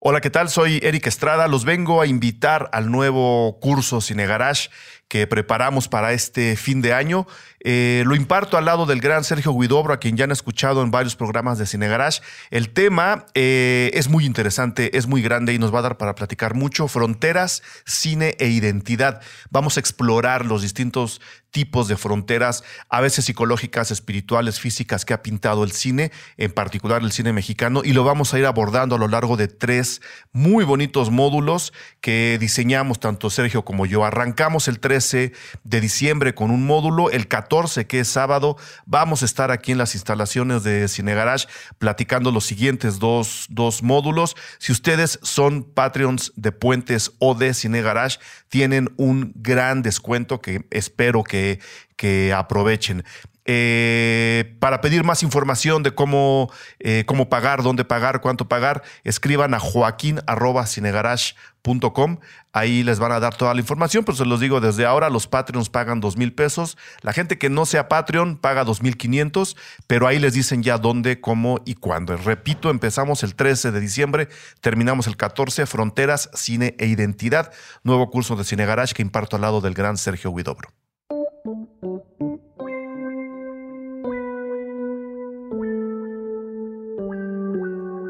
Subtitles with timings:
[0.00, 0.48] Hola, ¿qué tal?
[0.48, 1.48] Soy Eric Estrada.
[1.48, 4.70] Los vengo a invitar al nuevo curso Cine Garage
[5.08, 7.26] que preparamos para este fin de año.
[7.60, 10.90] Eh, lo imparto al lado del gran Sergio Guidobro, a quien ya han escuchado en
[10.90, 12.20] varios programas de Cine Garage.
[12.50, 16.14] El tema eh, es muy interesante, es muy grande y nos va a dar para
[16.14, 16.86] platicar mucho.
[16.88, 19.22] Fronteras, cine e identidad.
[19.50, 21.20] Vamos a explorar los distintos
[21.50, 27.02] tipos de fronteras, a veces psicológicas, espirituales, físicas, que ha pintado el cine, en particular
[27.02, 30.02] el cine mexicano, y lo vamos a ir abordando a lo largo de tres
[30.32, 34.04] muy bonitos módulos que diseñamos tanto Sergio como yo.
[34.04, 39.26] Arrancamos el 13 de diciembre con un módulo, el 14 que es sábado, vamos a
[39.26, 41.46] estar aquí en las instalaciones de Cine Garage
[41.78, 44.34] platicando los siguientes dos, dos módulos.
[44.58, 50.66] Si ustedes son Patreons de Puentes o de Cine Garage, tienen un gran descuento que
[50.70, 51.60] espero que
[51.98, 53.04] que, aprovechen.
[53.50, 59.54] Eh, para pedir más información de cómo, eh, cómo pagar, dónde pagar, cuánto pagar, escriban
[59.54, 62.18] a joaquín.cinegarage.com.
[62.52, 65.28] Ahí les van a dar toda la información, pero se los digo desde ahora, los
[65.28, 66.76] Patreons pagan dos mil pesos.
[67.00, 70.76] La gente que no sea Patreon paga dos mil quinientos, pero ahí les dicen ya
[70.76, 72.18] dónde, cómo y cuándo.
[72.18, 74.28] Repito, empezamos el 13 de diciembre,
[74.60, 77.50] terminamos el 14, Fronteras, Cine e Identidad,
[77.82, 80.68] nuevo curso de Cine Garage que imparto al lado del gran Sergio Huidobro.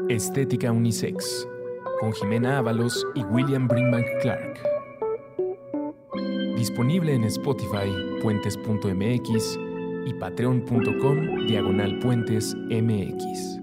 [0.09, 1.47] Estética Unisex,
[1.99, 4.59] con Jimena Ábalos y William Brinkman Clark.
[6.55, 9.59] Disponible en Spotify, puentes.mx
[10.07, 13.59] y patreon.com diagonal puentes mx.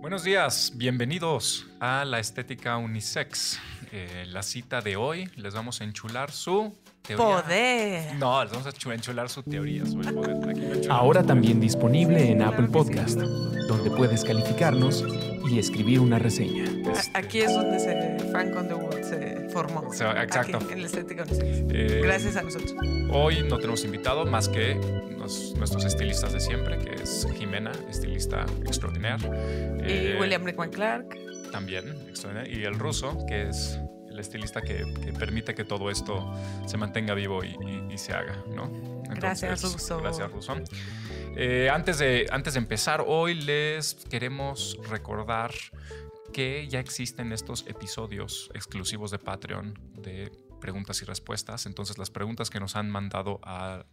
[0.00, 3.58] Buenos días, bienvenidos a la Estética Unisex.
[3.90, 6.72] Eh, la cita de hoy les vamos a enchular su
[7.16, 8.14] Poder.
[8.16, 10.90] No, les vamos a enchular su teoría sobre el poder.
[10.90, 15.04] Ahora también disponible en Apple Podcast, donde puedes calificarnos
[15.50, 16.64] y escribir una reseña.
[16.92, 19.84] Este, aquí es donde se, Frank Underwood se formó.
[19.92, 20.58] exacto.
[20.70, 22.74] en la estética eh, Gracias a nosotros.
[23.10, 24.74] Hoy no tenemos invitado más que
[25.56, 29.28] nuestros estilistas de siempre, que es Jimena, estilista extraordinaria.
[29.86, 31.06] y eh, William Rickman Clark.
[31.52, 32.58] También, extraordinario.
[32.58, 33.78] Y el ruso, que es
[34.20, 34.86] estilista que,
[35.18, 36.32] permite que todo esto
[36.66, 38.70] se mantenga vivo y, se haga, ¿no?
[39.08, 39.98] gracias, Russo.
[39.98, 40.54] Gracias, Russo.
[41.36, 45.52] Eh, antes, de, antes de empezar, hoy les queremos recordar
[46.32, 50.30] que ya existen estos episodios exclusivos de Patreon de
[50.60, 51.66] preguntas y respuestas.
[51.66, 53.84] Entonces, las preguntas que nos han mandado a,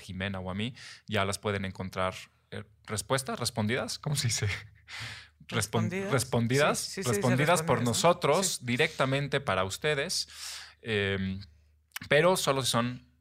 [0.00, 0.74] Jimena o a mí
[1.06, 2.14] ya las pueden encontrar.
[2.50, 3.38] Eh, ¿Respuestas?
[3.38, 3.98] ¿Respondidas?
[3.98, 4.48] ¿Cómo se dice?
[5.52, 10.28] Respondidas, respondidas, por nosotros directamente para ustedes,
[10.82, 11.40] em,
[12.08, 13.12] pero solo si son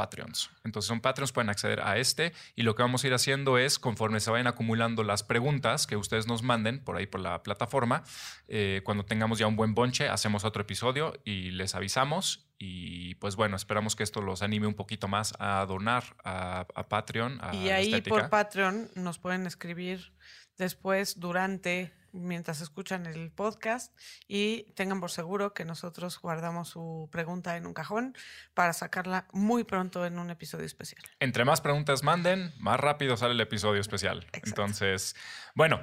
[0.00, 0.50] Patreons.
[0.64, 3.78] Entonces son Patreons, pueden acceder a este y lo que vamos a ir haciendo es,
[3.78, 8.02] conforme se vayan acumulando las preguntas que ustedes nos manden por ahí por la plataforma,
[8.48, 13.36] eh, cuando tengamos ya un buen bonche, hacemos otro episodio y les avisamos y pues
[13.36, 17.40] bueno, esperamos que esto los anime un poquito más a donar a, Patreon.
[17.52, 20.12] y ahí por Patreon nos pueden escribir
[20.60, 23.98] después, durante, mientras escuchan el podcast
[24.28, 28.14] y tengan por seguro que nosotros guardamos su pregunta en un cajón
[28.54, 31.02] para sacarla muy pronto en un episodio especial.
[31.18, 34.26] Entre más preguntas manden, más rápido sale el episodio especial.
[34.32, 35.16] Entonces,
[35.54, 35.80] bueno,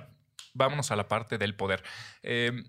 [0.54, 1.84] vámonos a la parte del poder.
[2.24, 2.64] Eh,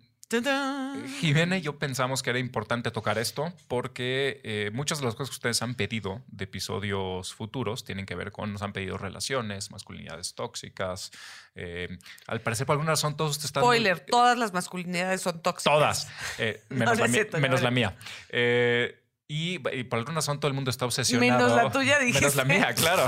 [1.20, 5.30] Jimena y yo pensamos que era importante tocar esto porque eh, muchas de las cosas
[5.30, 9.70] que ustedes han pedido de episodios futuros tienen que ver con, nos han pedido relaciones,
[9.70, 11.12] masculinidades tóxicas.
[11.54, 11.96] Eh,
[12.26, 13.62] al parecer, por alguna razón, todos están.
[13.62, 15.72] Spoiler, todas las masculinidades son tóxicas.
[15.72, 17.96] Todas, eh, menos, la, menos la mía.
[19.30, 21.48] Y, por alguna razón todo el mundo está obsesionado.
[21.48, 22.20] Menos la tuya, dijiste.
[22.20, 23.06] Menos la mía, claro.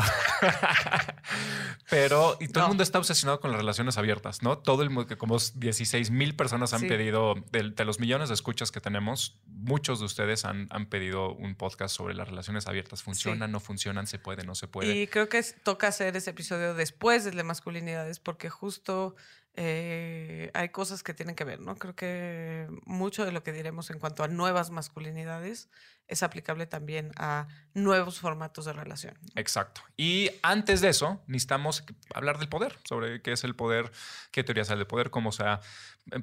[1.88, 4.58] Pero, y todo el mundo está obsesionado con las relaciones abiertas, ¿no?
[4.58, 8.70] Todo el mundo, que como 16 mil personas han pedido, de, los millones de escuchas
[8.70, 13.02] que tenemos, muchos de ustedes han, han pedido un podcast sobre las relaciones abiertas.
[13.02, 14.06] ¿Funcionan, no funcionan?
[14.06, 14.94] ¿Se puede, no se puede?
[14.94, 19.16] Y creo que toca hacer ese episodio después de masculinidades, porque justo
[19.54, 21.76] eh, hay cosas que tienen que ver, ¿no?
[21.76, 25.68] Creo que mucho de lo que diremos en cuanto a nuevas masculinidades
[26.06, 29.18] es aplicable también a nuevos formatos de relación.
[29.34, 29.82] Exacto.
[29.96, 31.84] Y antes de eso, necesitamos
[32.14, 33.90] hablar del poder, sobre qué es el poder,
[34.30, 35.60] qué teorías hay del poder, cómo se ha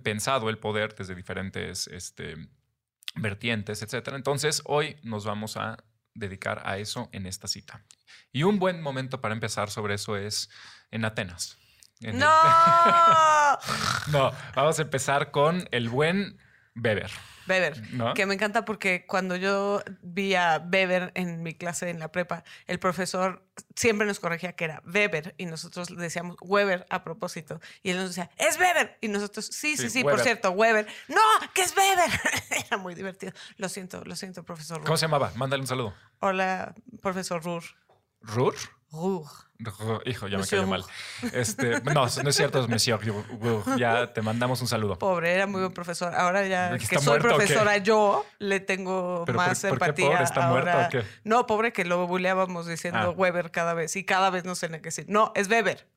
[0.04, 2.36] pensado el poder desde diferentes este,
[3.16, 4.10] vertientes, etc.
[4.14, 5.78] Entonces, hoy nos vamos a
[6.14, 7.86] dedicar a eso en esta cita.
[8.32, 10.50] Y un buen momento para empezar sobre eso es
[10.92, 11.58] en Atenas.
[12.02, 12.32] ¡No!
[14.12, 16.38] no, vamos a empezar con el buen
[16.76, 17.12] Weber.
[17.48, 17.94] Weber.
[17.94, 18.14] ¿No?
[18.14, 22.44] Que me encanta porque cuando yo vi a Weber en mi clase en la prepa,
[22.68, 23.46] el profesor
[23.76, 27.60] siempre nos corregía que era Weber y nosotros le decíamos Weber a propósito.
[27.84, 28.98] Y él nos decía, es Weber.
[29.02, 30.88] Y nosotros, sí, sí, Sí, sí, por cierto, Weber.
[31.08, 31.22] No,
[31.54, 32.12] que es Weber.
[32.68, 33.32] era muy divertido.
[33.56, 34.98] Lo siento, lo siento, profesor ¿Cómo Ruhr.
[34.98, 35.32] se llamaba?
[35.36, 35.94] Mándale un saludo.
[36.20, 37.64] Hola, profesor Ruhr.
[38.22, 38.56] ¿Rur?
[38.92, 40.86] Rur, Hijo, ya me cayó mal.
[41.34, 43.00] Este, no, no es cierto, es Monsieur.
[43.78, 44.98] Ya te mandamos un saludo.
[45.00, 46.14] Pobre, era muy buen profesor.
[46.16, 50.06] Ahora ya ¿Que soy muerto profesora yo, le tengo ¿Pero más por- por qué empatía.
[50.10, 50.24] pobre?
[50.24, 50.86] ¿Está muerto ahora.
[50.88, 51.04] o qué?
[51.24, 53.10] No, pobre que lo buleábamos diciendo Ah.
[53.10, 55.06] Weber cada vez y cada vez no sé ni qué decir.
[55.10, 55.88] No, es Weber.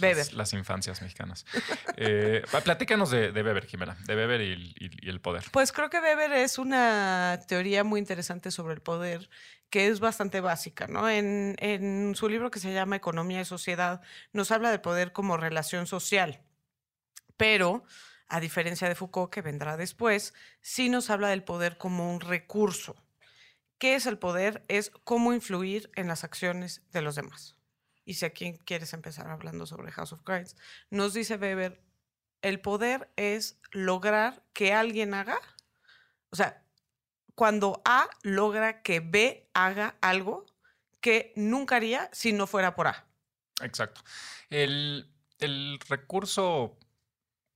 [0.00, 0.16] Weber.
[0.16, 1.44] Las, las infancias mexicanas.
[1.96, 3.96] Eh, platícanos de, de Weber, Jimena.
[4.06, 5.44] De Weber y, el- y- y el poder.
[5.52, 9.28] Pues creo que Weber es una teoría muy interesante sobre el poder
[9.70, 11.08] que es bastante básica, ¿no?
[11.08, 14.02] En, en su libro que se llama Economía y Sociedad,
[14.32, 16.42] nos habla del poder como relación social,
[17.38, 17.82] pero
[18.28, 22.96] a diferencia de Foucault, que vendrá después, sí nos habla del poder como un recurso.
[23.78, 24.62] ¿Qué es el poder?
[24.68, 27.56] Es cómo influir en las acciones de los demás.
[28.04, 30.56] Y si aquí quieres empezar hablando sobre House of Cards,
[30.90, 31.80] nos dice Weber,
[32.42, 35.38] el poder es lograr que alguien haga,
[36.30, 36.64] o sea,
[37.34, 40.46] cuando A logra que B haga algo
[41.00, 43.06] que nunca haría si no fuera por A.
[43.62, 44.02] Exacto.
[44.50, 46.78] El, el recurso.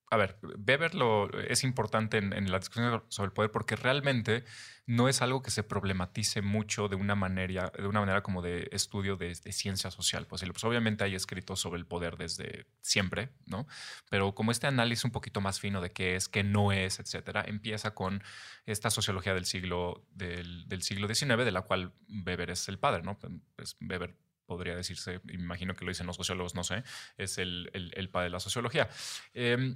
[0.08, 4.44] A ver, Weber lo, es importante en, la discusión sobre el poder porque realmente
[4.86, 8.68] no es algo que se problematice mucho de una manera, de una manera como de
[8.70, 10.28] estudio de, ciencia social.
[10.28, 13.66] Pues, pues, obviamente hay escritos sobre el poder desde siempre, ¿no?
[14.08, 17.44] Pero como este análisis un poquito más fino de qué es, qué no es, etcétera,
[17.44, 18.22] empieza con
[18.64, 23.18] esta sociología del siglo, del, siglo XIX, de la cual Weber es el padre, ¿no?
[23.56, 24.14] Pues Weber
[24.46, 26.84] podría decirse, imagino que lo dicen los sociólogos, no sé,
[27.18, 28.88] es el, padre de la sociología.
[29.34, 29.74] Eh,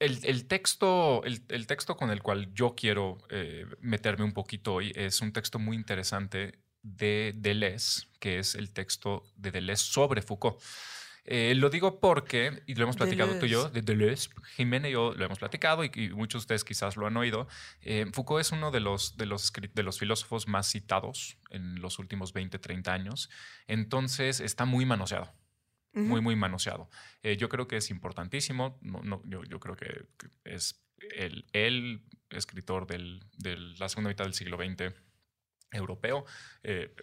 [0.00, 4.74] el, el, texto, el, el, texto con el cual yo quiero eh, meterme un poquito
[4.74, 10.22] hoy es un texto muy interesante de Deleuze, que es el texto de Deleuze sobre
[10.22, 10.58] Foucault.
[11.24, 13.40] Eh, lo digo porque, y lo hemos platicado Deleuze.
[13.40, 16.44] tú y yo, de Deleuze, Jimena y yo lo hemos platicado y, y muchos de
[16.44, 17.46] ustedes quizás lo han oído.
[17.82, 21.98] Eh, Foucault es uno de los, de, los, de los filósofos más citados en los
[21.98, 23.28] últimos 20, 30 años.
[23.66, 25.30] Entonces está muy manoseado
[25.92, 26.88] muy, muy manoseado.
[27.22, 28.78] Eh, yo creo que es importantísimo.
[28.82, 30.06] No, no, yo, yo, creo que
[30.44, 30.80] es
[31.16, 34.94] el, el escritor de del, la segunda mitad del siglo XX
[35.72, 36.24] europeo.
[36.62, 36.94] Eh,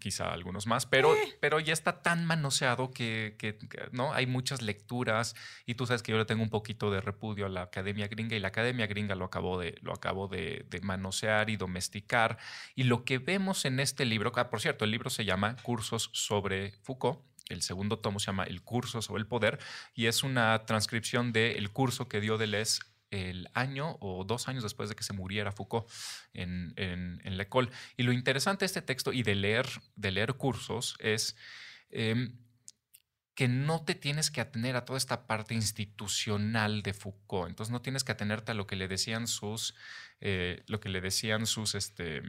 [0.00, 1.38] quizá algunos más, pero, Eh.
[1.40, 6.02] pero ya está tan manoseado que, que, que, no hay muchas lecturas y tú sabes
[6.02, 8.88] que yo le tengo un poquito de repudio a la academia gringa y la academia
[8.88, 12.38] gringa lo acabó de, lo acabó de, de manosear y domesticar
[12.74, 16.10] y lo que vemos en este libro, ah, por cierto, el libro se llama Cursos
[16.12, 19.58] sobre Foucault el segundo tomo se llama El curso sobre el poder
[19.94, 24.88] y es una transcripción del curso que dio Deleuze el año o dos años después
[24.88, 25.88] de que se muriera Foucault
[26.32, 27.70] en, en, en.
[27.96, 31.36] Y lo interesante de este texto y de leer, de leer cursos es
[31.90, 32.32] eh,
[33.34, 37.50] que no te tienes que atener a toda esta parte institucional de Foucault.
[37.50, 39.74] Entonces no tienes que atenerte a lo que le decían sus,
[40.20, 42.22] eh, lo que le decían sus, este,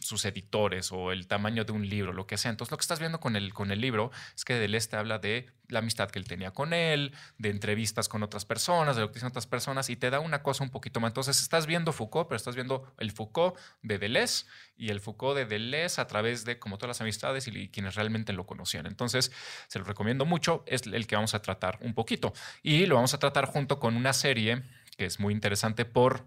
[0.00, 2.50] sus editores o el tamaño de un libro, lo que sea.
[2.50, 5.18] Entonces, lo que estás viendo con el, con el libro es que Deleuze te habla
[5.18, 9.08] de la amistad que él tenía con él, de entrevistas con otras personas, de lo
[9.08, 11.10] que dicen otras personas, y te da una cosa un poquito más.
[11.10, 14.46] Entonces, estás viendo Foucault, pero estás viendo el Foucault de Deleuze
[14.76, 17.94] y el Foucault de Deleuze a través de como todas las amistades y, y quienes
[17.94, 18.86] realmente lo conocían.
[18.86, 19.32] Entonces,
[19.68, 22.32] se lo recomiendo mucho, es el que vamos a tratar un poquito.
[22.62, 24.62] Y lo vamos a tratar junto con una serie
[24.96, 26.24] que es muy interesante por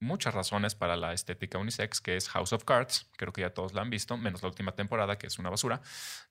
[0.00, 3.08] muchas razones para la estética unisex, que es House of Cards.
[3.16, 5.80] Creo que ya todos la han visto, menos la última temporada, que es una basura,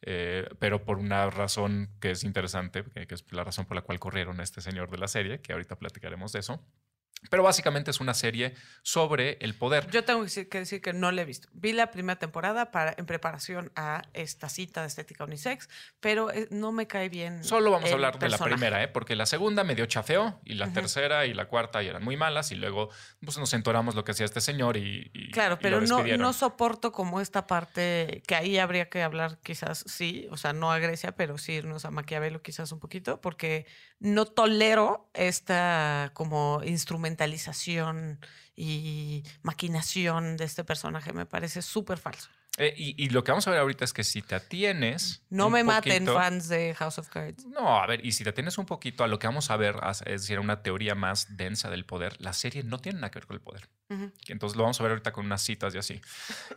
[0.01, 3.99] eh, pero por una razón que es interesante, que, es la razón por la cual
[3.99, 6.61] corrieron este señor de la serie, que ahorita platicaremos de eso.
[7.29, 9.89] Pero básicamente es una serie sobre el poder.
[9.91, 11.49] Yo tengo que decir, que decir, que no la he visto.
[11.51, 16.47] Vi la primera temporada para, en preparación a esta cita de estética unisex, pero eh,
[16.49, 17.43] no me cae bien.
[17.43, 18.43] Solo vamos a hablar personaje.
[18.43, 18.87] de la primera, ¿eh?
[18.87, 20.73] porque la segunda me dio chafeo y la uh -huh.
[20.73, 22.89] tercera y la cuarta ya eran muy malas y luego
[23.23, 25.11] pues, nos entoramos lo que hacía este señor y.
[25.13, 29.39] y claro, y pero no, no soporto como esta parte que ahí habría que hablar,
[29.43, 33.19] quizás sí, o sea, no a Grecia, pero sí irnos a Maquiavelo quizás un poquito,
[33.21, 33.65] porque
[33.99, 38.19] no tolero esta como instrumentalización
[38.55, 41.13] y maquinación de este personaje.
[41.13, 42.29] Me parece súper falso.
[42.57, 45.23] Eh, y, y, lo que vamos a ver ahorita es que si te atienes.
[45.29, 47.45] No me maten fans de House of Cards.
[47.45, 49.77] No, a ver, y si te atienes un poquito a lo que vamos a ver,
[50.05, 53.27] es decir, una teoría más densa del poder, la serie no tiene nada que ver
[53.27, 53.69] con el poder.
[53.87, 54.13] Uh -huh.
[54.27, 56.01] Entonces lo vamos a ver ahorita con unas citas y así.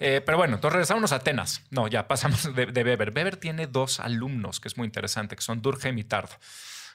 [0.01, 1.63] Eh, pero bueno, entonces regresamos a Atenas.
[1.71, 3.13] No, ya pasamos de, de Weber.
[3.15, 6.31] Weber tiene dos alumnos, que es muy interesante, que son Durkheim y Tard,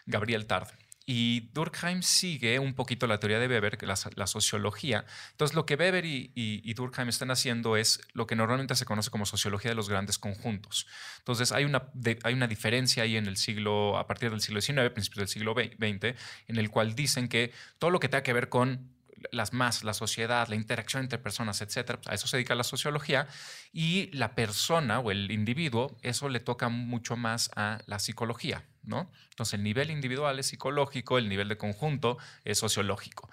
[0.08, 0.70] Gabriel Tard.
[1.10, 5.06] Y Durkheim sigue un poquito la teoría de Weber, la, la sociología.
[5.32, 9.10] Entonces, lo que Weber y, y, Durkheim están haciendo es lo que normalmente se conoce
[9.10, 10.86] como sociología de los grandes conjuntos.
[11.20, 11.84] Entonces, hay una,
[12.24, 15.54] hay una diferencia ahí en el siglo, a partir del siglo XIX, principios del siglo
[15.54, 16.14] XX,
[16.50, 18.97] en el cual dicen que todo lo que tenga que ver con
[19.32, 22.00] las más, la sociedad, la interacción entre personas, etcétera.
[22.06, 23.28] A eso se dedica la sociología
[23.72, 29.12] y la persona o el individuo, eso le toca mucho más a la psicología, ¿no?
[29.30, 33.30] Entonces, el nivel individual es psicológico, el nivel de conjunto es sociológico.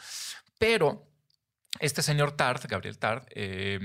[0.59, 1.07] Pero
[1.81, 3.81] este señor Tart, Gabriel Tart, eh,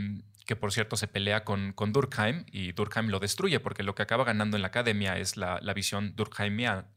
[0.49, 4.23] que por cierto se pelea con, Durkheim y Durkheim lo destruye porque lo que acaba
[4.23, 6.87] ganando en la academia es la, visión durkheimiana,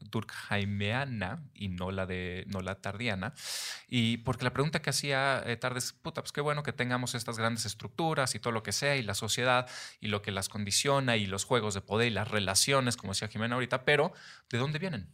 [1.53, 3.35] y no la, de, no la tardiana.
[3.87, 7.13] Y porque la pregunta que hacía eh, Tarde es, puta, pues qué bueno que tengamos
[7.13, 9.69] estas grandes estructuras y todo lo que sea y la sociedad
[10.01, 13.27] y lo que las condiciona y los juegos de poder y las relaciones, como decía
[13.27, 14.13] Jimena ahorita, pero
[14.49, 15.11] ¿de dónde vienen?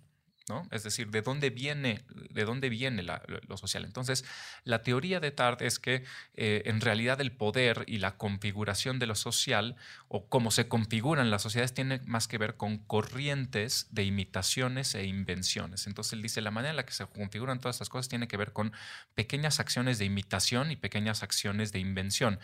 [0.71, 3.85] Es decir, ¿de dónde viene, de dónde viene lo social?
[3.85, 4.25] Entonces,
[4.63, 6.03] la teoría de Tart es que
[6.33, 9.75] eh, en realidad el poder y la configuración de lo social
[10.07, 15.05] o cómo se configuran las sociedades tiene más que ver con corrientes de imitaciones e
[15.05, 15.87] invenciones.
[15.87, 18.37] Entonces, él dice, la manera en la que se configuran todas estas cosas tiene que
[18.37, 18.73] ver con
[19.15, 22.39] pequeñas acciones de imitación y pequeñas acciones de invención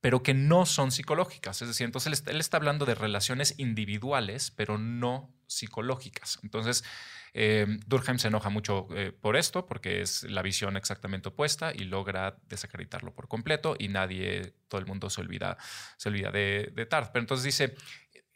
[0.00, 1.60] pero que no son psicológicas.
[1.60, 6.38] Es decir, entonces él está hablando de relaciones individuales, pero no psicológicas.
[6.42, 6.84] Entonces,
[7.34, 11.84] eh, Durkheim se enoja mucho eh, por esto, porque es la visión exactamente opuesta y
[11.84, 15.56] logra desacreditarlo por completo y nadie, todo el mundo se olvida,
[15.96, 16.86] se olvida de, de.
[16.86, 17.74] Pero entonces dice,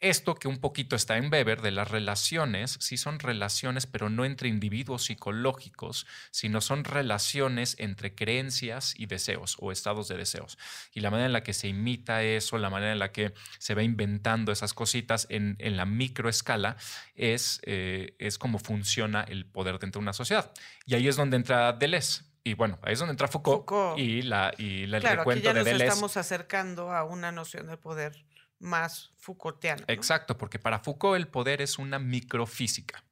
[0.09, 4.23] esto que un poquito está en Weber de las relaciones, sí son relaciones, pero no
[4.23, 10.57] entre individuos psicológicos, sino son relaciones entre creencias y deseos o estados de deseos.
[10.93, 13.73] Y la manera en la que se imita eso, la manera en la que se
[13.73, 16.77] va inventando esas cositas en, la microescala,
[17.15, 20.51] es, eh, es cómo funciona el poder dentro de una sociedad.
[20.85, 22.23] Y ahí es donde entra Deleuze.
[22.43, 25.81] Y bueno, ahí es donde entra Foucault, y, la, y el recuento aquí ya nos
[25.81, 28.24] estamos acercando a una noción de poder
[28.59, 29.83] más Foucaultiana.
[29.87, 33.03] Exacto, porque para Foucault el poder es una microfísica,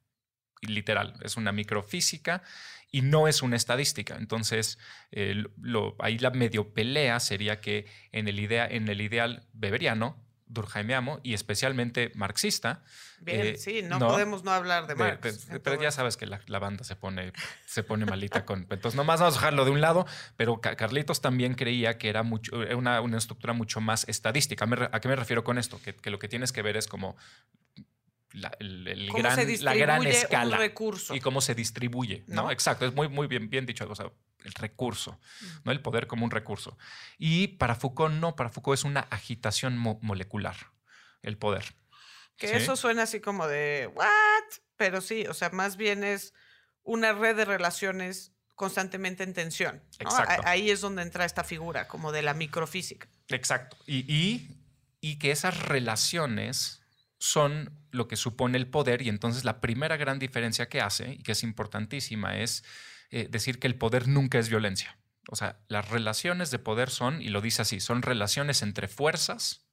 [0.62, 2.42] literal, es una microfísica
[2.90, 4.16] y no es una estadística.
[4.16, 4.78] Entonces,
[5.98, 11.34] ahí la medio pelea sería que en el, idea, en el ideal beberiano, durkheimiano y
[11.34, 12.82] especialmente marxista.
[13.20, 15.48] Bien, eh, sí, no, podemos no hablar de Marx.
[15.62, 17.32] pero ya sabes que la, banda se pone,
[17.66, 18.66] se pone malita con.
[18.70, 22.52] Entonces, nomás vamos a dejarlo de un lado, pero Carlitos también creía que era mucho,
[22.76, 24.66] una, una estructura mucho más estadística.
[24.92, 25.80] ¿A qué me refiero con esto?
[25.82, 27.16] Que, que lo que tienes que ver es como
[28.34, 31.14] la, el, gran, la gran escala recurso.
[31.14, 32.50] y cómo se distribuye, ¿no?
[32.50, 34.10] Exacto, es muy, muy bien, bien dicho, o sea,
[34.44, 35.20] el recurso,
[35.62, 35.70] ¿no?
[35.70, 36.76] El poder como un recurso.
[37.16, 40.56] Y para Foucault no, para Foucault es una agitación molecular,
[41.22, 41.64] el poder.
[42.36, 44.60] Que eso suena así como de, ¿what?
[44.76, 46.34] Pero sí, o sea, más bien es
[46.82, 49.84] una red de relaciones constantemente en tensión.
[50.00, 50.42] Exacto.
[50.44, 53.08] Ahí es donde entra esta figura, como de la microfísica.
[53.28, 53.76] Exacto.
[53.86, 54.60] Y, y,
[55.00, 56.83] y que esas relaciones
[57.24, 61.22] son lo que supone el poder y entonces la primera gran diferencia que hace y
[61.22, 62.64] que es importantísima es
[63.08, 64.98] eh, decir que el poder nunca es violencia.
[65.30, 69.66] O sea, las relaciones de poder son, y lo dice así, son relaciones entre fuerzas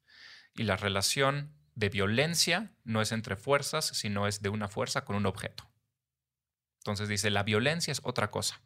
[0.55, 5.17] y la relación de violencia no es entre fuerzas, sino es de una fuerza con
[5.17, 5.70] un objeto.
[6.77, 8.62] Entonces dice, la violencia es otra cosa.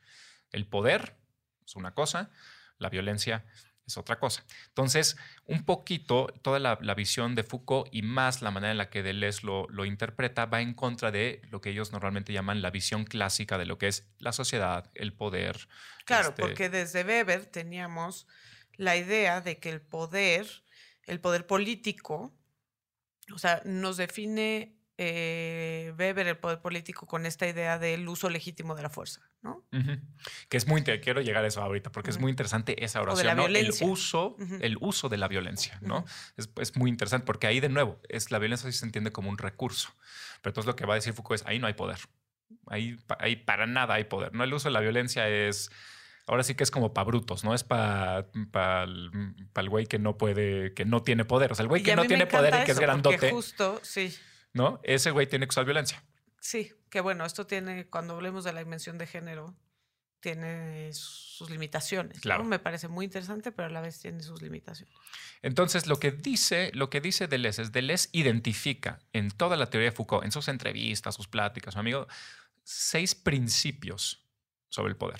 [0.51, 1.17] El poder
[1.65, 2.29] es una cosa,
[2.77, 3.45] la violencia
[3.85, 4.43] es otra cosa.
[4.67, 9.03] Entonces, un poquito toda la, visión de Foucault y más la manera en la que
[9.03, 13.05] Deleuze lo, lo, interpreta va en contra de lo que ellos normalmente llaman la visión
[13.05, 15.67] clásica de lo que es la sociedad, el poder.
[16.05, 18.27] Claro, este porque desde Weber teníamos
[18.77, 20.47] la idea de que el poder,
[21.03, 22.33] el poder político,
[23.33, 28.75] o sea, nos define eh, Weber el poder político con esta idea del uso legítimo
[28.75, 29.65] de la fuerza, ¿no?
[30.49, 33.45] Que es muy quiero llegar a eso ahorita porque es muy interesante esa oración, ¿no?
[33.47, 36.05] El uso, el uso de la violencia, ¿no?
[36.37, 39.89] es, muy interesante porque ahí de nuevo es la violencia se entiende como un recurso,
[40.41, 41.99] pero entonces lo que va a decir Foucault es ahí no hay poder,
[42.67, 45.71] ahí, ahí para nada hay poder, no el uso de la violencia es
[46.27, 47.53] ahora sí que es como para brutos, ¿no?
[47.53, 51.51] Es para pa el güey que no puede, que no tiene poder.
[51.51, 53.29] O sea, el güey que no tiene poder y que es grandote.
[53.31, 54.15] Justo, sí.
[54.55, 54.79] ¿No?
[54.83, 56.03] Ese güey tiene que usar violencia.
[56.39, 59.53] Sí, que bueno, esto tiene, cuando hablemos de la dimensión de género,
[60.21, 62.21] tiene sus limitaciones.
[62.21, 62.43] Claro.
[62.45, 64.95] Me parece muy interesante, pero a la vez tiene sus limitaciones.
[65.41, 69.89] Entonces, lo que dice, lo que dice Deleuze es Deleuze identifica en toda la teoría
[69.89, 72.07] de Foucault, en sus entrevistas, sus pláticas, su amigo,
[72.63, 74.25] seis principios
[74.69, 75.19] sobre el poder.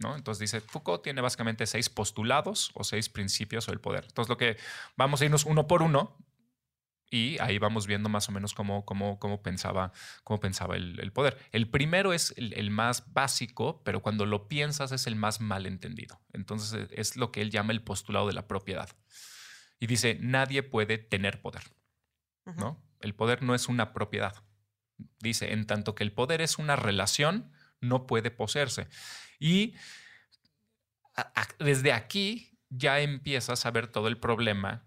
[0.00, 0.16] ¿no?
[0.16, 4.04] Entonces dice, Foucault tiene básicamente seis postulados o seis principios sobre el poder.
[4.04, 4.56] Entonces, lo que
[4.96, 6.18] vamos a irnos uno por uno
[7.14, 9.92] Y ahí vamos viendo más o menos cómo, cómo, cómo pensaba,
[10.24, 11.38] cómo pensaba el, el poder.
[11.52, 16.20] El primero es el, el, más básico, pero cuando lo piensas es el más malentendido.
[16.32, 18.88] Entonces es lo que él llama el postulado de la propiedad.
[19.78, 21.62] Y dice, nadie puede tener poder.
[22.46, 22.56] Uh -huh.
[22.56, 22.84] ¿no?
[22.98, 24.34] El poder no es una propiedad.
[25.20, 28.88] Dice, en tanto que el poder es una relación, no puede poseerse.
[29.38, 29.74] Y
[31.14, 34.84] a, a, desde aquí ya empiezas a ver todo el problema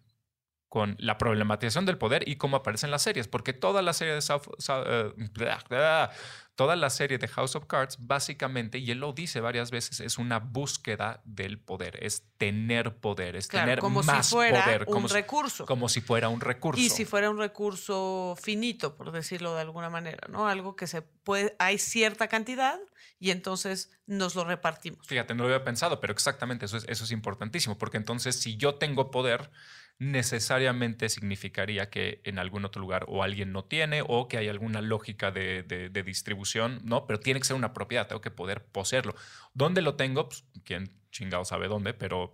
[0.69, 4.13] con la problematización del poder y cómo aparece en las series, porque toda la serie
[4.13, 6.11] de South, South, uh, blah, blah,
[6.57, 10.17] toda la serie de House of Cards básicamente y él lo dice varias veces es
[10.17, 14.81] una búsqueda del poder, es tener poder, es claro, tener como más si fuera poder,
[14.87, 16.81] un como recurso, si, como si fuera un recurso.
[16.81, 21.01] Y si fuera un recurso finito, por decirlo de alguna manera, no algo que se
[21.01, 22.79] puede, hay cierta cantidad
[23.19, 25.07] y entonces nos lo repartimos.
[25.07, 28.57] Fíjate, no lo había pensado, pero exactamente eso es, eso es importantísimo, porque entonces si
[28.57, 29.51] yo tengo poder
[29.99, 34.81] necesariamente significaría que en algún otro lugar o alguien no tiene o que hay alguna
[34.81, 37.07] lógica de, de, de, distribución, ¿no?
[37.07, 39.15] Pero tiene que ser una propiedad, tengo que poder poseerlo.
[39.53, 40.29] ¿Dónde lo tengo?
[40.29, 42.31] Pues, quién chingado sabe dónde, pero...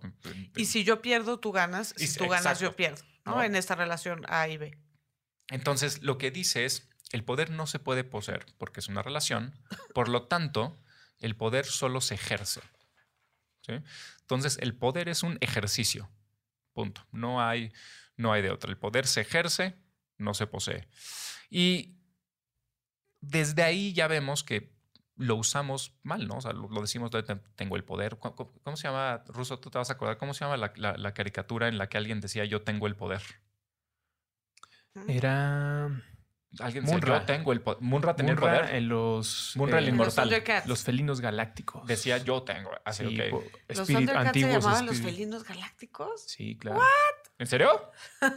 [0.56, 1.94] Y si yo pierdo, tú ganas.
[1.96, 3.36] Si tú ganas, yo pierdo, ¿no?
[3.36, 3.42] ¿no?
[3.42, 4.76] En esta relación A y B.
[5.48, 9.58] Entonces, lo que dice es, el poder no se puede poseer porque es una relación,
[9.94, 10.78] por lo tanto,
[11.18, 12.60] el poder solo se ejerce.
[13.62, 13.74] ¿sí?
[14.20, 16.10] Entonces, el poder es un ejercicio.
[16.74, 17.06] Punto.
[17.12, 17.72] No hay,
[18.16, 18.70] no hay de otra.
[18.70, 19.76] El poder se ejerce,
[20.18, 20.86] no se posee.
[21.48, 21.96] Y
[23.20, 24.74] desde ahí ya vemos que
[25.16, 26.38] lo usamos mal, ¿no?
[26.38, 27.10] O sea, lo, decimos,
[27.54, 28.18] tengo el poder.
[28.18, 29.60] ¿Cómo, ¿Cómo, se llama, Ruso?
[29.60, 30.18] ¿Tú te vas a acordar?
[30.18, 32.96] ¿Cómo se llama la, la, la caricatura en la que alguien decía yo tengo el
[32.96, 33.22] poder?
[35.08, 35.90] Era...
[36.60, 37.14] Alguien Munra.
[37.14, 37.82] Decía, yo tengo el poder.
[37.82, 38.74] Munra tenía Munra el poder.
[38.76, 39.52] En los.
[39.56, 40.30] Munra el eh, inmortal.
[40.30, 41.86] Los, los, felinos galácticos.
[41.86, 42.70] Decía yo tengo.
[42.84, 43.30] Así, sí, okay.
[43.68, 46.22] ¿Los Thundercats se llamaban los felinos galácticos?
[46.26, 46.78] Sí, claro.
[46.78, 47.30] ¿What?
[47.38, 47.90] ¿En serio?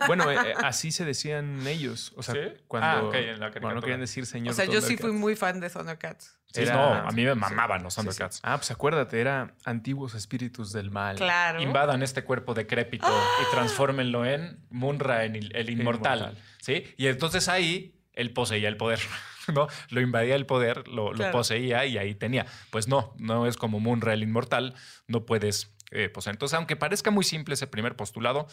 [0.08, 2.14] Bueno, eh, así se decían ellos.
[2.18, 2.40] O sea, ¿Sí?
[2.68, 4.54] cuando, ah, okay, en la cuando no querían decir señor.
[4.54, 6.38] O sea, yo sí fui muy fan de Thundercats.
[6.48, 8.36] Sí, era, no, a mí me mamaban sí, los Thundercats.
[8.38, 11.18] Sí, ah, pues acuérdate, era antiguos espíritus del mal.
[11.18, 11.62] Claro.
[11.62, 13.28] Invadan este cuerpo decrépito ¡Ah!
[13.42, 16.20] y transfórmenlo en Munra, en el, el inmortal.
[16.20, 16.44] inmortal.
[16.60, 16.84] ¿Sí?
[16.98, 19.00] Y entonces ahí él poseía el poder,
[19.54, 19.68] ¿no?
[19.90, 21.32] Lo invadía el poder, lo, claro.
[21.32, 22.46] lo, poseía y ahí tenía.
[22.72, 24.74] Pues no, no es como Munra inmortal,
[25.08, 26.36] no puedes eh, poseer.
[26.36, 28.48] Entonces, aunque parezca muy simple ese primer postulado,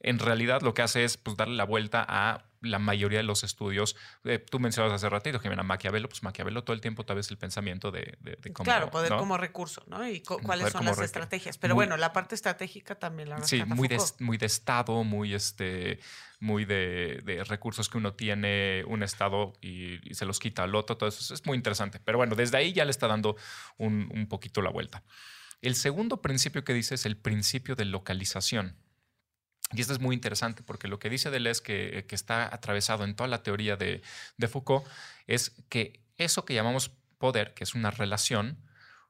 [0.00, 3.44] en realidad lo que hace es pues, darle la vuelta a la mayoría de los
[3.44, 3.96] estudios.
[4.24, 7.38] Eh, tú mencionabas hace ratito, Jimena, Maquiavelo, pues Maquiavelo todo el tiempo tal vez el
[7.38, 8.64] pensamiento de, de, de cómo...
[8.64, 9.18] Claro, poder ¿no?
[9.18, 10.06] como recurso, ¿no?
[10.08, 11.58] Y cuáles son las estrategias.
[11.58, 15.34] Pero muy, bueno, la parte estratégica también la Sí, muy de, muy de Estado, muy,
[15.34, 16.00] este,
[16.40, 20.74] muy de, de, recursos que uno tiene, un Estado y, y, se los quita al
[20.74, 22.00] otro, todo eso es muy interesante.
[22.04, 23.36] Pero bueno, desde ahí ya le está dando
[23.76, 25.02] un, un poquito la vuelta.
[25.64, 28.76] El segundo principio que dice es el principio de localización.
[29.72, 33.28] Y esto es muy interesante porque lo que dice Deleuze, que, está atravesado en toda
[33.28, 34.02] la teoría de,
[34.48, 34.86] Foucault,
[35.26, 38.58] es que eso que llamamos poder, que es una relación,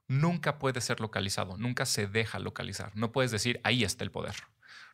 [0.07, 2.91] nunca puede ser localizado, nunca se deja localizar.
[2.95, 4.35] No puedes decir, ahí está el poder.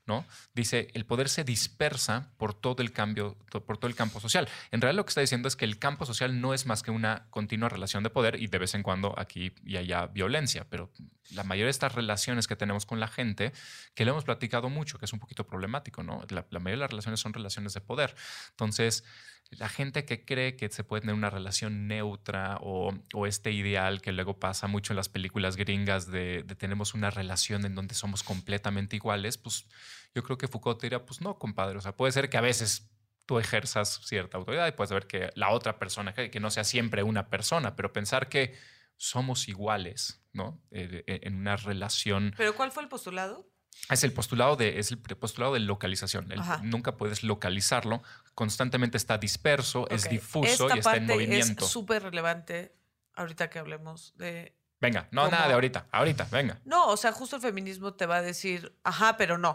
[0.05, 0.25] ¿No?
[0.53, 4.47] Dice, el poder se dispersa por todo el cambio, por todo el campo social.
[4.71, 6.91] En realidad lo que está diciendo es que el campo social no es más que
[6.91, 10.91] una continua relación de poder y de vez en cuando aquí y allá violencia, pero
[11.31, 13.53] la mayoría de estas relaciones que tenemos con la gente,
[13.93, 16.23] que lo hemos platicado mucho, que es un poquito problemático, ¿no?
[16.29, 18.15] La, la mayoría de las relaciones son relaciones de poder.
[18.49, 19.03] Entonces,
[19.49, 22.93] la gente que cree que se puede tener una relación neutra o,
[23.27, 27.65] este ideal que luego pasa mucho en las películas gringas de, de, tenemos una relación
[27.65, 29.67] en donde somos completamente iguales, pues
[30.15, 32.89] yo creo que Foucault diría, pues no, compadre, o sea, puede ser que a veces
[33.25, 37.03] tú ejerzas cierta autoridad y puedes ver que la otra persona, que, no sea siempre
[37.03, 38.55] una persona, pero pensar que
[38.97, 40.61] somos iguales, ¿no?
[40.71, 42.33] Eh, en una relación.
[42.37, 43.49] ¿Pero cuál fue el postulado?
[43.89, 46.31] Es el postulado de, es el postulado de localización.
[46.31, 48.01] El, nunca puedes localizarlo.
[48.35, 49.97] Constantemente está disperso, okay.
[49.97, 51.65] es difuso Esta y está en movimiento.
[51.65, 52.73] Es súper relevante
[53.15, 54.55] ahorita que hablemos de.
[54.79, 55.31] Venga, no, cómo...
[55.31, 56.59] nada de ahorita, ahorita, venga.
[56.65, 59.49] No, o sea, justo el feminismo te va a decir, ajá, pero no.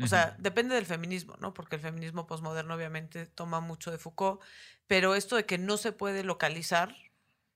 [0.00, 0.08] O uh -huh.
[0.08, 1.54] sea, depende del feminismo, ¿no?
[1.54, 4.40] Porque el feminismo posmoderno obviamente toma mucho de Foucault,
[4.86, 6.94] pero esto de que no se puede localizar,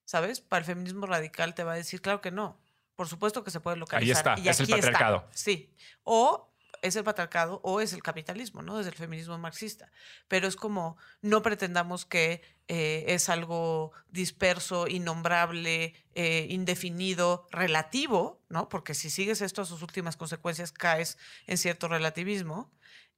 [0.05, 0.41] ¿sabes?
[0.41, 2.62] Para el feminismo radical te va a decir, claro que no.
[3.03, 4.29] Por supuesto que se puede localizar.
[4.29, 5.17] Ahí está, y es el patriarcado.
[5.17, 5.37] Está.
[5.37, 5.75] Sí.
[6.05, 8.79] O es el patriarcado o es el capitalismo, ¿no?
[8.79, 9.91] Desde el feminismo marxista.
[10.29, 18.69] Pero es como, no pretendamos que eh, es algo disperso, innombrable, eh, indefinido, relativo, ¿no?
[18.69, 22.71] Porque si sigues esto a sus últimas consecuencias, caes en cierto relativismo.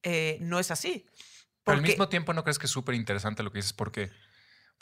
[0.03, 1.05] Eh, no es así.
[1.63, 3.75] Pero al mismo tiempo, ¿no crees que es súper interesante lo que dices?
[3.75, 4.11] Porque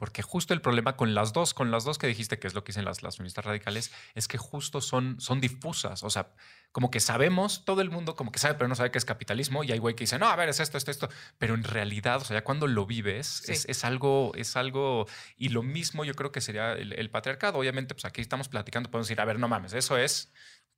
[0.02, 2.64] Porque justo el problema con las dos, con las dos que dijiste, que es lo
[2.64, 6.02] que dicen las, las feministas radicales, es que justo son, son difusas.
[6.02, 6.32] O sea,
[6.72, 9.62] como que sabemos, todo el mundo como que sabe, pero no sabe qué es capitalismo.
[9.62, 11.08] Y hay güey que dice, no, a ver, es esto, esto, esto.
[11.38, 15.06] Pero en realidad, o sea, ya cuando lo vives, es, es, algo, es algo.
[15.36, 17.60] Y lo mismo yo creo que sería el, patriarcado.
[17.60, 20.32] Obviamente, pues aquí estamos platicando, podemos decir, a ver, no mames, eso es.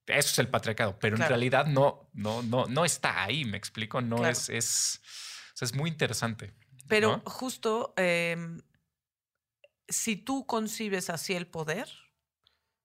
[0.05, 4.03] Eso es el patriarcado, pero en realidad no, no, no, no está ahí, me explico,
[4.03, 5.01] no es, es,
[5.59, 6.53] es muy interesante.
[6.89, 8.61] Pero justo em,
[9.89, 11.89] si tú concibes así el poder,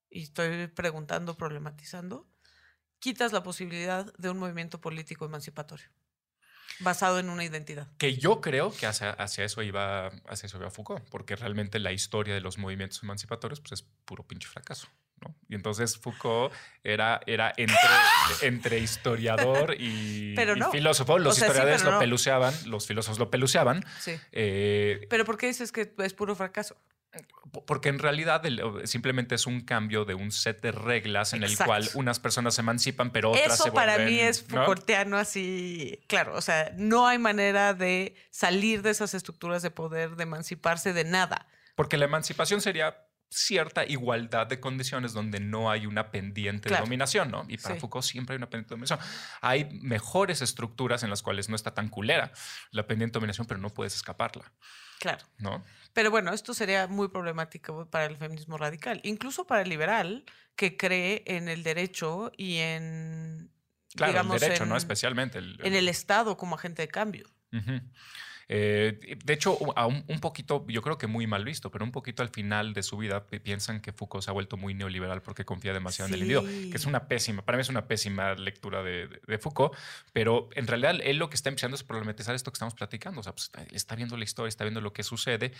[0.09, 2.27] y estoy preguntando, problematizando,
[2.99, 5.89] quitas la posibilidad de un movimiento político emancipatorio
[6.79, 7.87] basado en una identidad.
[7.97, 12.33] Que yo creo que hacia, eso iba hacia eso iba Foucault, porque realmente la historia
[12.33, 14.87] de los movimientos emancipatorios pues, es puro pinche fracaso.
[15.21, 15.35] ¿No?
[15.47, 16.53] Y entonces Foucault
[16.83, 17.77] era, era entre,
[18.41, 20.35] entre historiador y,
[20.71, 21.19] filósofo.
[21.19, 23.85] Los historiadores lo peluceaban, los filósofos lo peluceaban.
[23.99, 24.19] Sí.
[24.31, 26.77] Eh, pero ¿por qué dices que es puro fracaso?
[27.65, 28.43] Porque en realidad
[28.83, 32.61] simplemente es un cambio de un set de reglas en el cual unas personas se
[32.61, 37.17] emancipan, pero otras Eso se para mí es Foucaultiano así, claro, o sea, no hay
[37.17, 41.47] manera de salir de esas estructuras de poder, de emanciparse de nada.
[41.73, 47.29] Porque la emancipación sería cierta igualdad de condiciones donde no hay una pendiente de dominación,
[47.29, 47.45] ¿no?
[47.47, 48.99] Y para Foucault siempre hay una pendiente de dominación.
[49.41, 52.31] Hay mejores estructuras en las cuales no está tan culera
[52.71, 54.51] la pendiente de dominación, pero no puedes escaparla.
[54.99, 55.25] Claro.
[55.37, 55.63] ¿No?
[55.93, 60.75] Pero bueno, esto sería muy problemático para el feminismo radical, incluso para el liberal que
[60.75, 63.51] cree en el derecho y en.
[63.95, 64.77] Claro, el derecho, ¿no?
[64.77, 65.39] Especialmente.
[65.39, 67.27] En el Estado como agente de cambio.
[68.51, 72.23] Eh, de hecho, un, un, poquito, yo creo que muy mal visto, pero un poquito
[72.23, 75.71] al final de su vida piensan que Foucault se ha vuelto muy neoliberal porque confía
[75.71, 79.07] demasiado en el individuo, que es una pésima, para mí es una pésima lectura de,
[79.27, 79.75] de, Foucault,
[80.13, 83.23] pero en realidad él lo que está empezando es problematizar esto que estamos platicando, o
[83.23, 85.53] sea, pues, está viendo la historia, está viendo lo que sucede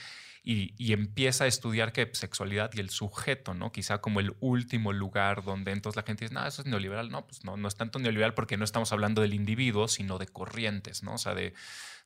[0.44, 3.72] y, y empieza a estudiar que sexualidad y el sujeto, ¿no?
[3.72, 7.28] Quizá como el último lugar donde entonces la gente dice, no, eso es neoliberal, no,
[7.28, 11.04] pues no, no es tanto neoliberal porque no estamos hablando del individuo, sino de corrientes,
[11.04, 11.14] ¿no?
[11.14, 11.54] O sea, de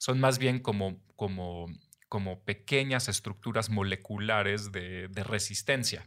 [0.03, 1.67] son más bien como, como,
[2.09, 6.05] como pequeñas estructuras moleculares de, resistencia.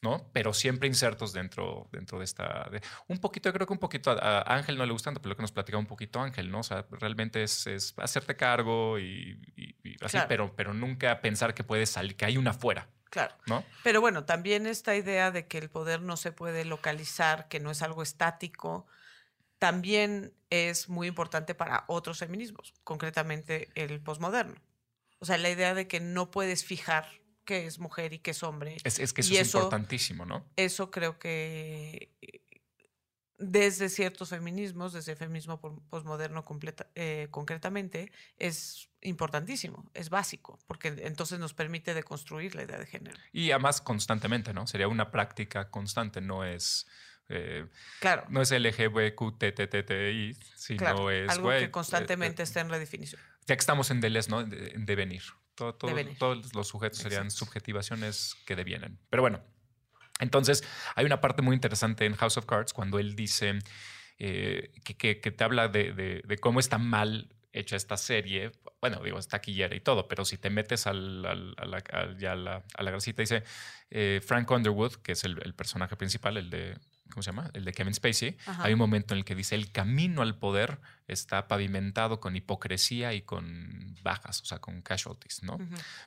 [0.00, 0.30] ¿no?
[0.32, 2.70] Pero siempre insertos dentro, dentro de esta.
[3.08, 5.36] un poquito, yo creo que un poquito a, Ángel no le gusta tanto, pero lo
[5.36, 6.60] que nos platicaba un poquito Ángel, ¿no?
[6.60, 9.40] O sea, realmente es, es hacerte cargo y,
[10.02, 12.90] así, pero, pero nunca pensar que puedes salir, que hay una afuera.
[13.10, 13.34] Claro.
[13.46, 13.64] ¿no?
[13.82, 17.72] Pero bueno, también esta idea de que el poder no se puede localizar, que no
[17.72, 18.86] es algo estático,
[19.62, 24.60] también es muy importante para otros feminismos, concretamente el posmoderno.
[25.20, 27.06] O sea, la idea de que no puedes fijar
[27.44, 28.78] qué es mujer y qué es hombre.
[28.82, 30.44] Es, que eso es importantísimo, ¿no?
[30.56, 32.10] Eso creo que
[33.38, 36.44] desde ciertos feminismos, desde el feminismo posmoderno
[36.96, 43.16] eh, concretamente, es importantísimo, es básico, porque entonces nos permite deconstruir la idea de género.
[43.30, 44.66] Y además constantemente, ¿no?
[44.66, 46.88] Sería una práctica constante, no es
[47.28, 47.66] eh,
[48.00, 48.24] claro.
[48.28, 51.30] No es LGBTQTTTI, sino es.
[51.30, 53.20] Algo que constantemente eh, está en redefinición.
[53.46, 54.40] Ya que estamos en Deleuze, ¿no?
[54.40, 55.22] En devenir.
[55.54, 58.98] Todos los sujetos serían subjetivaciones que devienen.
[59.10, 59.42] Pero bueno,
[60.18, 63.58] entonces hay una parte muy interesante en House of Cards cuando él dice
[64.18, 68.52] eh, que, te habla de, cómo está mal hecha esta serie.
[68.80, 71.82] Bueno, digo, está taquillera y todo, pero si te metes al, a, la,
[72.18, 73.42] ya a, la, a la grasita, dice
[74.20, 76.78] Frank Underwood, que es el, personaje principal, el de
[77.12, 77.50] ¿cómo se llama?
[77.54, 80.80] El de Kevin Spacey, hay un momento en el que dice, el camino al poder
[81.06, 85.58] está pavimentado con hipocresía y con bajas, o sea, con casualties, ¿no?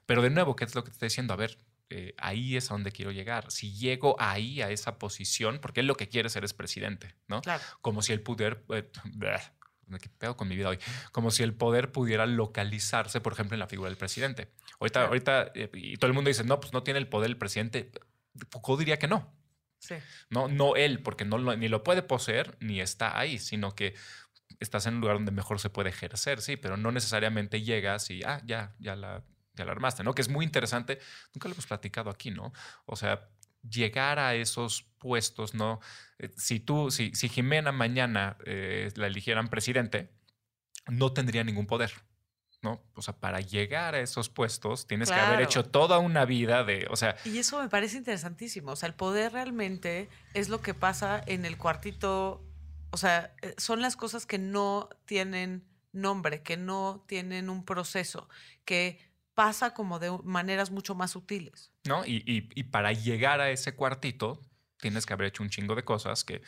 [0.05, 1.33] Pero de nuevo, ¿qué es lo que te estoy diciendo?
[1.33, 1.57] A ver,
[1.89, 3.51] eh, ahí es a donde quiero llegar.
[3.51, 7.41] Si llego ahí, a esa posición, porque él lo que quiere ser es presidente, ¿no?
[7.81, 8.63] Como si el poder...
[8.69, 8.89] Eh,
[10.01, 10.79] ¿Qué pedo con mi vida hoy?
[11.11, 14.49] Como si el poder pudiera localizarse, por ejemplo, en la figura del presidente.
[14.79, 17.37] Ahorita, ahorita eh, y todo el mundo dice, no, pues no tiene el poder el
[17.37, 17.91] presidente.
[18.49, 19.31] Foucault diría que no.
[20.29, 23.95] No, no él, porque no ni lo puede poseer ni está ahí, sino que
[24.59, 28.23] estás en un lugar donde mejor se puede ejercer, sí, pero no necesariamente llegas y,
[28.23, 30.13] ah, ya, ya la, ya la armaste, ¿no?
[30.13, 30.99] Que es muy interesante,
[31.33, 32.53] nunca lo hemos platicado aquí, ¿no?
[32.85, 33.29] O sea,
[33.69, 35.79] llegar a esos puestos, ¿no?
[36.19, 40.09] Eh, si tú, si, si Jimena mañana eh, la eligieran presidente,
[40.87, 41.91] no tendría ningún poder.
[42.65, 42.81] ¿No?
[42.95, 46.87] O sea, para llegar a esos puestos tienes que haber hecho toda una vida de,
[46.89, 47.15] o sea...
[47.23, 51.45] Y eso me parece interesantísimo, o sea, el poder realmente es lo que pasa en
[51.45, 52.43] el cuartito,
[52.89, 58.27] o sea, eh, son las cosas que no tienen nombre, que no tienen un proceso,
[58.65, 58.99] que
[59.35, 61.71] pasa como de maneras mucho más sutiles.
[61.85, 62.03] ¿No?
[62.05, 64.41] Y, y para llegar a ese cuartito
[64.79, 66.41] tienes que haber hecho un chingo de cosas que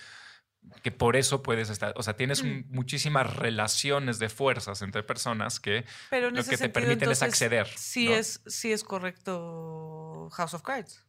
[0.84, 2.64] que por eso puedes estar, o sea, tienes Mm.
[2.70, 7.68] muchísimas relaciones de fuerzas entre personas que Pero lo que te permiten es acceder.
[7.76, 8.16] Sí, ¿no?
[8.16, 11.04] es, sí es correcto House of Cards.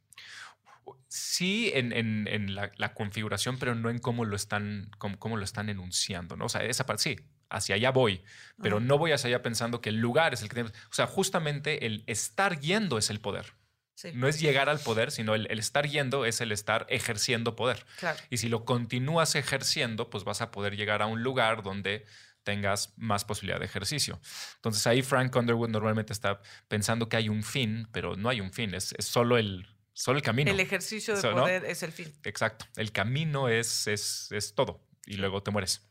[1.08, 5.36] Sí, en, en- en la, la configuración, pero no en cómo lo están, cómo, cómo
[5.36, 6.46] lo están enunciando, ¿no?
[6.46, 8.22] O sea, esa parte sí, hacia allá voy,
[8.60, 10.70] pero no voy hacia allá pensando que el lugar es el que tiene.
[10.70, 13.54] O sea, justamente el estar yendo es el poder.
[13.98, 17.56] Sí, No es llegar al poder, sino el, el estar yendo es el estar ejerciendo
[17.56, 17.84] poder.
[17.98, 18.16] claro.
[18.30, 22.06] Y si lo continúas ejerciendo, pues vas a poder llegar a un lugar donde
[22.44, 24.20] tengas más posibilidad de ejercicio.
[24.54, 28.52] Entonces ahí Frank Underwood normalmente está pensando que hay un fin, pero no hay un
[28.52, 30.52] fin, es, es solo, el, solo el camino.
[30.52, 31.42] El ejercicio de Eso, ¿no?
[31.42, 32.14] poder es el fin.
[32.22, 32.66] Exacto.
[32.76, 35.82] El camino es, es, es todo y luego te mueres.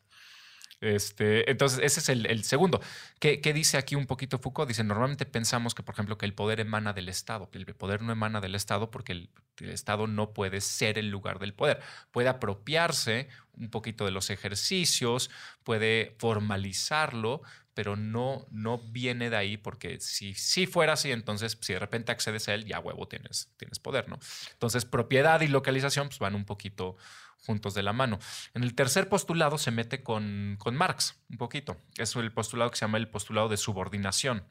[0.79, 2.81] Este, entonces, ese es el, segundo.
[3.19, 4.67] ¿Qué, qué dice aquí un poquito Foucault?
[4.67, 7.49] Dice, normalmente pensamos que, por ejemplo, que el poder emana del Estado.
[7.49, 11.09] que El poder no emana del Estado porque el, el Estado no puede ser el
[11.09, 11.79] lugar del poder.
[12.11, 15.31] Puede apropiarse un poquito de los ejercicios,
[15.63, 17.41] puede formalizarlo,
[17.73, 22.11] pero no, no viene de ahí porque si, si fuera así, entonces si de repente
[22.11, 24.17] accedes a él, ya huevo tienes, tienes poder, ¿no?
[24.53, 26.97] Entonces, propiedad y localización pues, van un poquito
[27.45, 28.19] juntos de la mano.
[28.53, 31.77] En el tercer postulado se mete con, con Marx un poquito.
[31.97, 34.45] Es el postulado que se llama el postulado de subordinación.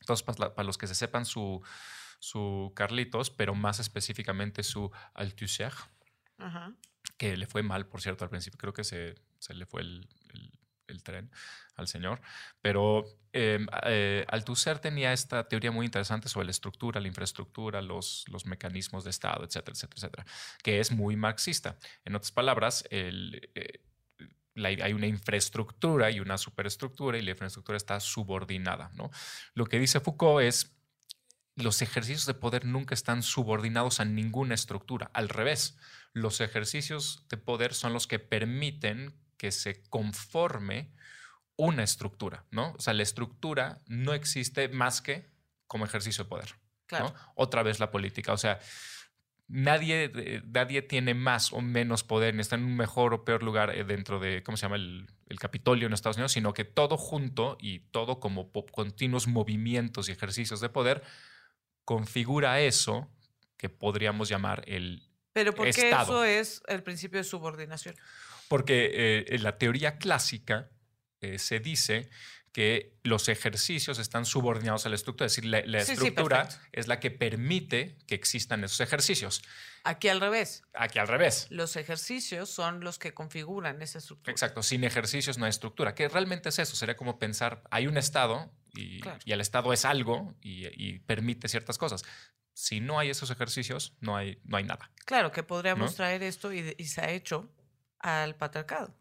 [0.00, 1.62] Entonces, para, la- para los que se sepan su,
[2.18, 5.72] su Carlitos, pero más específicamente su Althusser,
[7.16, 8.58] que le fue mal, por cierto, al principio.
[8.58, 10.52] Creo que se, se le fue el, el-
[10.88, 11.30] el tren
[11.76, 12.20] al señor.
[12.60, 18.24] Pero eh, eh, Althusser tenía esta teoría muy interesante sobre la estructura, la infraestructura, los,
[18.28, 20.26] los mecanismos de Estado, etcétera, etcétera, etcétera,
[20.62, 21.76] que es muy marxista.
[22.04, 23.80] En otras palabras, el, eh,
[24.56, 28.90] hay una infraestructura y una superestructura y la infraestructura está subordinada.
[28.94, 29.10] ¿no?
[29.54, 30.76] Lo que dice Foucault es
[31.56, 35.10] los ejercicios de poder nunca están subordinados a ninguna estructura.
[35.14, 35.76] Al revés,
[36.12, 39.14] los ejercicios de poder son los que permiten
[39.44, 40.90] que se conforme
[41.56, 42.72] una estructura, ¿no?
[42.78, 45.28] O sea, la estructura no existe más que
[45.66, 46.48] como ejercicio de poder.
[46.48, 46.86] ¿no?
[46.86, 47.14] Claro.
[47.34, 48.32] Otra vez la política.
[48.32, 48.58] O sea,
[49.46, 53.42] nadie, eh, nadie tiene más o menos poder, ni está en un mejor o peor
[53.42, 54.76] lugar eh, dentro de, ¿cómo se llama?
[54.76, 60.08] El, el Capitolio en Estados Unidos, sino que todo junto y todo como continuos movimientos
[60.08, 61.02] y ejercicios de poder
[61.84, 63.10] configura eso
[63.58, 65.02] que podríamos llamar el...
[65.34, 66.24] Pero porque Estado.
[66.24, 67.94] eso es el principio de subordinación.
[68.48, 70.70] Porque eh, en la teoría clásica
[71.20, 72.08] eh, se dice
[72.52, 76.42] que los ejercicios están subordinados a la estructura, es decir, la, la Sí, sí, estructura
[76.44, 76.68] perfecto.
[76.72, 79.42] es la que permite que existan esos ejercicios.
[79.82, 80.62] Aquí al revés.
[80.72, 81.48] Aquí al revés.
[81.50, 84.30] Los ejercicios son los que configuran esa estructura.
[84.30, 85.96] Exacto, sin ejercicios no hay estructura.
[85.96, 89.18] Que realmente es eso, sería como pensar, hay un Estado y, Claro.
[89.24, 92.04] y el Estado es algo y, y permite ciertas cosas.
[92.52, 94.92] Si no hay esos ejercicios, no hay, no hay nada.
[95.06, 95.96] Claro que podríamos ¿No?
[95.96, 97.50] traer esto y, y se ha hecho
[98.04, 98.94] al patriarcado.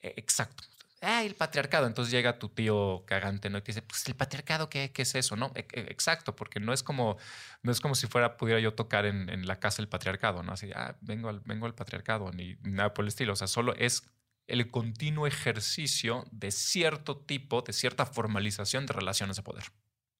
[0.00, 0.64] Eh, Exacto.
[1.04, 1.88] Ah, el patriarcado.
[1.88, 3.58] Entonces llega tu tío cagante, ¿no?
[3.58, 5.34] Y te dice, pues el patriarcado, ¿qué, qué es eso?
[5.34, 7.16] No, E- e- exacto, porque no es como,
[7.62, 10.52] no es como si fuera, pudiera yo tocar en, en la casa el patriarcado, ¿no?
[10.52, 13.32] Así, ah, vengo al, vengo al patriarcado, ni nada por el estilo.
[13.32, 14.04] O sea, solo es
[14.46, 19.64] el continuo ejercicio de cierto tipo, de cierta formalización de relaciones de poder,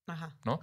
[0.08, 0.34] Ajá.
[0.44, 0.58] ¿no?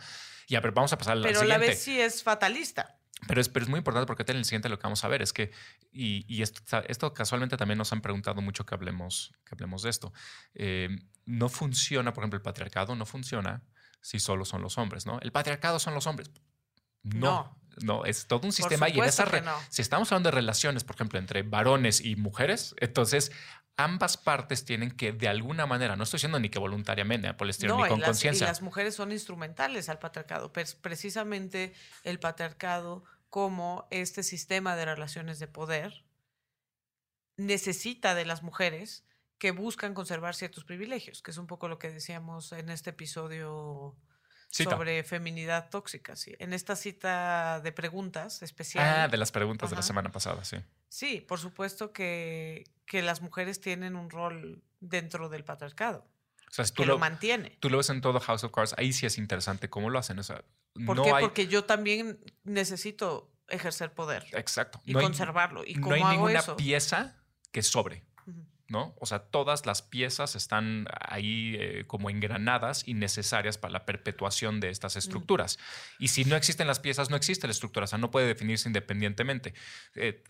[0.50, 1.68] Y a ver, vamos a pasar al Pero a la siguiente.
[1.68, 2.99] vez sí es fatalista.
[3.28, 5.22] Pero es, pero es muy importante porque en el siguiente lo que vamos a ver
[5.22, 5.52] es que,
[5.92, 9.90] y, y esto, esto casualmente también nos han preguntado mucho que hablemos, que hablemos de
[9.90, 10.14] esto.
[10.56, 10.90] Eh,
[11.26, 13.62] no funciona, por ejemplo, el patriarcado no funciona
[14.02, 15.20] si solo son los hombres, ¿no?
[15.22, 16.32] El patriarcado son los hombres.
[17.04, 19.54] No, no, es todo un sistema y en esa no.
[19.70, 23.32] si estamos hablando de relaciones, por ejemplo, entre varones y mujeres, entonces
[23.80, 27.52] ambas partes tienen que de alguna manera, no estoy diciendo ni que voluntariamente, por el
[27.52, 28.46] estilo, No, ni con conciencia.
[28.46, 30.52] las mujeres son instrumentales al patriarcado.
[30.52, 36.04] Precisamente el patriarcado como este sistema de relaciones de poder
[37.38, 39.06] necesita de las mujeres
[39.38, 43.96] que buscan conservar ciertos privilegios, que es un poco lo que decíamos en este episodio
[44.52, 44.72] Cita.
[44.72, 46.16] sobre feminidad tóxica.
[46.16, 46.36] ¿sí?
[46.40, 48.86] En esta cita de preguntas especial.
[49.04, 50.58] Ah, de las preguntas de la semana pasada, sí.
[50.90, 56.08] Sí, por supuesto que, que las mujeres tienen un rol dentro del patriarcado,
[56.50, 57.58] O sea, si tú que lo, lo, mantiene.
[57.60, 60.18] tú lo ves en todo House of Cards, ahí sí es interesante cómo lo hacen.
[60.20, 60.44] O sea,
[60.86, 61.12] ¿Por no qué?
[61.14, 61.22] hay.
[61.24, 64.82] Porque yo también necesito ejercer poder Exacto.
[64.86, 65.64] y no hay- conservarlo.
[65.66, 66.56] ¿Y no cómo hay hago ninguna eso?
[66.56, 67.16] pieza
[67.52, 68.46] que sobre, Ujú.
[68.70, 68.96] ¿No?
[69.00, 74.60] O sea, todas las piezas están ahí eh, como engranadas y necesarias para la perpetuación
[74.60, 75.58] de estas estructuras.
[75.98, 78.70] Y si no existen las piezas, no existe la estructura, o sea, no puede definirse
[78.70, 79.54] independientemente.
[79.96, 80.24] Eh,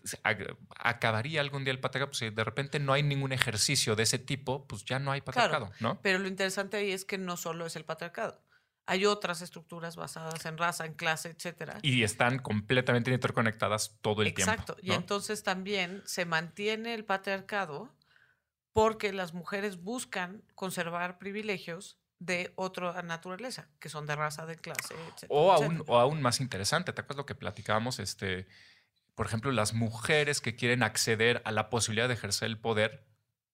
[0.76, 2.10] ¿Acabaría algún día el patriarcado?
[2.10, 5.20] Pues si de repente no hay ningún ejercicio de ese tipo, pues ya no hay
[5.20, 6.00] patriarcado, ¿no?
[6.00, 8.42] Pero lo interesante ahí es que no solo es el patriarcado.
[8.86, 11.78] hay otras estructuras basadas en raza, en clase, etcétera.
[11.82, 14.50] Y están completamente interconectadas todo el tiempo.
[14.50, 14.76] Exacto.
[14.82, 17.88] Y entonces también se mantiene el patriarcado
[18.72, 24.94] porque las mujeres buscan conservar privilegios de otra naturaleza, que son de raza, de clase,
[24.94, 25.28] etcétera.
[25.30, 27.98] O aún, o aún más interesante, ¿te acuerdas lo que platicábamos?
[27.98, 28.46] Este,
[29.14, 33.09] por ejemplo, las mujeres que quieren acceder a la posibilidad de ejercer el poder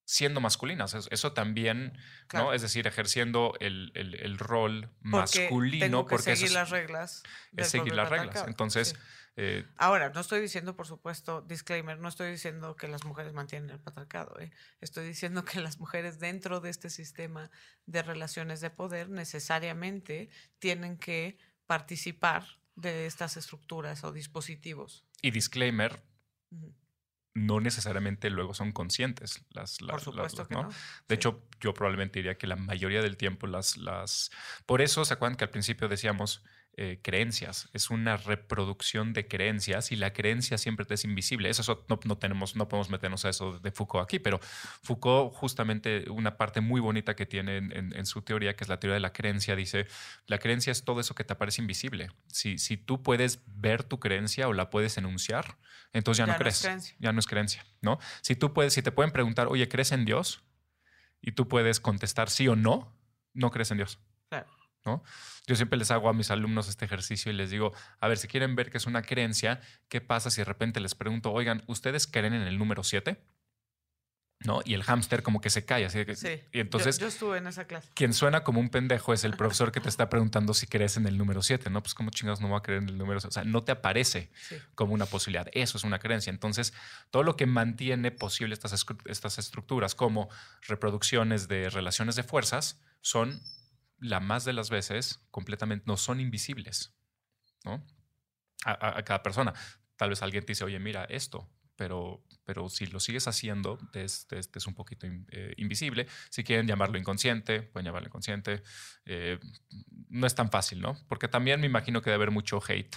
[0.07, 0.95] siendo masculinas.
[1.11, 1.99] Eso, también, ¿no?
[2.29, 2.53] Claro.
[2.55, 5.85] Es decir, ejerciendo el, el- el rol Porque masculino.
[5.85, 7.23] tengo que porque seguir es, las reglas.
[7.57, 8.45] es seguir las reglas.
[8.47, 8.95] Entonces, Sí.
[9.37, 13.69] eh, Ahora, no estoy diciendo, por supuesto, disclaimer, no estoy diciendo que las mujeres mantienen
[13.69, 14.39] el patriarcado.
[14.41, 14.51] ¿eh?
[14.81, 17.51] Estoy diciendo que las mujeres dentro de este sistema
[17.85, 25.05] de relaciones de poder necesariamente tienen que participar de estas estructuras o dispositivos.
[25.21, 26.01] y disclaimer,
[26.53, 26.73] Ujú.
[27.37, 30.63] No necesariamente luego son conscientes las, las- Por las- supuesto las- que ¿no?
[30.65, 30.69] no.
[30.71, 31.15] De Sí.
[31.15, 33.77] hecho, yo probablemente diría que la mayoría del tiempo las...
[33.77, 34.31] las
[34.65, 36.43] por eso, ¿se acuerdan que al principio decíamos
[36.79, 37.69] eh, creencias?
[37.73, 41.49] Es una reproducción de creencias y la creencia siempre te es invisible.
[41.49, 44.39] Eso no, no tenemos, no podemos meternos a eso de Foucault aquí, pero
[44.83, 48.69] Foucault justamente una parte muy bonita que tiene en, en- en su teoría, que es
[48.69, 49.87] la teoría de la creencia, dice,
[50.27, 52.11] la creencia es todo eso que te parece invisible.
[52.29, 55.57] Si, si tú puedes ver tu creencia o la puedes enunciar,
[55.93, 56.95] entonces ya, Ya no no es crees.
[56.99, 57.99] ya no es creencia, ¿no?
[58.21, 60.43] Si tú puedes, si te pueden preguntar, oye, ¿crees en Dios?
[61.23, 62.95] Y tú puedes contestar sí o no,
[63.33, 63.99] no crees en Dios.
[64.29, 64.47] Claro.
[64.87, 65.03] ¿No?
[65.47, 68.27] Yo siempre les hago a mis alumnos este ejercicio y les digo, a ver, si
[68.29, 72.07] quieren ver que es una creencia, ¿qué pasa si de repente les pregunto, oigan, ¿ustedes
[72.07, 73.21] creen en el número 7?
[74.41, 74.61] ¿No?
[74.67, 76.43] Y el hámster como que se cae, así que- Sí.
[76.53, 77.91] Y entonces, yo, yo estuve en esa clase.
[77.95, 81.07] quien suena como un pendejo es el profesor que te está preguntando si crees en
[81.07, 81.83] el número 7, ¿no?
[81.83, 83.29] Pues como chingados no va a creer en el número 7.
[83.29, 84.57] O sea, no te aparece Sí.
[84.75, 85.47] como una posibilidad.
[85.53, 86.31] Eso es una creencia.
[86.31, 86.75] Entonces,
[87.11, 90.29] todo lo que mantiene posible estas, estas estructuras como
[90.69, 93.41] reproducciones de relaciones de fuerzas son,
[93.99, 96.93] la más de las veces, completamente, no son invisibles,
[97.65, 97.85] ¿no?
[98.65, 99.55] A, cada persona.
[99.97, 104.27] Tal vez alguien te dice, oye, mira esto, pero, pero si lo sigues haciendo, es,
[104.67, 106.07] un poquito eh, invisible.
[106.31, 108.63] Si quieren llamarlo inconsciente, pueden llamarlo inconsciente.
[109.05, 109.39] Eh,
[110.09, 110.97] no es tan fácil, ¿no?
[111.09, 112.97] Porque también me imagino que debe haber mucho hate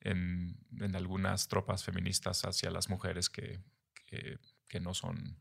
[0.00, 3.60] en, en algunas tropas feministas hacia las mujeres que,
[4.68, 5.38] que no son,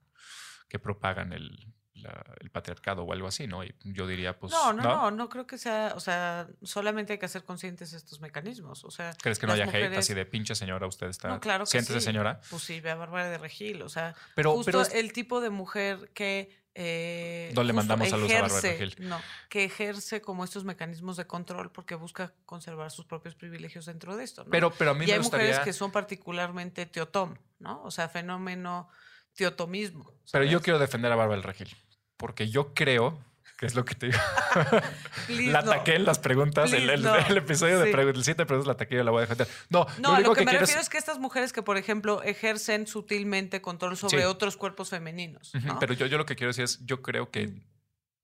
[0.68, 1.74] que propagan el,
[2.04, 3.64] la- el patriarcado o algo así, ¿no?
[3.64, 4.52] Y yo diría, pues.
[4.52, 7.98] no, no, no, no, creo que sea, o sea, solamente hay que hacer conscientes de
[7.98, 8.84] estos mecanismos.
[8.84, 10.86] O sea, ¿Crees que no haya hate mujeres- así de pinche señora?
[10.86, 11.30] Usted está.
[11.30, 12.06] No, claro que Siéntese, sí.
[12.06, 12.40] señora.
[12.50, 13.82] Pues sí, ve a Bárbara de Regil.
[13.82, 16.62] O sea, Pero, justo pero es- el tipo de mujer que.
[16.76, 19.08] eh, No le mandamos saludos a Bárbara ejerce- Regil.
[19.08, 24.16] No, que ejerce como estos mecanismos de control porque busca conservar sus propios privilegios dentro
[24.18, 24.44] de esto.
[24.44, 24.50] ¿no?
[24.50, 27.84] pero, pero a mí y me hay mujeres que son particularmente teotom, ¿no?
[27.84, 28.90] O sea, fenómeno
[29.36, 30.12] teotomismo.
[30.32, 31.76] Pero yo quiero defender a Bárbara del Regil.
[32.24, 33.20] Porque yo creo
[33.58, 34.18] que es lo que te digo.
[35.28, 35.74] Please, la no.
[35.74, 36.72] ataqué en las preguntas.
[36.72, 37.16] el, Please, el- no.
[37.18, 39.46] el episodio de preguntas, siete preguntas la ataqué, yo la voy a defender.
[39.70, 40.88] No, No, lo a único lo que, me refiero es...
[40.88, 44.24] que estas mujeres que, por ejemplo, ejercen sutilmente control sobre Sí.
[44.24, 45.52] otros cuerpos femeninos.
[45.82, 47.62] Pero yo, yo lo que quiero decir es, yo creo que Mm.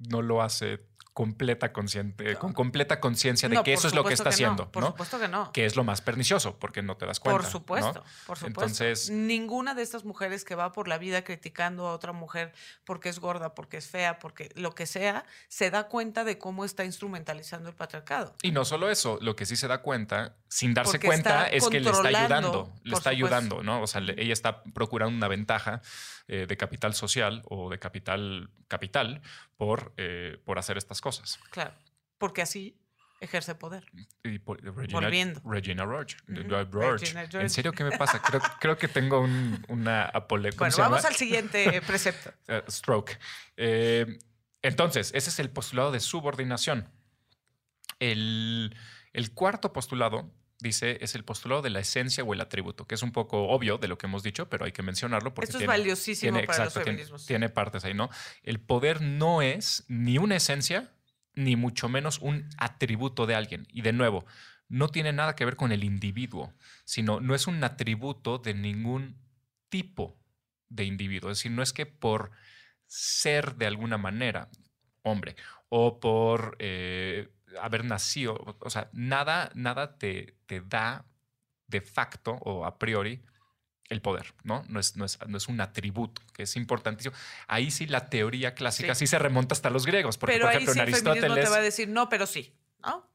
[0.08, 0.80] no lo hace
[1.20, 4.72] completa consciente, con completa conciencia de No, que por eso es lo que está haciendo,
[4.72, 4.88] Por ¿no?
[4.92, 5.52] supuesto que no.
[5.52, 7.42] Que es lo más pernicioso, porque no te das cuenta.
[7.42, 8.48] Por supuesto, por supuesto.
[8.48, 12.54] Entonces- ninguna de estas mujeres que va por la vida criticando a otra mujer
[12.86, 16.64] porque es gorda, porque es fea, porque lo que sea, se da cuenta de cómo
[16.64, 18.34] está instrumentalizando el patriarcado.
[18.42, 21.68] Y no solo eso, lo que sí se da cuenta, sin darse Porque cuenta, es
[21.68, 22.72] que le está ayudando.
[22.84, 23.10] Le por está supuesto.
[23.10, 23.82] ayudando, ¿no?
[23.82, 25.82] O sea, le- ella está procurando una ventaja
[26.30, 29.22] eh, de capital social o de capital capital
[29.58, 31.40] por, eh, por hacer estas cosas.
[31.50, 31.74] Claro,
[32.18, 32.78] porque así
[33.20, 33.86] ejerce poder.
[34.24, 35.42] Y por- Regina, Volviendo.
[35.44, 36.16] Regina Roach.
[36.28, 38.22] Regina ¿En serio qué me pasa?
[38.22, 40.52] Creo, creo que tengo un, una apole...
[40.54, 42.32] ¿cómo Bueno, vamos al siguiente precepto.
[42.48, 43.20] Eh, stroke.
[43.58, 44.20] Eh,
[44.62, 46.90] entonces, ese es el postulado de subordinación.
[48.00, 48.76] El,
[49.14, 53.02] el cuarto postulado, dice, es el postulado de la esencia o el atributo, que es
[53.04, 55.62] un poco obvio de lo que hemos dicho, pero hay que mencionarlo porque Esto es
[55.62, 58.10] tiene, valiosísimo tiene- para exacto, los tiene- tiene partes ahí, ¿no?
[58.44, 60.92] El poder no es ni una esencia,
[61.34, 63.68] ni mucho menos un atributo de alguien.
[63.72, 64.26] Y de nuevo,
[64.68, 69.18] no tiene nada que ver con el individuo, sino no es un atributo de ningún
[69.70, 70.20] tipo
[70.68, 71.32] de individuo.
[71.32, 72.32] Es decir, no es que por
[72.86, 74.50] ser de alguna manera
[75.04, 75.36] hombre
[75.70, 77.30] o por eh,
[77.62, 81.06] haber nacido, o- sea, nada, nada te, te da
[81.68, 83.22] de facto o a priori
[83.90, 84.64] el poder, ¿no?
[84.68, 87.16] No es, no es, no es un atributo, que es importantísimo.
[87.48, 89.12] Ahí sí la teoría clásica sí, Sí.
[89.12, 91.44] se remonta hasta los griegos, porque pero por ahí ejemplo sí en el Aristóteles...
[91.46, 93.08] te va a decir no, pero sí, ¿no?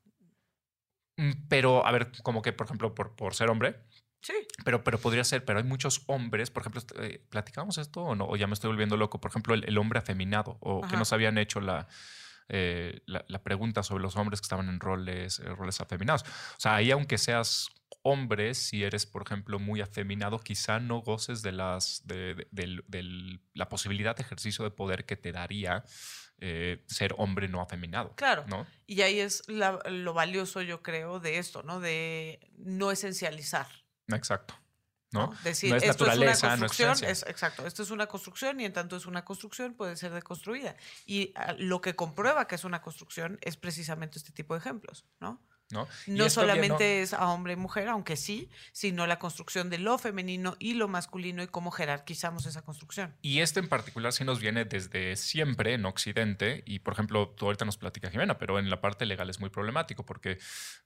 [1.17, 3.77] Mm, Pero, a ver, como que, por ejemplo, por, por ser hombre,
[4.21, 4.33] Sí.
[4.65, 8.25] pero, pero podría ser, pero hay muchos hombres, por ejemplo, eh, ¿platicamos esto o no?
[8.27, 10.97] O ya me estoy volviendo loco, por ejemplo, el, el hombre afeminado, o que Ajá.
[10.97, 11.87] nos habían hecho la,
[12.49, 16.23] eh, la, la pregunta sobre los hombres que estaban en roles, eh, roles afeminados.
[16.23, 17.69] O sea, ahí aunque seas
[18.03, 23.69] hombre, si eres, por ejemplo, muy afeminado, quizá no goces de, las, de, de- la
[23.71, 25.85] posibilidad de ejercicio de poder que te daría
[26.39, 28.15] eh, ser hombre no afeminado.
[28.17, 28.45] Claro.
[28.49, 28.67] ¿no?
[28.87, 31.81] Y ahí es la- lo valioso, yo creo, de esto, ¿no?
[31.81, 33.67] De no esencializar.
[34.09, 34.55] Exacto.
[35.21, 35.35] ¿No?
[35.45, 38.07] Decir, No es esto naturaleza, es una no es construcción, es- exacto, esto es una
[38.07, 40.77] construcción y en tanto es una construcción puede ser deconstruida.
[41.07, 45.07] Y ah, lo que comprueba que es una construcción es precisamente este tipo de ejemplos,
[45.21, 45.41] ¿no?
[45.71, 45.89] ¿No?
[46.07, 50.57] No solamente es a hombre y mujer, aunque sí, sino la construcción de lo femenino
[50.59, 53.17] y lo masculino y cómo jerarquizamos esa construcción.
[53.23, 56.63] Y este en particular sí nos viene desde siempre en Occidente.
[56.67, 59.51] Y por ejemplo, tú ahorita nos platica Jimena, pero en la parte legal es muy
[59.51, 60.39] problemático porque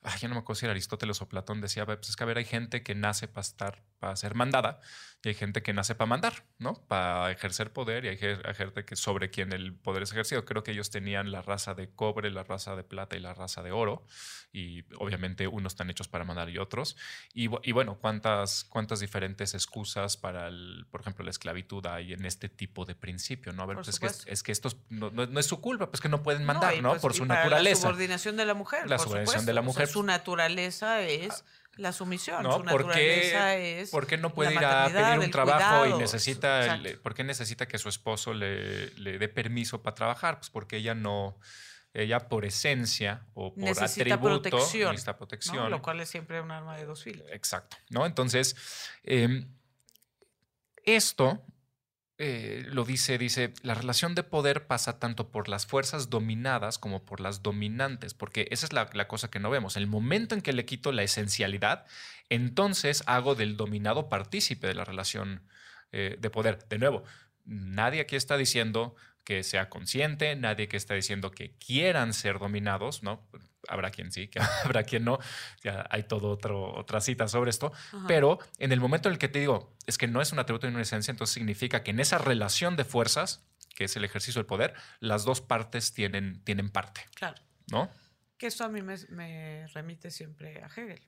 [0.03, 2.26] ay, ya no me acuerdo si era Aristóteles o Platón decía: pues es que a
[2.26, 4.81] ver, hay gente que nace para estar, para ser mandada
[5.24, 6.74] y hay gente que nace para mandar, ¿no?
[6.87, 10.45] Para ejercer poder y hay gente que sobre quien el poder es ejercido.
[10.45, 13.62] Creo que ellos tenían la raza de cobre, la raza de plata y la raza
[13.62, 14.07] de oro.
[14.53, 14.68] Y
[14.99, 16.97] obviamente unos están hechos para mandar y otros.
[17.35, 22.12] Y, bu- y bueno, ¿cuántas, cuántas diferentes excusas para, el, por ejemplo, la esclavitud hay
[22.12, 23.53] en este tipo de principio?
[23.53, 23.62] ¿no?
[23.62, 26.01] A ver, pues es, que, es que estos no, no- no es su culpa, pues
[26.01, 26.91] que no pueden mandar, ¿no?
[26.91, 27.83] pues- por su para La naturaleza.
[27.83, 28.89] subordinación de la mujer.
[28.89, 29.47] La por subordinación supuesto.
[29.47, 31.45] de la O sea, mujer, su naturaleza es
[31.77, 32.43] la sumisión.
[32.43, 32.53] ¿no?
[32.57, 33.91] Su ¿Por naturaleza qué, es.
[33.91, 37.03] por qué no puede ir a pedir un trabajo y necesita, el- Exacto.
[37.03, 40.39] ¿por qué necesita que su esposo le, le dé permiso para trabajar?
[40.39, 41.39] Pues porque ella no,
[42.03, 45.18] ella por esencia o por Necesita atributo protección, necesita ¿no?
[45.18, 45.70] protección.
[45.70, 47.26] Lo cual es siempre un arma de dos filos.
[47.30, 48.07] Exacto, ¿no?
[48.07, 48.57] Entonces,
[49.05, 49.46] eh,
[50.84, 51.44] esto
[52.20, 57.05] eh, lo dice, dice, la relación de poder pasa tanto por las fuerzas dominadas como
[57.05, 59.76] por las dominantes, porque esa es la, la cosa que no vemos.
[59.76, 61.86] El momento en que le quito la esencialidad,
[62.28, 65.42] entonces hago del dominado partícipe de la relación
[65.92, 66.66] eh, de poder.
[66.68, 67.05] De nuevo,
[67.44, 68.96] nadie aquí está diciendo
[69.29, 73.29] que sea consciente, nadie que está diciendo que quieran ser dominados, ¿no?
[73.68, 75.18] Habrá quien sí, que habrá quien no.
[75.62, 78.07] Ya hay todo otro otra cita sobre esto, Ajá.
[78.09, 80.66] pero en el momento en el que te digo es que no es un atributo
[80.66, 83.45] y una esencia, entonces significa que en esa relación de fuerzas,
[83.76, 87.37] que es el ejercicio del poder, las dos partes tienen, tienen parte, Claro.
[87.70, 87.91] ¿no?
[88.39, 91.03] Que esto a mí me, me remite siempre a Hegel.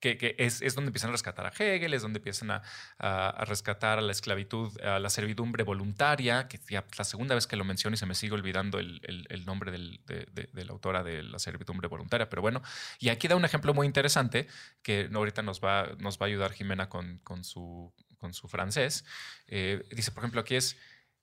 [0.00, 2.62] Que, es, es donde empiezan a rescatar a Hegel, es donde empiezan a,
[2.98, 7.56] a- rescatar a la esclavitud, a la servidumbre voluntaria, que ya la segunda vez que
[7.56, 10.72] lo menciono y se me sigue olvidando el, el- nombre del- de, de- de la
[10.72, 12.60] autora de la servidumbre voluntaria, pero bueno,
[12.98, 14.46] y aquí da un ejemplo muy interesante
[14.82, 19.06] que ahorita nos va, nos va a ayudar Jimena con, con su, con su francés.
[19.46, 20.76] Eh, dice, por ejemplo, aquí es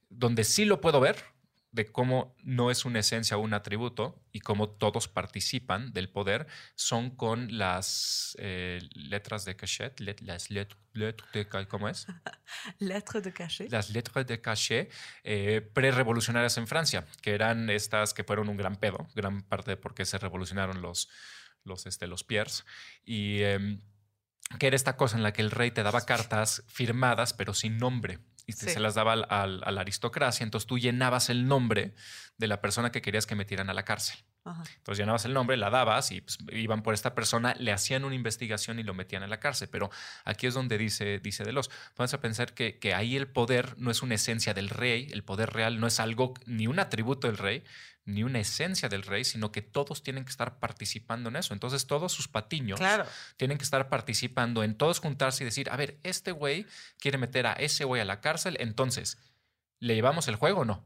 [0.10, 1.24] donde sí lo puedo ver,
[1.72, 6.48] de cómo no es una esencia o un atributo y cómo todos participan del poder
[6.76, 12.08] son con las eh, letras de cachet, let- las let- letras de ¿cómo es?
[12.80, 13.72] Lettre de cachet.
[13.72, 14.92] Las letras de cachet
[15.24, 19.78] eh, pre-revolucionarias en Francia, que eran estas que fueron un gran pedo, gran parte de
[19.78, 21.10] por qué se revolucionaron los,
[21.64, 22.66] los, este, los Pierres.
[23.06, 23.80] Y em,
[24.60, 27.78] que era esta cosa en la que el rey te daba cartas firmadas, pero sin
[27.78, 28.20] nombre.
[28.48, 28.70] Y Sí.
[28.70, 30.44] se las daba al- al- a la aristocracia.
[30.44, 31.94] Entonces tú llenabas el nombre
[32.38, 34.18] de la persona que querías que metieran a la cárcel.
[34.44, 34.64] Ajá.
[34.78, 38.16] Entonces llenabas el nombre, la dabas y pues, iban por esta persona, le hacían una
[38.16, 39.70] investigación y lo metían a la cárcel.
[39.70, 39.92] Pero
[40.26, 43.92] aquí es donde dice, dice Delos, vamos a pensar que, que ahí el poder no
[43.92, 47.38] es una esencia del rey, el poder real no es algo, ni un atributo del
[47.38, 47.64] rey,
[48.04, 51.54] ni una esencia del rey, sino que todos tienen que estar participando en eso.
[51.54, 53.06] Entonces todos sus patiños Claro.
[53.38, 56.66] tienen que estar participando en todos juntarse y decir, a ver, este güey
[57.00, 59.20] quiere meter a ese güey a la cárcel, entonces,
[59.80, 60.84] ¿le llevamos el juego o no?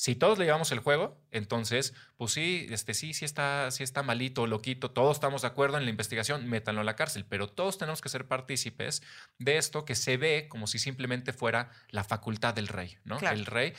[0.00, 4.02] Si todos le llevamos el juego, entonces, pues sí, este sí, sí está, sí está
[4.02, 7.76] malito, loquito, todos estamos de acuerdo en la investigación, métanlo a la cárcel, pero todos
[7.76, 9.02] tenemos que ser partícipes
[9.36, 13.18] de esto que se ve como si simplemente fuera la facultad del rey, ¿no?
[13.18, 13.36] Claro.
[13.36, 13.74] El rey,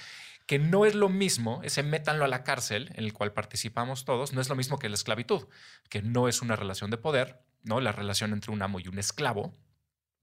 [0.46, 4.32] que no es lo mismo, ese métanlo a la cárcel, en el cual participamos todos,
[4.32, 5.48] no es lo mismo que la esclavitud,
[5.90, 7.82] que no es una relación de poder, ¿no?
[7.82, 9.58] La relación entre un amo y un esclavo,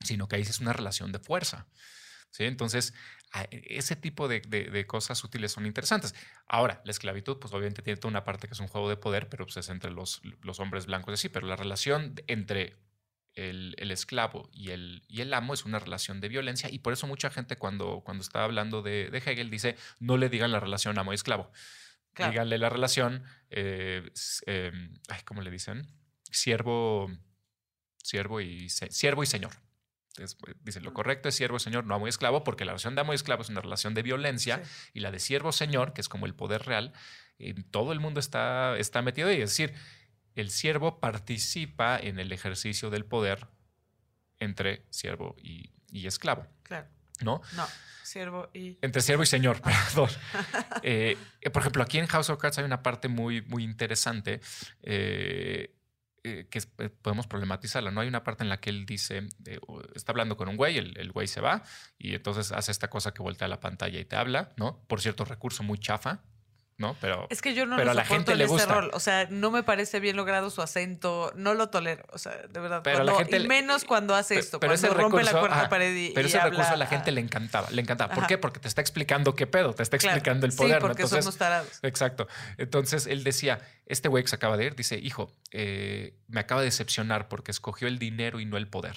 [0.04, 1.66] sino que ahí es una relación de fuerza.
[2.30, 2.44] ¿sí?
[2.44, 2.94] Entonces,
[3.50, 6.14] ese tipo de, de- de cosas útiles son interesantes.
[6.46, 9.28] Ahora, la esclavitud, pues obviamente tiene toda una parte que es un juego de poder,
[9.28, 12.76] pero pues, es entre los, los hombres blancos y así, pero la relación entre
[13.34, 16.92] el, el esclavo y el, y el amo es una relación de violencia y por
[16.92, 20.58] eso mucha gente cuando, cuando está hablando de, de Hegel dice, no le digan la
[20.60, 21.50] relación amo y esclavo,
[22.14, 22.32] Claro.
[22.32, 24.10] díganle la relación, eh,
[24.46, 24.72] eh,
[25.08, 25.86] ay, ¿cómo le dicen?
[26.32, 27.08] Siervo,
[28.02, 29.52] siervo y, siervo y señor.
[30.10, 32.94] Entonces, pues, dicen, lo correcto es siervo, señor, no amo y esclavo, porque la relación
[32.94, 34.90] de amo y esclavo es una relación de violencia Sí.
[34.94, 36.92] y la de siervo, señor, que es como el poder real,
[37.38, 39.40] en todo el mundo está, está metido ahí.
[39.40, 39.74] Es decir,
[40.34, 43.46] el siervo participa en el ejercicio del poder
[44.40, 46.46] entre siervo y, y esclavo.
[46.62, 46.88] Claro.
[47.20, 47.40] ¿no?
[47.56, 47.66] No,
[48.04, 48.78] siervo y.
[48.80, 50.10] Entre siervo y señor, perdón.
[50.82, 51.16] Eh,
[51.52, 54.40] por ejemplo, aquí en House of Cards hay una parte muy, muy interesante
[54.82, 55.74] eh,
[56.28, 58.00] eh, que eh, podemos problematizarla, ¿no?
[58.00, 59.58] Hay una parte en la que él dice, eh,
[59.94, 61.62] está hablando con un güey, el, el güey se va
[61.98, 64.80] y entonces hace esta cosa que voltea la pantalla y te habla, ¿no?
[64.86, 66.20] Por cierto, recurso muy chafa,
[66.78, 66.96] ¿no?
[67.00, 68.72] Pero Es que yo no Pero lo a la gente en le gusta.
[68.72, 68.90] rol.
[68.94, 71.32] O sea, no me parece bien logrado su acento.
[71.34, 72.04] No lo tolero.
[72.12, 72.82] O sea, de verdad.
[72.84, 74.60] Pero a la cuando- gente y menos cuando hace esto.
[74.60, 76.10] pero cuando ese rompe la recurso- cuarta ajá, pared y.
[76.14, 78.14] Pero y ese recurso a la gente le encantaba, le encantaba.
[78.14, 78.28] ¿Por Ajá.
[78.28, 78.38] qué?
[78.38, 80.16] Porque te está explicando qué pedo, te está claro.
[80.16, 80.70] explicando el poder.
[80.70, 80.80] Sí, ¿no?
[80.80, 81.78] porque Entonces, somos tarados.
[81.82, 82.28] Exacto.
[82.56, 86.60] Entonces él decía, este güey que se acaba de ir, dice, hijo, eh, me acaba
[86.60, 88.96] de decepcionar porque escogió el dinero y no el poder,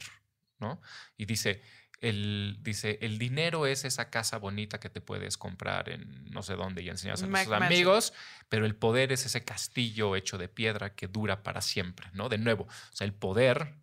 [0.59, 0.79] ¿no?
[1.17, 1.61] Y dice,
[2.01, 6.55] el, dice, el dinero es esa casa bonita que te puedes comprar en no sé
[6.55, 8.13] dónde y enseñas a Mac tus amigos,
[8.49, 12.27] pero el poder es ese castillo hecho de piedra que dura para siempre, ¿no?
[12.27, 13.75] De nuevo, o sea, el poder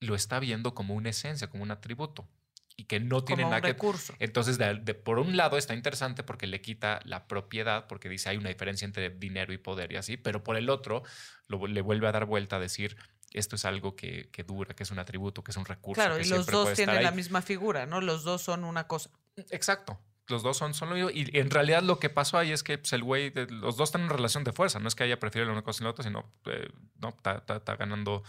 [0.00, 2.28] lo está viendo como una esencia, como un atributo
[2.76, 4.14] y que no tiene Como un nada que recurso.
[4.18, 8.28] entonces, de- de- por un lado está interesante porque le quita la propiedad, porque dice
[8.30, 11.02] hay una diferencia entre dinero y poder y así, pero por el otro
[11.48, 12.96] lo- le vuelve a dar vuelta a decir
[13.34, 16.00] esto es algo que, que dura, que es un atributo, que es un recurso.
[16.02, 18.00] Claro, que y los dos tienen la misma figura, ¿no?
[18.00, 19.10] Los dos son una cosa.
[19.50, 19.98] Exacto.
[20.28, 21.10] Los dos son, son lo mismo.
[21.10, 23.88] Y en realidad lo que pasó ahí es que pues, el güey, de- los dos
[23.88, 24.78] están en relación de fuerza.
[24.78, 26.68] No es que haya preferido la una cosa y la otra, sino eh,
[27.00, 28.22] no, está, está- está ganando,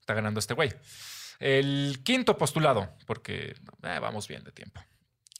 [0.00, 0.72] está ganando este güey.
[1.40, 4.80] El quinto postulado, porque eh, vamos bien de tiempo.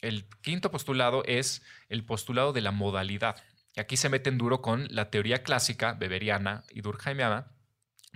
[0.01, 3.41] El quinto postulado es el postulado de la modalidad.
[3.75, 7.47] Y aquí se meten duro con la teoría clásica beberiana y durkheimiana,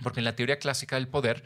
[0.02, 1.44] porque en la teoría clásica del poder,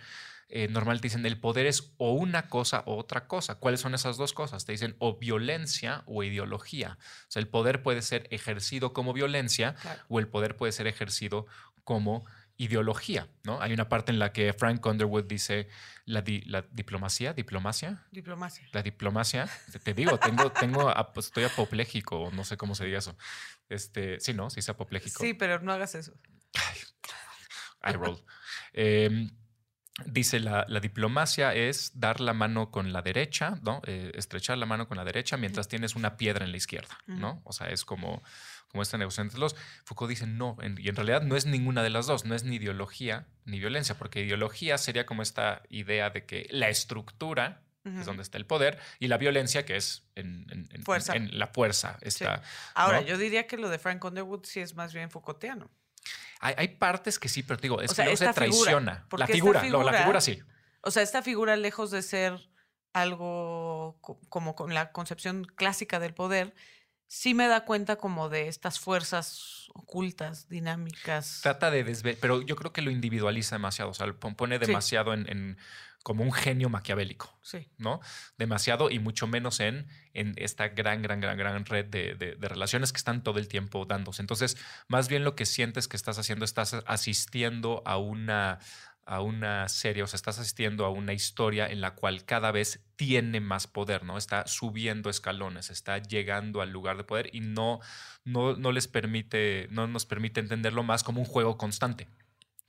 [0.48, 3.55] eh, normalmente dicen el poder es o una cosa o otra cosa.
[3.57, 4.64] ¿Cuáles son esas dos cosas?
[4.66, 6.98] Te dicen o violencia o ideología.
[7.00, 10.02] O sea, el poder puede ser ejercido como violencia Claro.
[10.09, 11.46] o el poder puede ser ejercido
[11.82, 12.24] como
[12.57, 13.61] ideología, ¿no?
[13.61, 15.68] Hay una parte en la que Frank Underwood dice
[16.05, 18.68] la, di- la diplomacia, diplomacia, Diplomacia.
[18.72, 19.48] la diplomacia,
[19.82, 23.16] te- digo, tengo, tengo, estoy apopléjico, no sé cómo se diga eso.
[23.68, 24.50] Este, sí, ¿no?
[24.50, 25.20] Sí, es apopléjico.
[25.20, 26.12] Sí, pero no hagas eso.
[27.86, 28.22] I roll.
[28.75, 29.31] Eh,
[30.07, 33.81] dice la, la diplomacia es dar la mano con la derecha, ¿no?
[33.87, 37.41] Eh, estrechar la mano con la derecha mientras tienes una piedra en la izquierda, ¿no?
[37.45, 38.22] O sea, es como,
[38.68, 39.55] como esta negociación entre los.
[39.85, 42.43] Foucault dice no, en- y en realidad no es ninguna de las dos, no es
[42.43, 48.07] ni ideología ni violencia, porque ideología sería como esta idea de que la estructura es
[48.07, 51.14] donde está el poder, y la violencia, que es en, en- en- Fuerza.
[51.16, 51.99] en la fuerza.
[52.01, 52.43] Está,
[52.75, 53.07] Ahora, ¿no?
[53.07, 55.70] yo diría que lo de Frank Underwood sí es más bien Foucaultiano.
[56.40, 58.34] Hay, hay partes que sí, pero te digo, es O sea, que luego se figura,
[58.34, 59.07] traiciona.
[59.16, 60.42] la figura, no, la figura- figura sí.
[60.82, 62.38] O sea, esta figura, lejos de ser
[62.92, 66.55] algo co- como con la concepción clásica del poder,
[67.07, 71.40] sí me da cuenta como de estas fuerzas ocultas, dinámicas.
[71.42, 74.59] Trata de desve pero yo creo que lo individualiza demasiado, o sea, lo pon- pone
[74.59, 74.66] Sí.
[74.66, 75.59] demasiado en, en-
[76.05, 77.66] como un genio maquiavélico, Sí.
[77.78, 77.98] ¿no?
[78.38, 82.48] Demasiado y mucho menos en, en esta gran, gran, gran, gran red de, de- de
[82.48, 84.22] relaciones que están todo el tiempo dándose.
[84.22, 88.61] Entonces, más bien lo que sientes que estás haciendo, estás asistiendo a una
[89.07, 92.80] a una serie, o sea, estás asistiendo a una historia en la cual cada vez
[92.96, 94.16] tiene más poder, ¿no?
[94.16, 97.80] Está subiendo escalones, está llegando al lugar de poder y no,
[98.24, 102.09] no, no les permite, no nos permite entenderlo más como un juego constante,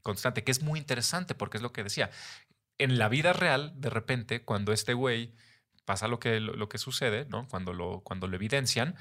[0.01, 2.09] constante, que es muy interesante porque es lo que decía.
[2.78, 5.34] En la vida real, de repente, cuando este güey
[5.86, 7.47] pasa lo que, lo, que sucede, ¿no?
[7.47, 8.95] Cuando lo, cuando lo evidencian,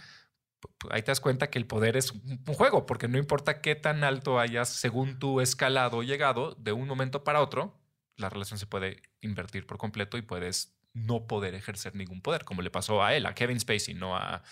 [0.91, 4.05] ahí te das cuenta que el poder es un juego, porque no importa qué tan
[4.05, 7.81] alto hayas según tu escalado o llegado, de un momento para otro,
[8.17, 12.63] la relación se puede invertir por completo y puedes no poder ejercer ningún poder, como
[12.63, 14.43] le pasó a él, a Kevin Spacey, no a,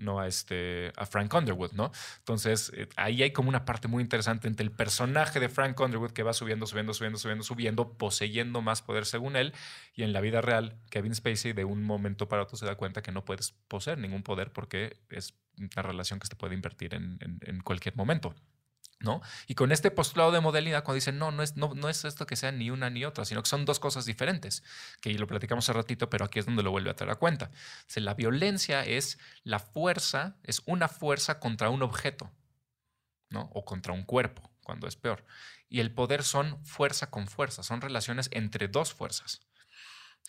[0.00, 1.92] no a, este, a Frank Underwood, ¿no?
[2.18, 6.12] Entonces, eh, ahí hay como una parte muy interesante entre el personaje de Frank Underwood
[6.12, 9.52] que va subiendo, subiendo, subiendo, subiendo, subiendo, poseyendo más poder según él,
[9.94, 13.02] y en la vida real, Kevin Spacey de un momento para otro se da cuenta
[13.02, 17.18] que no puedes poseer ningún poder porque es una relación que se puede invertir en,
[17.20, 18.34] en- en cualquier momento.
[19.02, 19.22] ¿No?
[19.46, 22.26] Y con este postulado de modalidad, cuando dicen, no, no es, no, no es esto
[22.26, 24.62] que sea ni una ni otra, sino que son dos cosas diferentes,
[25.00, 27.50] que lo platicamos hace ratito, pero aquí es donde lo vuelve a traer a cuenta.
[27.96, 32.30] O la violencia es la fuerza, es una fuerza contra un objeto,
[33.30, 33.48] ¿no?
[33.54, 35.24] O contra un cuerpo, cuando es peor.
[35.70, 39.40] Y el poder son fuerza con fuerza, son relaciones entre dos fuerzas.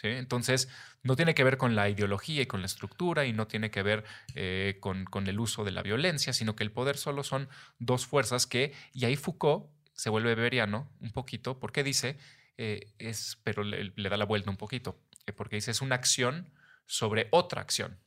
[0.01, 0.07] ¿Sí?
[0.07, 0.67] Entonces,
[1.03, 3.83] no tiene que ver con la ideología y con la estructura y no tiene que
[3.83, 4.03] ver
[4.35, 7.47] eh, con, con el uso de la violencia, sino que el poder solo son
[7.79, 12.17] dos fuerzas que, y ahí Foucault se vuelve beberiano un poquito, porque dice,
[12.57, 15.95] eh, es, pero le, le da la vuelta un poquito, eh, porque dice, es una
[15.95, 16.51] acción
[16.85, 17.99] sobre otra acción,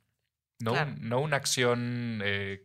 [0.58, 0.94] no, Claro.
[1.00, 2.20] no una acción...
[2.24, 2.64] eh,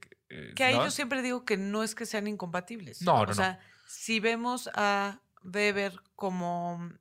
[0.55, 0.85] Que ahí ¿no?
[0.85, 3.01] yo siempre digo que no es que sean incompatibles.
[3.01, 3.33] No, no, O no.
[3.33, 6.91] sea, si vemos a Weber como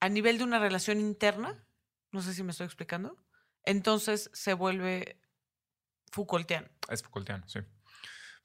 [0.00, 1.64] a nivel de una relación interna,
[2.12, 3.16] no sé si me estoy explicando,
[3.64, 5.20] entonces se vuelve
[6.10, 6.68] Foucaultiano.
[6.88, 7.60] Es Foucaultiano, sí.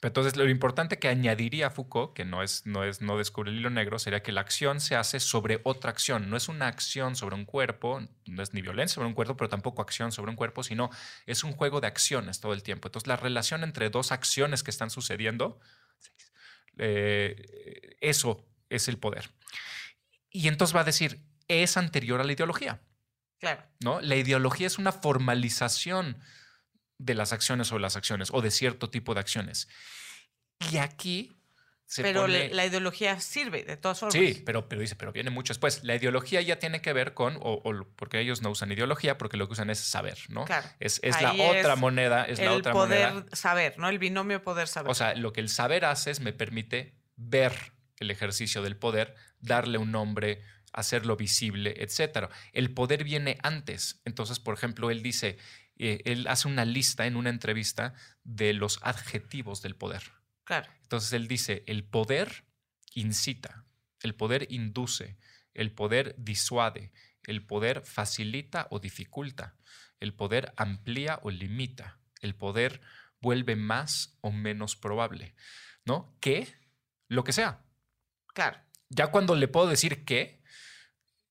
[0.03, 3.57] Pero entonces lo importante que añadiría Foucault, que no es, no es no descubre el
[3.59, 6.29] hilo negro, sería que la acción se hace sobre otra acción.
[6.29, 9.47] No es una acción sobre un cuerpo, no es ni violencia sobre un cuerpo, pero
[9.47, 10.89] tampoco acción sobre un cuerpo, sino
[11.25, 12.89] es un juego de acciones todo el tiempo.
[12.89, 15.61] Entonces la relación entre dos acciones que están sucediendo,
[16.77, 19.29] eh, eso es el poder.
[20.29, 22.81] Y entonces va a decir, es anterior a la ideología.
[23.39, 23.61] Claro.
[23.81, 23.99] ¿no?
[24.01, 26.17] La ideología es una formalización
[26.97, 29.67] de las acciones o las acciones o de cierto tipo de acciones.
[30.71, 31.37] Y aquí
[31.85, 34.13] se pero pone- la ideología sirve, de todas formas.
[34.13, 35.83] Sí, pero, pero dice, pero viene mucho después.
[35.83, 39.35] La ideología ya tiene que ver con, o, o porque ellos no usan ideología, porque
[39.35, 40.45] lo que usan es saber, ¿no?
[40.45, 40.67] Claro.
[40.79, 43.35] Es, es la otra es moneda, es la el otra poder moneda.
[43.35, 43.89] saber, ¿no?
[43.89, 44.89] El binomio poder saber.
[44.89, 47.53] O sea, lo que el saber hace es me permite ver
[47.99, 50.41] el ejercicio del poder, darle un nombre,
[50.74, 52.30] hacerlo visible, etcétera.
[52.51, 54.01] El poder viene antes.
[54.05, 55.38] Entonces, por ejemplo, él dice,
[55.78, 57.93] eh, él hace una lista en una entrevista
[58.24, 60.03] de los adjetivos del poder.
[60.43, 60.69] claro.
[60.84, 62.45] Entonces él dice, el poder
[62.93, 63.65] incita,
[64.01, 65.17] el poder induce,
[65.55, 66.91] el poder disuade,
[67.24, 69.55] el poder facilita o dificulta,
[69.99, 72.82] el poder amplía o limita, el poder
[73.21, 75.34] vuelve más o menos probable,
[75.86, 76.15] ¿no?
[76.19, 76.47] Que
[77.07, 77.63] lo que sea.
[78.34, 78.59] Claro.
[78.89, 80.42] Ya cuando le puedo decir que,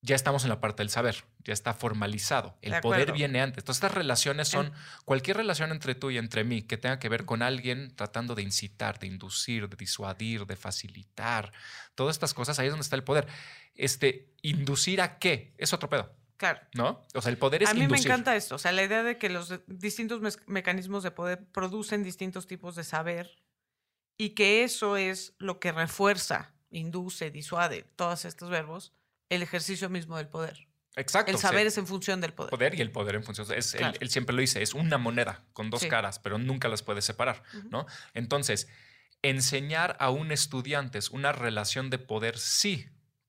[0.05, 2.59] ya estamos en la parte del saber, ya está formalizado.
[2.61, 3.59] El De poder viene antes.
[3.63, 4.73] Entonces, estas relaciones son
[5.05, 8.43] cualquier relación entre tú y entre mí que tenga que ver con alguien tratando de
[8.43, 11.53] incitar, de inducir, de disuadir, de facilitar.
[11.95, 13.29] Todas estas cosas, ahí es donde está el poder.
[13.75, 15.55] Este, ¿inducir a qué?
[15.57, 16.59] Es otro pedo, Claro.
[16.75, 17.07] ¿no?
[17.15, 18.09] O sea, el poder es A mí inducir.
[18.09, 22.03] me encanta esto, o sea, la idea de que los distintos mecanismos de poder producen
[22.03, 23.39] distintos tipos de saber
[24.19, 28.93] y que eso es lo que refuerza, induce, disuade, todos estos verbos,
[29.35, 30.69] el ejercicio mismo del poder.
[30.97, 31.31] Exacto.
[31.33, 32.51] El saber es en función del poder.
[32.51, 33.47] poder y el poder en función.
[33.57, 33.99] Es, él- Claro.
[34.01, 35.89] él, siempre lo dice, es una moneda con dos Sí.
[35.89, 37.87] caras, pero nunca las puedes separar, ¿no?
[38.13, 38.69] Entonces,
[39.23, 42.87] enseñar a un estudiante es una relación de poder, sí,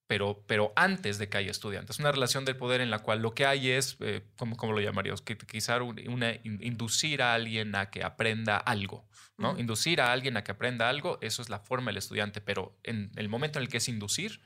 [0.08, 2.00] pero, pero antes de que haya estudiantes.
[2.00, 4.82] Una relación de poder en la cual lo que hay es, eh, ¿cómo, cómo lo
[4.82, 5.22] llamaríamos?
[5.22, 9.52] Quizá un- una, in- inducir a alguien a que aprenda algo, ¿no?
[9.52, 9.60] Ujú.
[9.62, 13.12] Inducir a alguien a que aprenda algo, eso es la forma del estudiante, pero en
[13.16, 14.42] el momento en el que es inducir,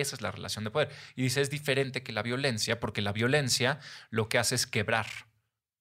[0.00, 0.90] esa es la relación de poder.
[1.16, 3.78] Y dice, es diferente que la violencia, porque la violencia
[4.10, 5.06] lo que hace es quebrar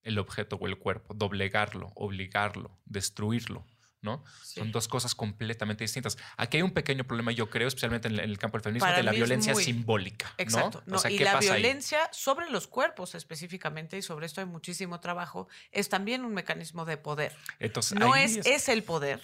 [0.03, 3.65] el objeto o el cuerpo, doblegarlo, obligarlo, destruirlo,
[4.01, 4.21] ¿no?
[4.43, 4.59] Sí.
[4.59, 6.17] Son dos cosas completamente distintas.
[6.35, 9.03] Aquí hay un pequeño problema, yo creo, especialmente en el- campo del feminismo, Para de
[9.03, 10.27] la es violencia muy- simbólica.
[10.27, 10.43] ¿no?
[10.43, 10.79] Exacto.
[10.85, 11.61] O no, sea, y ¿qué la pasa ahí?
[11.61, 16.83] violencia sobre los cuerpos específicamente, y sobre esto hay muchísimo trabajo, es también un mecanismo
[16.83, 17.33] de poder.
[17.59, 19.21] Entonces, No ahí es, es el poder.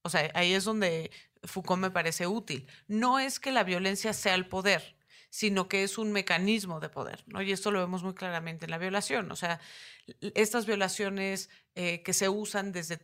[0.00, 1.10] O sea, ahí es donde
[1.44, 2.66] Foucault me parece útil.
[2.88, 4.96] No es que la violencia sea el poder,
[5.30, 7.42] sino que es un mecanismo de poder, ¿no?
[7.42, 9.30] Y esto lo vemos muy claramente en la violación.
[9.32, 9.60] O sea,
[10.20, 13.00] estas violaciones eh, que se usan desde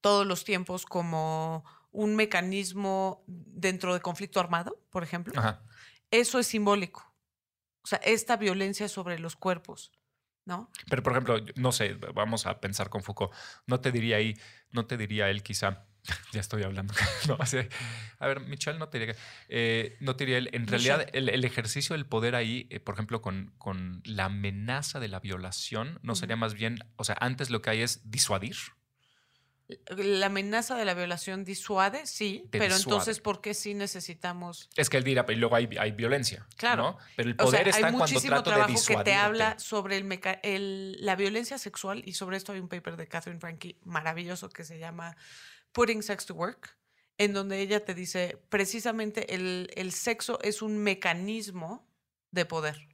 [0.00, 5.62] todos los tiempos como un mecanismo dentro de conflicto armado, por ejemplo, Ajá.
[6.10, 7.14] eso es simbólico.
[7.82, 9.92] O sea, esta violencia sobre los cuerpos,
[10.44, 10.70] ¿no?
[10.90, 13.32] Pero, por ejemplo, no sé, vamos a pensar con Foucault.
[13.66, 14.34] No te diría ahí,
[14.70, 15.87] no te diría él quizá,
[16.32, 16.94] ya estoy hablando,
[17.28, 17.38] no,
[18.20, 21.28] a ver, Michelle no te diría, que- eh, no te diría él, en realidad el,
[21.28, 25.98] el ejercicio del poder ahí, eh, por ejemplo, con, con la amenaza de la violación,
[26.02, 28.56] no sería más bien, o sea, antes lo que hay es disuadir.
[29.98, 32.94] La amenaza de la violación disuade, sí, Te pero disuade.
[32.96, 34.70] entonces, ¿por qué sí necesitamos?
[34.76, 36.46] Es que él dirá, pero luego hay, hay violencia.
[36.56, 36.82] Claro.
[36.92, 36.98] ¿no?
[37.16, 39.10] Pero el O sea, poder está hay cuando muchísimo trato de trabajo que disuadirte.
[39.10, 42.96] te habla sobre el meca- el- la violencia sexual y sobre esto hay un paper
[42.96, 45.18] de Catherine Frankie maravilloso que se llama
[45.72, 46.76] Putting Sex to Work,
[47.18, 51.86] en donde ella te dice precisamente el, el sexo es un mecanismo
[52.30, 52.88] de poder.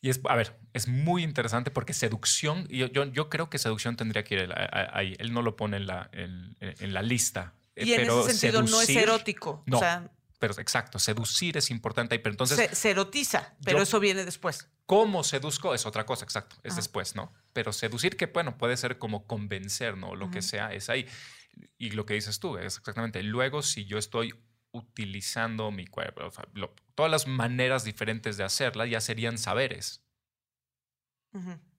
[0.00, 3.58] Y es, a ver, es muy interesante porque seducción, y yo, yo, yo creo que
[3.58, 4.52] seducción tendría que ir
[4.92, 5.14] ahí.
[5.20, 7.54] Él no lo pone en la, en, en la lista.
[7.76, 9.62] eh, Y en pero ese sentido no es seducir- erótico.
[9.66, 9.76] no.
[9.76, 10.10] O sea,
[10.40, 12.18] Pero exacto, seducir es importante ahí.
[12.18, 14.68] Pero entonces, se, se erotiza, pero yo- eso viene después.
[14.86, 15.72] ¿cómo seduzco?
[15.72, 16.56] Es otra cosa, exacto.
[16.64, 16.80] Es Ajá.
[16.80, 17.32] después, ¿no?
[17.52, 20.14] Pero seducir, que bueno, puede ser como convencer, ¿no?
[20.14, 21.06] Lo que sea, es ahí.
[21.76, 23.22] Y lo que dices tú, es exactamente.
[23.22, 24.34] Luego, si yo estoy
[24.70, 30.02] utilizando mi cuerpo, o sea, lo- todas las maneras diferentes de hacerla ya serían saberes.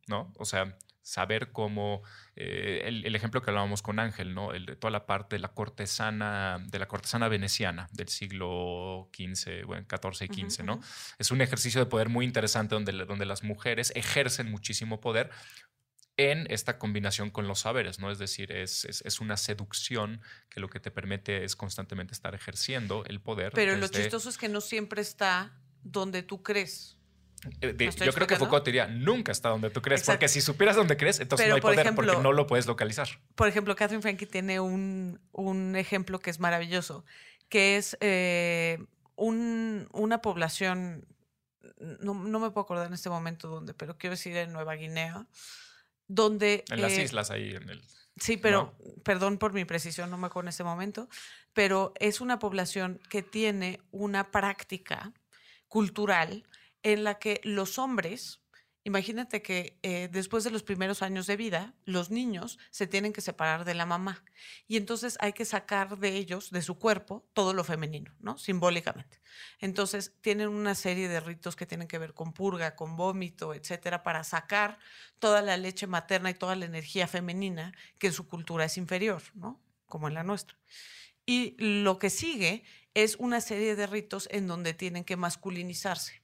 [0.08, 0.32] ¿no?
[0.38, 2.02] O sea, saber cómo,
[2.36, 4.54] eh, el, el ejemplo que hablábamos con Ángel, ¿no?
[4.54, 9.66] El de toda la parte de la cortesana, de la cortesana veneciana del siglo XV,
[9.66, 10.76] bueno, XIV y XV, ¿no?
[10.76, 10.84] ujú.
[11.20, 15.30] Es un ejercicio de poder muy interesante donde, donde las mujeres ejercen muchísimo poder
[16.16, 18.12] en esta combinación con los saberes, ¿no?
[18.12, 22.34] Es decir, es, es, es una seducción que lo que te permite es constantemente estar
[22.36, 23.52] ejerciendo el poder.
[23.54, 26.98] Pero lo chistoso es que no siempre está donde tú crees.
[27.62, 28.38] Eh, de- ¿Me estoy yo creo que?
[28.38, 30.18] Foucault diría, nunca está donde tú crees, Exacto.
[30.20, 32.48] porque si supieras dónde crees, entonces Pero, no hay por poder ejemplo- porque no lo
[32.48, 33.08] puedes localizar.
[33.36, 37.04] Por ejemplo, Catherine Frankie tiene un, un ejemplo que es maravilloso,
[37.50, 38.80] que es eh,
[39.16, 41.06] un- una población,
[41.80, 45.28] no, no me puedo acordar en este momento dónde, pero quiero decir en Nueva Guinea,
[46.08, 46.64] donde...
[46.70, 47.82] En las eh, islas ahí, en el...
[48.18, 51.10] Sí, pero perdón por mi precisión, no me acuerdo en este momento,
[51.54, 55.12] pero es una población que tiene una práctica
[55.68, 56.44] cultural
[56.84, 58.42] en la que los hombres,
[58.84, 63.22] imagínate que eh, después de los primeros años de vida, los niños se tienen que
[63.22, 64.24] separar de la mamá
[64.68, 68.38] y entonces hay que sacar de ellos, de su cuerpo, todo lo femenino, ¿no?
[68.38, 69.22] Simbólicamente.
[69.60, 74.04] Entonces tienen una serie de ritos que tienen que ver con purga, con vómito, etcétera,
[74.04, 74.78] para sacar
[75.20, 79.24] toda la leche materna y toda la energía femenina que en su cultura es inferior,
[79.34, 79.62] ¿no?
[79.86, 80.58] Como en la nuestra.
[81.26, 86.23] Y lo que sigue es una serie de ritos en donde tienen que masculinizarse.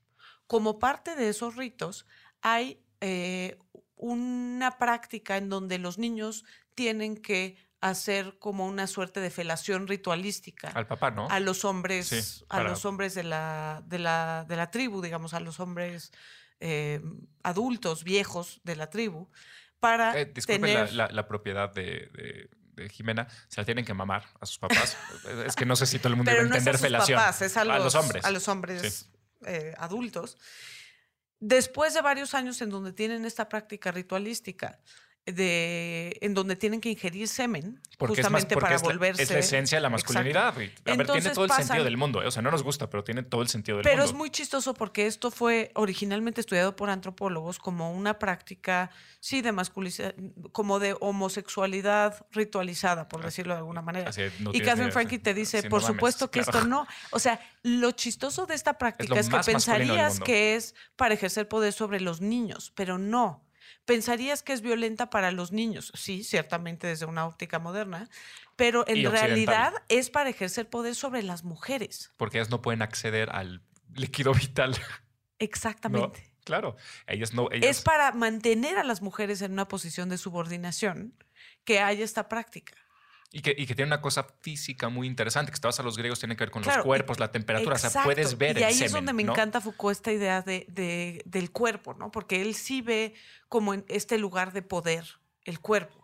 [0.49, 2.07] Como parte de esos ritos
[2.41, 3.59] hay eh,
[3.95, 6.43] una práctica en donde los niños
[6.73, 11.27] tienen que hacer como una suerte de felación ritualística Al papá, ¿no?
[11.29, 15.35] a los hombres, Sí, a los hombres de la, de la, de la tribu, digamos,
[15.35, 16.11] a los hombres
[16.59, 16.99] eh,
[17.43, 19.29] adultos, viejos de la tribu,
[19.79, 20.93] para Eh, disculpen tener...
[20.93, 24.57] la, la- la propiedad de, de- de Jimena, se la tienen que mamar a sus
[24.57, 24.97] papás.
[25.45, 26.75] es que no sé si todo el mundo pero iba a no es a entender
[26.79, 27.19] sus felación.
[27.19, 28.25] papás, es a los, los hombres.
[28.25, 29.09] a los hombres
[29.45, 30.37] eh, adultos.
[31.39, 34.79] Después de varios años en donde tienen esta práctica ritualística,
[35.31, 38.87] de, en donde tienen que ingerir semen, Porque, es, más, justamente porque para es, la,
[38.87, 39.23] volverse...
[39.23, 40.47] es la esencia de la masculinidad.
[40.47, 42.21] A ver, tiene todo el sentido del mundo.
[42.21, 42.27] eh.
[42.27, 44.11] O sea, no nos gusta, pero tiene todo el sentido del Pero mundo.
[44.11, 49.51] es muy chistoso porque esto fue originalmente estudiado por antropólogos como una práctica, sí, de
[49.51, 50.15] masculinidad,
[50.51, 54.09] como de homosexualidad ritualizada, por decirlo de alguna manera.
[54.09, 56.59] Así, no y Catherine Frankie te dice, sí, no por mames, supuesto que claro.
[56.59, 56.87] esto no.
[57.11, 61.13] O sea, lo chistoso de esta práctica es, que masculino del pensarías que es para
[61.13, 63.48] ejercer poder sobre los niños, pero no.
[63.89, 68.07] Pensarías que es violenta para los niños, sí, ciertamente desde una óptica moderna,
[68.55, 72.13] pero en realidad es para ejercer poder sobre las mujeres.
[72.15, 73.63] Porque ellas no pueden acceder al
[73.95, 74.71] líquido vital.
[74.71, 74.77] ¿no?
[75.39, 76.31] Exactamente.
[76.43, 76.75] Claro.
[77.07, 77.49] Ellas no.
[77.51, 81.15] Ellas, Es para mantener a las mujeres en una posición de subordinación
[81.63, 82.75] que haya esta práctica.
[83.31, 85.83] Y, que, y que tiene una cosa física muy interesante, que si te vas a
[85.83, 87.75] los griegos, tiene que ver con Claro, los cuerpos, la temperatura.
[87.75, 88.07] O sea, Exacto.
[88.07, 89.33] puedes ver Y el ahí semen, es donde me ¿no?
[89.33, 92.11] encanta Foucault esta idea de, de- del cuerpo, ¿no?
[92.11, 93.13] Porque él sí ve
[93.47, 95.05] como en este lugar de poder
[95.45, 96.03] el cuerpo.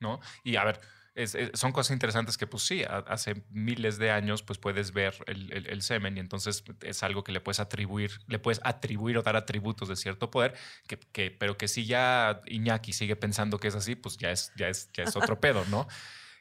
[0.00, 0.20] ¿no?
[0.42, 0.80] Y a ver,
[1.14, 4.92] es- es- son cosas interesantes que, pues sí, a- hace miles de años, pues puedes
[4.92, 8.60] ver el, el- el semen y entonces es algo que le puedes atribuir, le puedes
[8.64, 10.54] atribuir o dar atributos de cierto poder,
[10.88, 14.52] que, que- pero que si ya Iñaki sigue pensando que es así, pues ya es,
[14.56, 15.86] ya es, ya es otro pedo, ¿no?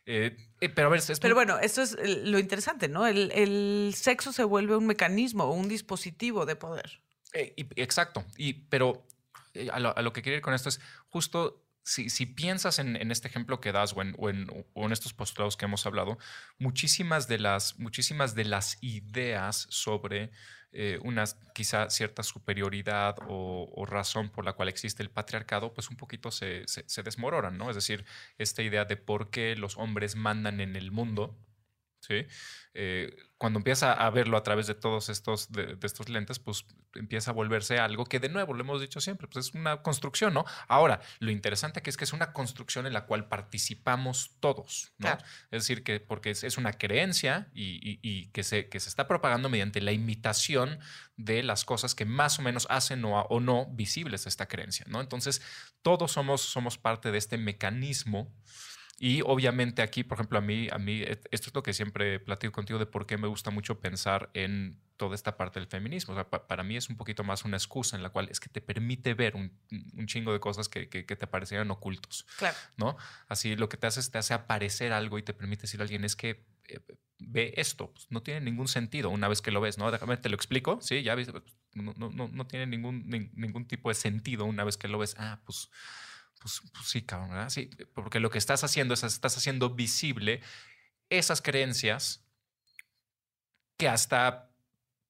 [0.06, 3.08] Eh, eh, pero a ver, es Pero muy- bueno, esto es el- lo interesante, ¿no?
[3.08, 7.01] El, el sexo se vuelve un mecanismo o un dispositivo de poder.
[7.34, 8.24] Eh, y- exacto.
[8.38, 9.06] Y, pero
[9.54, 10.80] eh, a lo, a lo que quiero ir con esto es
[11.10, 16.17] justo si, piensas en, este ejemplo que das o en, estos postulados que hemos hablado,
[16.57, 20.31] muchísimas de las, muchísimas de las ideas sobre
[20.71, 25.97] eh, una quizá cierta superioridad o, razón por la cual existe el patriarcado, pues un
[25.97, 27.69] poquito se, se, se desmoronan, ¿no?
[27.69, 28.05] Es decir,
[28.38, 31.38] esta idea de por qué los hombres mandan en el mundo,
[32.06, 32.26] ¿sí?
[32.76, 36.66] Eh, cuando empieza a verlo a través de todos estos, de, de estos lentes, pues
[36.95, 40.34] empieza a volverse algo que de nuevo, lo hemos dicho siempre, pues es una construcción,
[40.34, 40.45] ¿no?
[40.68, 45.08] Ahora, lo interesante aquí es que es una construcción en la cual participamos todos, ¿no?
[45.08, 45.24] Claro.
[45.51, 48.89] Es decir, que porque es, es una creencia y, y- y que, se, que se
[48.89, 50.80] está propagando mediante la imitación
[51.18, 55.01] de las cosas que más o menos hacen o, o no visibles esta creencia, ¿no?
[55.01, 55.41] Entonces,
[55.82, 58.34] todos somos, somos parte de este mecanismo
[58.99, 62.19] y obviamente aquí, por ejemplo, a mí, a mí, et- esto es lo que siempre
[62.19, 66.13] platico contigo de por qué me gusta mucho pensar en toda esta parte del feminismo.
[66.13, 68.39] O sea, pa- para mí es un poquito más una excusa en la cual es
[68.39, 69.51] que te permite ver un,
[69.97, 72.55] un chingo de cosas que, que- que te parecieran ocultos, Claro.
[72.77, 72.95] ¿no?
[73.27, 75.83] Así lo que te hace es te hace aparecer algo y te permite decir a
[75.83, 76.79] alguien es que eh,
[77.19, 79.89] ve esto, pues, no tiene ningún sentido una vez que lo ves, ¿no?
[79.91, 81.01] Déjame, te lo explico, ¿sí?
[81.03, 81.29] Ya ves,
[81.73, 84.97] no, no, no, no tiene ningún, nin- ningún tipo de sentido una vez que lo
[84.99, 85.15] ves.
[85.17, 85.69] Ah, pues
[86.43, 87.49] pues, pues sí, cabrón, ¿verdad?
[87.49, 90.41] Sí, porque lo que estás haciendo es estás haciendo visible
[91.09, 92.23] esas creencias
[93.77, 94.49] que hasta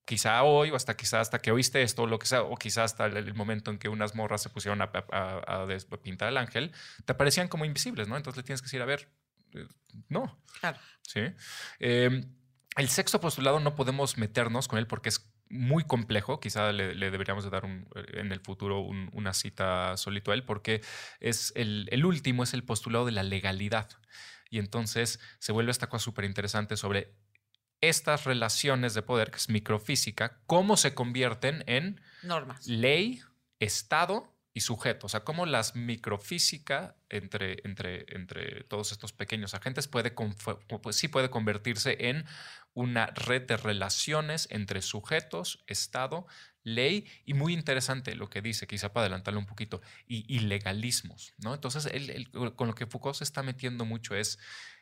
[0.06, 2.84] quizá hoy o hasta quizá hasta que oíste esto o lo que sea o quizá
[2.84, 5.98] hasta el, el momento en que unas morras se pusieron a, a- a des- a
[5.98, 6.72] pintar el ángel
[7.06, 8.18] te parecían como invisibles, ¿no?
[8.18, 9.10] Entonces le tienes que decir, a ver,
[9.54, 9.68] eh,
[10.10, 10.80] no, Claro.
[11.02, 11.22] ¿sí?
[11.80, 12.26] Eh,
[12.76, 15.20] el sexto postulado no podemos meternos con él porque es
[15.50, 16.40] muy complejo.
[16.40, 20.34] Quizá le, le deberíamos de dar un- en el futuro un- una cita solito a
[20.34, 20.82] él porque
[21.20, 23.90] es el, el último es el postulado de la legalidad.
[24.50, 27.16] Y entonces se vuelve esta cosa súper interesante sobre
[27.82, 32.66] estas relaciones de poder, que es microfísica, cómo se convierten en Normas.
[32.68, 33.22] ley,
[33.60, 35.08] Estado y sujeto.
[35.08, 40.14] O sea, cómo las microfísica entre, entre, entre todos estos pequeños agentes puede,
[40.82, 42.26] pues sí puede convertirse en
[42.74, 46.26] una red de relaciones entre sujetos, Estado,
[46.64, 51.54] ley y muy interesante lo que dice, quizá para adelantarlo un poquito, y, legalismos, ¿no?
[51.54, 54.40] Entonces, él- con lo que Foucault se está metiendo mucho es...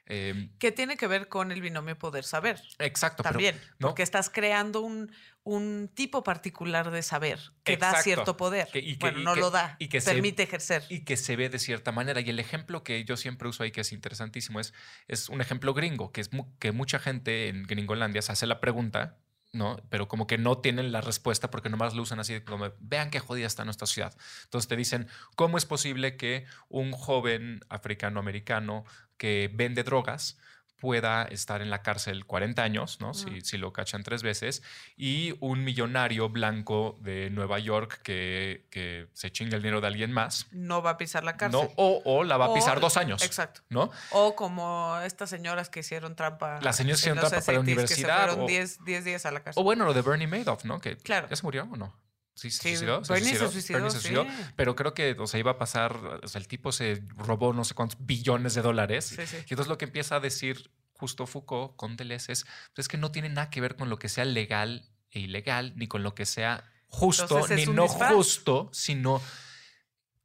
[0.07, 2.61] eh, Que tiene que ver con el binomio poder-saber.
[2.79, 3.87] exacto, pero- También, ¿no?
[3.89, 5.11] porque estás creando un,
[5.43, 8.03] un tipo particular de saber que da Exacto.
[8.03, 8.67] cierto poder.
[8.71, 10.83] Que- y que- bueno, y no que- lo da, y que se- permite ejercer.
[10.89, 12.19] y que se ve de cierta manera.
[12.21, 14.73] Y el ejemplo que yo siempre uso ahí, que es interesantísimo, es,
[15.07, 16.29] es un ejemplo gringo, que es
[16.59, 19.17] que mucha gente en Gringolandia se hace la pregunta,
[19.53, 19.77] ¿no?
[19.89, 23.19] Pero como que no tienen la respuesta porque nomás lo usan así como, vean qué
[23.19, 24.15] jodida está nuestra ciudad.
[24.43, 28.85] Entonces te dicen, ¿cómo es posible que un joven africano-americano
[29.17, 30.37] que vende drogas
[30.81, 33.13] pueda estar en la cárcel 40 años, ¿no?
[33.13, 34.63] Si, si lo cachan tres veces,
[34.97, 40.11] y un millonario blanco de Nueva York que, que se chinga el dinero de alguien
[40.11, 41.61] más, No va a pisar la cárcel.
[41.61, 41.69] ¿no?
[41.77, 43.61] O, o la va a pisar dos años, Exacto.
[43.69, 43.91] ¿no?
[44.09, 46.59] O como estas señoras que hicieron trampa.
[46.61, 49.05] Las señoras que hicieron trampa para la 60s, universidad, Que se fueron o- 10 10
[49.05, 49.61] días a la cárcel.
[49.61, 50.81] O bueno, lo de Bernie Madoff, ¿no?
[50.81, 51.27] Que Claro.
[51.29, 51.95] ya se murió o no.
[52.41, 53.03] Sí, se Sí, suicidó.
[53.03, 53.51] Se suicidó,
[53.91, 54.23] se suicidó.
[54.23, 54.29] sí.
[54.55, 57.63] Pero creo que, o sea, iba a pasar, o sea, el tipo se robó no
[57.63, 59.13] sé cuántos billones de dólares.
[59.15, 59.35] Sí, sí.
[59.37, 62.97] Y entonces lo que empieza a decir justo Foucault con Deleuze es, pues, es que
[62.97, 66.15] no tiene nada que ver con lo que sea legal e ilegal, ni con lo
[66.15, 68.13] que sea justo, Entonces ni no disfraz.
[68.13, 69.21] justo, sino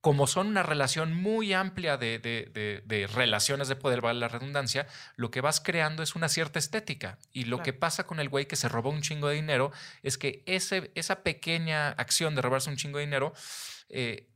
[0.00, 4.28] como son una relación muy amplia de, de- de- de relaciones de poder, vale la
[4.28, 4.86] redundancia,
[5.16, 7.18] lo que vas creando es una cierta estética.
[7.32, 7.64] Y lo Claro.
[7.64, 9.72] que pasa con el güey que se robó un chingo de dinero
[10.02, 13.32] es que ese, esa pequeña acción de robarse un chingo de dinero,
[13.88, 14.28] eh,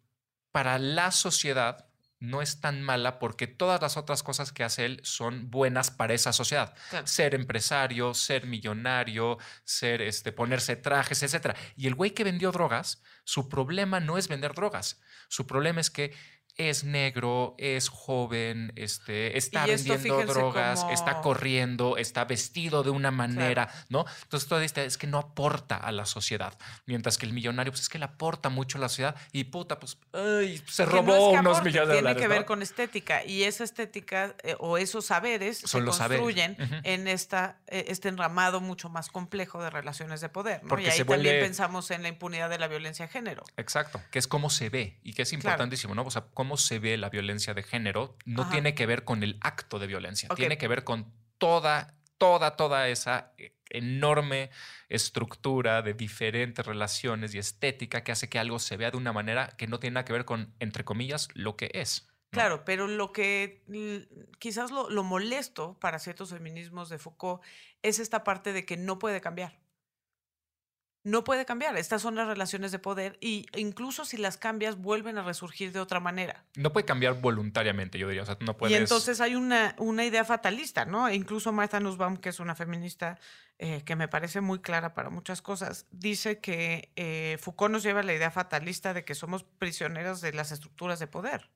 [0.51, 1.87] para la sociedad
[2.21, 6.15] no es tan mala porque todas las otras cosas que hace él son buenas para
[6.15, 6.75] esa sociedad.
[6.91, 7.07] Claro.
[7.07, 11.57] Ser empresario, ser millonario, ser este, ponerse trajes, etcétera.
[11.77, 15.01] Y el güey que vendió drogas, su problema no es vender drogas.
[15.29, 16.15] Su problema es que
[16.69, 22.91] es negro, es joven, este, está esto, vendiendo drogas, cómo- está corriendo, está vestido de
[22.91, 24.05] una manera, ¿no?
[24.25, 26.59] Entonces todo esto es que no aporta a la sociedad.
[26.87, 29.79] Mientras que el millonario, pues es que le aporta mucho a la sociedad y puta,
[29.79, 32.23] pues ay, se Que robó no es que unos millones de tiene dólares.
[32.23, 32.47] que ver ¿no?
[32.47, 36.23] con estética y esa estética eh, o esos saberes Son se los saberes.
[36.23, 40.63] construyen en esta, eh, este enramado mucho más complejo de relaciones de poder.
[40.63, 40.69] ¿no?
[40.69, 43.45] Porque y ahí se también pensamos en la impunidad de la violencia de género.
[43.57, 45.41] Exacto, que es cómo se ve y que es Claro.
[45.55, 46.03] importantísimo, ¿no?
[46.03, 48.53] O sea, cómo se ve la violencia de género no Ajá.
[48.53, 52.89] tiene que ver con el acto de violencia, tiene que ver con toda, toda, toda
[52.89, 54.51] esa eh, enorme
[54.89, 59.49] estructura de diferentes relaciones y estética que hace que algo se vea de una manera
[59.57, 62.09] que no tiene nada que ver con, entre comillas, lo que es.
[62.33, 62.37] ¿no?
[62.37, 63.63] Claro, pero lo que
[64.39, 67.43] quizás lo, lo molesto para ciertos feminismos de Foucault
[67.83, 69.60] es esta parte de que no puede cambiar.
[71.03, 71.77] No puede cambiar.
[71.77, 75.81] Estas son las relaciones de poder y incluso si las cambias vuelven a resurgir de
[75.81, 76.45] otra manera.
[76.57, 78.23] No puede cambiar voluntariamente, yo diría.
[78.23, 78.77] O sea, no puedes.
[78.77, 81.09] Y entonces hay una, una idea fatalista, ¿no?
[81.09, 83.19] E incluso Martha Nussbaum, que es una feminista
[83.59, 88.01] eh, que me parece muy clara para muchas cosas, dice que eh, Foucault nos lleva
[88.01, 91.51] a la idea fatalista de que somos prisioneros de las estructuras de poder.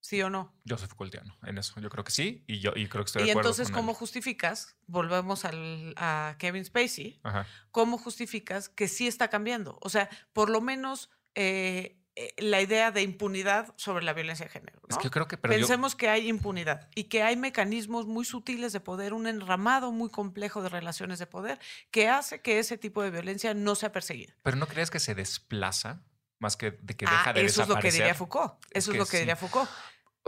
[0.00, 0.52] ¿Sí o no?
[0.64, 1.78] Yo soy Foucaultiano en eso.
[1.80, 3.50] Yo creo que sí y yo y creo que estoy de Y acuerdo.
[3.50, 3.96] entonces, con ¿cómo él.
[3.98, 4.76] justificas?
[4.86, 7.20] Volvemos al, a Kevin Spacey.
[7.22, 7.46] Ajá.
[7.70, 9.78] ¿Cómo justificas que sí está cambiando?
[9.82, 14.50] O sea, por lo menos eh, eh, la idea de impunidad sobre la violencia de
[14.50, 14.80] género.
[14.88, 15.36] Es que yo creo que.
[15.36, 19.26] Pero yo- Pensemos que hay impunidad y que hay mecanismos muy sutiles de poder, un
[19.26, 23.74] enramado muy complejo de relaciones de poder que hace que ese tipo de violencia no
[23.74, 24.34] sea perseguida.
[24.42, 26.02] pero no crees que se desplaza
[26.40, 28.16] más que de que Ah, deja de eso es lo que diría desaparecer?
[28.16, 28.54] Foucault.
[28.70, 29.16] Es Eso es que lo que sí.
[29.18, 29.70] diría Foucault.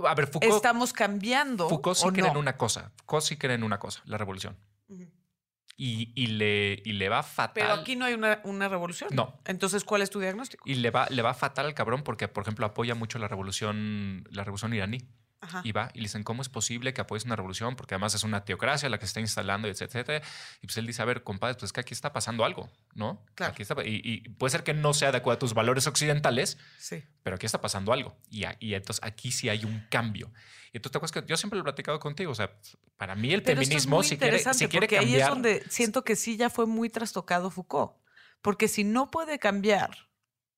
[0.04, 1.68] A ver, Foucault, Estamos cambiando.
[1.68, 2.30] Foucault sí cree no.
[2.30, 2.92] en una cosa.
[2.98, 4.56] Foucault sí cree en una cosa, la revolución.
[5.76, 7.54] Y, y le, y le va fatal.
[7.54, 9.08] Pero aquí no hay una, una revolución.
[9.12, 9.40] No.
[9.46, 10.62] Entonces, ¿cuál es tu diagnóstico?
[10.68, 14.28] Y le va, le va fatal al cabrón porque, por ejemplo, apoya mucho la revolución,
[14.30, 14.98] la revolución iraní.
[15.45, 15.61] Ajá.
[15.64, 17.74] Y va y le dicen, ¿cómo es posible que apoyes una revolución?
[17.74, 20.26] Porque además es una teocracia la que se está instalando, etcétera, etcétera.
[20.62, 23.24] Y pues él dice, a ver, compadre, pues es que aquí está pasando algo, ¿no?
[23.34, 23.53] Claro.
[23.53, 26.59] Aquí está, y, y puede ser que no sea de acuerdo a tus valores occidentales,
[26.78, 27.03] Sí.
[27.24, 28.16] pero aquí está pasando algo.
[28.30, 30.32] Y, y entonces aquí sí hay un cambio.
[30.72, 32.30] Y tú te acuerdas que yo siempre lo he platicado contigo.
[32.32, 32.57] O sea,
[32.97, 35.20] para mí el Pero es feminismo, muy si quiere, si quiere porque ahí cambiar.
[35.22, 37.93] es donde siento que sí ya fue muy trastocado Foucault.
[38.40, 40.09] Porque si no puede cambiar,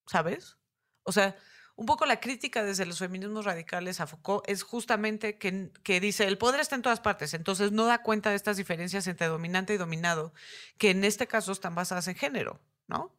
[0.06, 0.56] ¿sabes?
[1.02, 1.36] O sea,
[1.76, 6.26] un poco la crítica desde los feminismos radicales a Foucault es justamente que, que dice,
[6.26, 9.74] el poder está en todas partes, entonces no da cuenta de estas diferencias entre dominante
[9.74, 10.32] y dominado,
[10.78, 13.12] que en este caso están basadas en género, ¿no?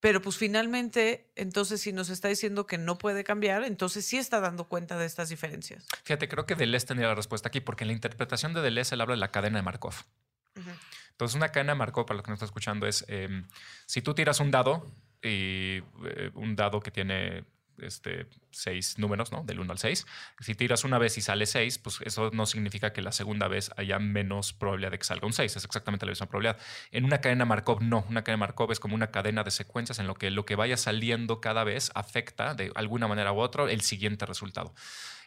[0.00, 4.40] Pero pues finalmente, entonces si nos está diciendo que no puede cambiar, entonces sí está
[4.40, 5.86] dando cuenta de estas diferencias.
[6.04, 9.02] Fíjate, creo que Deleuze tendría la respuesta aquí, porque en la interpretación de Deleuze él
[9.02, 9.94] habla de la cadena de Markov.
[11.10, 13.46] Entonces, una cadena de Markov, para los que no están escuchando, es em,
[13.86, 14.90] si tú tiras un dado
[15.22, 17.44] y eh, un dado que tiene
[17.82, 19.42] este, seis números, ¿no?
[19.44, 20.06] Del 1 al 6.
[20.40, 23.70] Si tiras una vez y sale 6, pues eso no significa que la segunda vez
[23.76, 25.56] haya menos probabilidad de que salga un 6.
[25.56, 26.58] Es exactamente la misma probabilidad.
[26.90, 28.04] En una cadena Markov, no.
[28.08, 30.76] Una cadena Markov es como una cadena de secuencias en lo que lo que vaya
[30.76, 34.74] saliendo cada vez afecta de alguna manera u otra el siguiente resultado.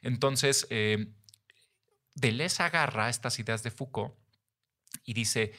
[0.01, 1.07] Entonces, eh,
[2.15, 4.13] Deleuze agarra estas ideas de Foucault
[5.03, 5.53] y dice,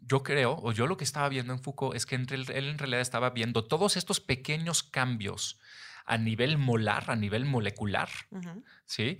[0.00, 3.00] yo creo, o yo lo que estaba viendo en Foucault es que él en realidad
[3.00, 5.58] estaba viendo todos estos pequeños cambios
[6.10, 8.08] a nivel molar, a nivel molecular,
[8.84, 9.18] ¿sí?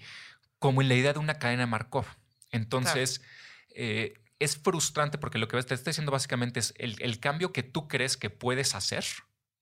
[0.59, 2.07] Como en la idea de una cadena Markov.
[2.51, 3.23] Entonces,
[3.71, 7.87] eh, es frustrante porque lo que te estoy diciendo básicamente es el, cambio que tú
[7.87, 9.05] crees que puedes hacer,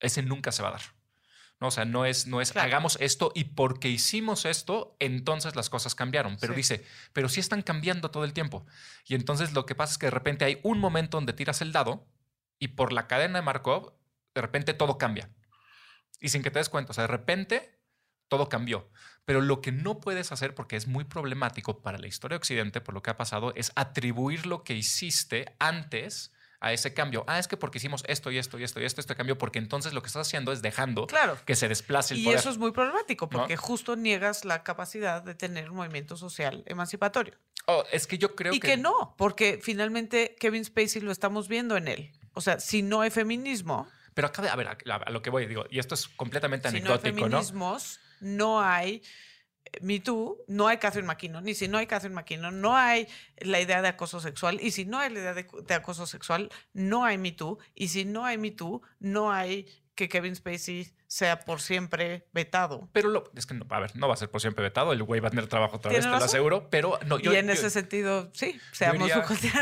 [0.00, 0.82] ese nunca se va a dar.
[1.60, 1.68] ¿No?
[1.68, 5.94] O sea, no es, no es hagamos esto y porque hicimos esto, entonces las cosas
[5.94, 6.36] cambiaron.
[6.40, 8.66] Pero dice, pero sí están cambiando todo el tiempo.
[9.06, 11.72] Y entonces lo que pasa es que de repente hay un momento donde tiras el
[11.72, 12.06] dado
[12.58, 13.94] y por la cadena de Markov,
[14.34, 15.30] de repente todo cambia
[16.20, 16.90] y sin que te des cuenta.
[16.90, 17.78] O sea, de repente
[18.28, 18.90] todo cambió.
[19.24, 22.80] Pero lo que no puedes hacer, porque es muy problemático para la historia de Occidente,
[22.80, 27.24] por lo que ha pasado, es atribuir lo que hiciste antes a ese cambio.
[27.26, 29.58] Ah, es que porque hicimos esto y esto y esto y esto, este cambio, porque
[29.58, 31.06] entonces lo que estás haciendo es dejando
[31.44, 32.36] que se desplace el y poder.
[32.36, 36.62] Y eso es muy problemático, porque justo niegas la capacidad de tener un movimiento social
[36.66, 37.34] emancipatorio.
[37.66, 38.56] Oh, es que yo creo que...
[38.56, 42.12] Y que no, porque finalmente Kevin Spacey lo estamos viendo en él.
[42.32, 45.66] O sea, si no hay feminismo, pero acá, a ver, a, lo que voy, digo,
[45.70, 48.60] y esto es completamente si anecdótico, no hay feminismos, ¿no?
[48.60, 49.02] hay
[49.80, 53.08] Me Too, no hay Catherine McKinnon, y si no hay Catherine McKinnon, no hay
[53.38, 56.50] la idea de acoso sexual, y si no hay la idea de, de acoso sexual,
[56.72, 59.66] no hay Me Too, y si no hay Me Too, no hay
[59.98, 62.88] que Kevin Spacey sea por siempre vetado.
[62.92, 64.92] Pero lo, es que, no, a ver, no va a ser por siempre vetado.
[64.92, 66.70] El güey va a tener trabajo otra vez, te lo aseguro.
[66.70, 67.32] Pero no, yo.
[67.32, 69.10] Y en ese sentido, sí, seamos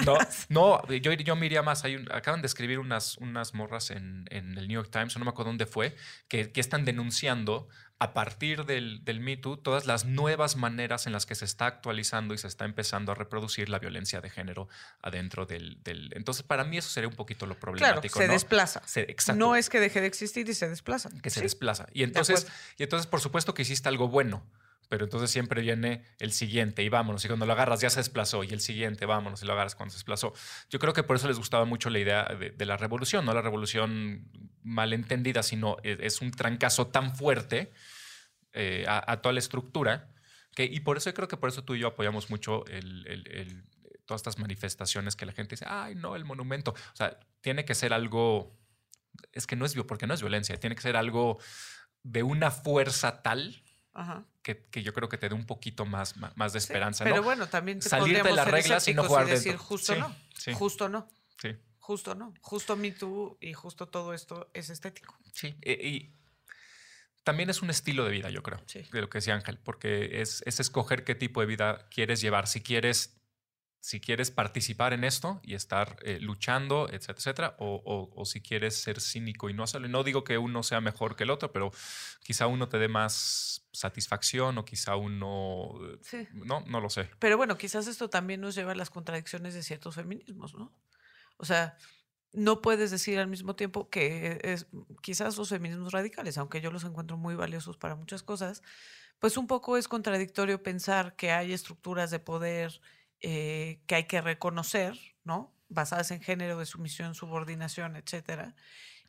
[0.05, 0.19] No,
[0.51, 1.85] no yo, yo me iría más.
[1.85, 5.31] Hay acaban de escribir unas, unas morras en, en, el New York Times, no me
[5.31, 5.97] acuerdo dónde fue,
[6.29, 11.13] que, que están denunciando a partir del, del Me Too todas las nuevas maneras en
[11.13, 14.69] las que se está actualizando y se está empezando a reproducir la violencia de género
[15.01, 15.83] adentro del...
[15.83, 18.19] del entonces, para mí eso sería un poquito lo problemático.
[18.19, 19.35] Claro, se desplaza.
[19.35, 21.09] No es que deje de existir y se desplaza.
[21.23, 21.87] Que se desplaza.
[21.95, 24.45] Y entonces, y entonces, por supuesto que hiciste algo bueno
[24.89, 27.25] pero entonces siempre viene el siguiente y vámonos.
[27.25, 29.93] Y cuando lo agarras ya se desplazó y el siguiente, vámonos y lo agarras cuando
[29.93, 30.33] se desplazó.
[30.71, 33.43] Yo creo que por eso les gustaba mucho la idea de, la revolución, no la
[33.43, 34.31] revolución
[34.63, 37.73] malentendida, sino e, es, un trancazo tan fuerte
[38.53, 40.13] eh, a, toda la estructura.
[40.55, 42.65] Que, y por eso creo que por eso tú y yo apoyamos mucho
[44.07, 46.71] todas estas manifestaciones que la gente dice, ay, no, el monumento.
[46.71, 48.57] O sea, tiene que ser algo,
[49.33, 51.39] es que no es, porque no es violencia, tiene que ser algo
[52.03, 53.63] de una fuerza tal
[54.47, 57.03] que, que, yo creo que te dé un poquito más, más de esperanza.
[57.03, 60.15] pero bueno, también te salir de las reglas y no jugar y decir justo no,
[60.55, 61.09] justo no.
[61.43, 61.51] Sí.
[61.81, 62.33] Justo no.
[62.41, 65.19] Justo Me Too y justo todo esto es estético.
[65.33, 65.57] Sí.
[65.63, 66.13] E, y,
[67.25, 70.45] también es un estilo de vida, yo creo, de lo que decía Ángel, porque es,
[70.47, 72.47] es, escoger qué tipo de vida quieres llevar.
[72.47, 73.16] Si quieres,
[73.81, 78.81] si quieres participar en esto y estar eh, luchando, etcétera, etcétera, o, o, si quieres
[78.81, 79.89] ser cínico y no hacerlo.
[79.89, 81.71] No digo que uno sea mejor que el otro, pero
[82.21, 85.75] quizá uno te dé más satisfacción o quizá uno...
[86.33, 87.11] No, no lo sé.
[87.19, 90.73] Pero bueno, quizás esto también nos lleva a las contradicciones de ciertos feminismos, ¿no?
[91.37, 91.77] O sea,
[92.33, 94.67] no puedes decir al mismo tiempo que es,
[95.03, 98.63] quizás los feminismos radicales, aunque yo los encuentro muy valiosos para muchas cosas,
[99.19, 102.81] pues un poco es contradictorio pensar que hay estructuras de poder
[103.29, 105.53] eh, que hay que reconocer, ¿no?
[105.69, 108.55] Basadas en género, de sumisión, subordinación, etcétera,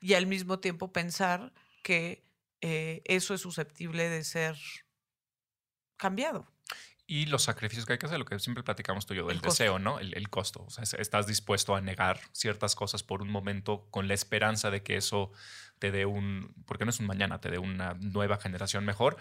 [0.01, 1.53] y al mismo tiempo pensar
[1.83, 2.23] que
[2.61, 4.57] eh, eso es susceptible de ser
[5.97, 6.47] cambiado
[7.09, 9.39] y los sacrificios que hay que hacer, lo que siempre platicamos tú y yo, del
[9.39, 9.99] deseo, ¿no?
[9.99, 10.65] El, costo.
[10.67, 14.83] O sea, estás dispuesto a negar ciertas cosas por un momento con la esperanza de
[14.83, 15.31] que eso
[15.79, 19.15] te dé un, porque no es un mañana, te dé una nueva generación mejor,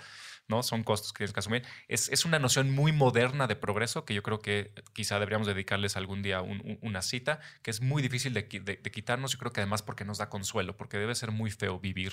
[0.48, 0.62] ¿no?
[0.62, 1.62] Son costos que tienes que asumir.
[1.88, 5.96] Es, es una noción muy moderna de progreso que yo creo que quizá deberíamos dedicarles
[5.96, 9.60] algún día una cita, que es muy difícil de, de, de quitarnos, yo creo que
[9.60, 12.12] además porque nos da consuelo, porque debe ser muy feo vivir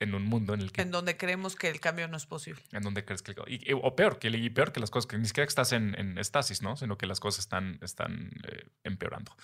[0.00, 0.82] en un mundo en el que...
[0.82, 2.62] En donde creemos que el cambio no es posible.
[2.72, 3.34] En donde crees que...
[3.48, 6.18] Y, o peor, que, y peor que las cosas, que ni siquiera estás en, en
[6.18, 6.76] estasis, ¿no?
[6.76, 9.34] Sino que las cosas están, están eh, empeorando.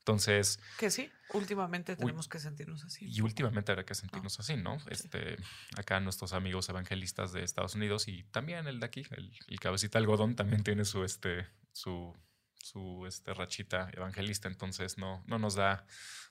[0.00, 0.58] Entonces...
[0.78, 3.06] Que sí, últimamente tenemos que sentirnos así.
[3.08, 4.78] Y últimamente habrá que sentirnos así, ¿no?
[4.88, 5.36] Este,
[5.76, 9.98] acá nuestros amigos evangelistas de Estados Unidos y también el de aquí, el, el cabecita
[9.98, 12.16] algodón, también tiene su, este, su,
[12.58, 14.48] su este, rachita evangelista.
[14.48, 15.86] Entonces no, no, nos da,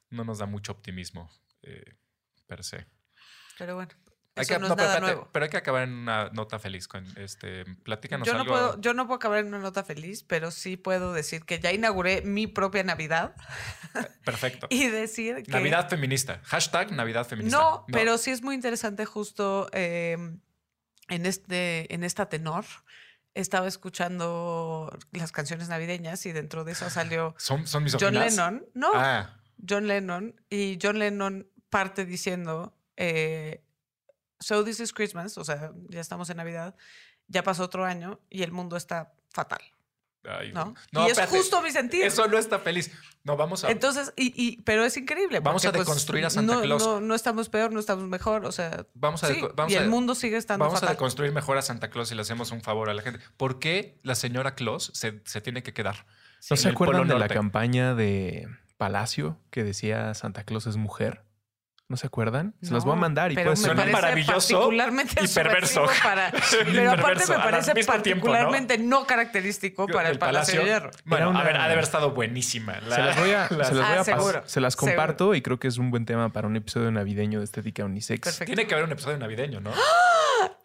[0.10, 1.32] no nos da mucho optimismo.
[1.62, 1.96] Eh,
[2.50, 2.88] per se.
[3.58, 3.92] Pero bueno,
[4.40, 5.30] Hay eso que- no es no, pero, nada espérate, nuevo.
[5.32, 6.88] pero hay que acabar en una nota feliz.
[6.88, 8.54] Con, este, platícanos Yo no, algo.
[8.54, 11.72] puedo, yo no puedo acabar en una nota feliz, pero sí puedo decir que ya
[11.72, 13.36] inauguré mi propia Navidad
[14.26, 14.68] Perfecto.
[14.70, 15.52] y decir que...
[15.52, 16.42] Navidad feminista.
[16.44, 17.58] Hashtag Navidad feminista.
[17.58, 20.18] No, pero sí es muy interesante justo eh,
[21.08, 22.66] en, este, en esta tenor.
[23.36, 28.66] Estaba escuchando las canciones navideñas y dentro de eso salió ¿Son, son mis John Lennon.
[28.74, 29.36] No, Ah,
[29.68, 30.36] John Lennon.
[30.50, 33.64] Y John Lennon parte diciendo, eh,
[34.40, 36.76] So this is Christmas, o sea, ya estamos en Navidad,
[37.28, 39.60] ya pasó otro año y el mundo está fatal,
[40.24, 40.74] ay, ¿no?
[40.92, 41.38] no, y es espérate.
[41.38, 42.06] justo mi sentido.
[42.06, 42.92] Eso no está feliz.
[43.24, 43.70] No, vamos a.
[43.70, 45.40] Entonces, y, y- pero es increíble.
[45.42, 46.82] Vamos porque, a deconstruir a Santa no, Claus.
[46.86, 49.82] No, no estamos peor, no estamos mejor, o sea, vamos a, sí, vamos y a-
[49.84, 50.96] el mundo sigue estando Vamos a fatal.
[50.96, 53.20] deconstruir mejor a Santa Claus y le hacemos un favor a la gente.
[53.38, 56.06] ¿Por qué la señora Claus se, se tiene que quedar?
[56.50, 61.26] ¿No se acuerdan de la campaña de Palacio que decía Santa Claus es mujer?
[61.90, 62.54] ¿No se acuerdan?
[62.62, 65.88] Se las voy a No, mandar y puede parece maravilloso particularmente y perverso.
[66.04, 66.32] Para,
[66.72, 67.94] pero aparte me parece tiempo, ¿no?
[67.94, 70.92] particularmente no característico para el, Palacio de Hierro.
[71.06, 72.80] Bueno, a ver, ha de haber estado buenísima.
[72.82, 74.74] La- Se las voy a, la- se las, voy Ah, a pas- seguro, se las
[74.76, 74.92] seguro.
[74.94, 78.22] comparto y creo que es un buen tema para un episodio navideño de estética unisex.
[78.22, 78.46] Perfecto.
[78.54, 79.72] Tiene que haber un episodio navideño, ¿no?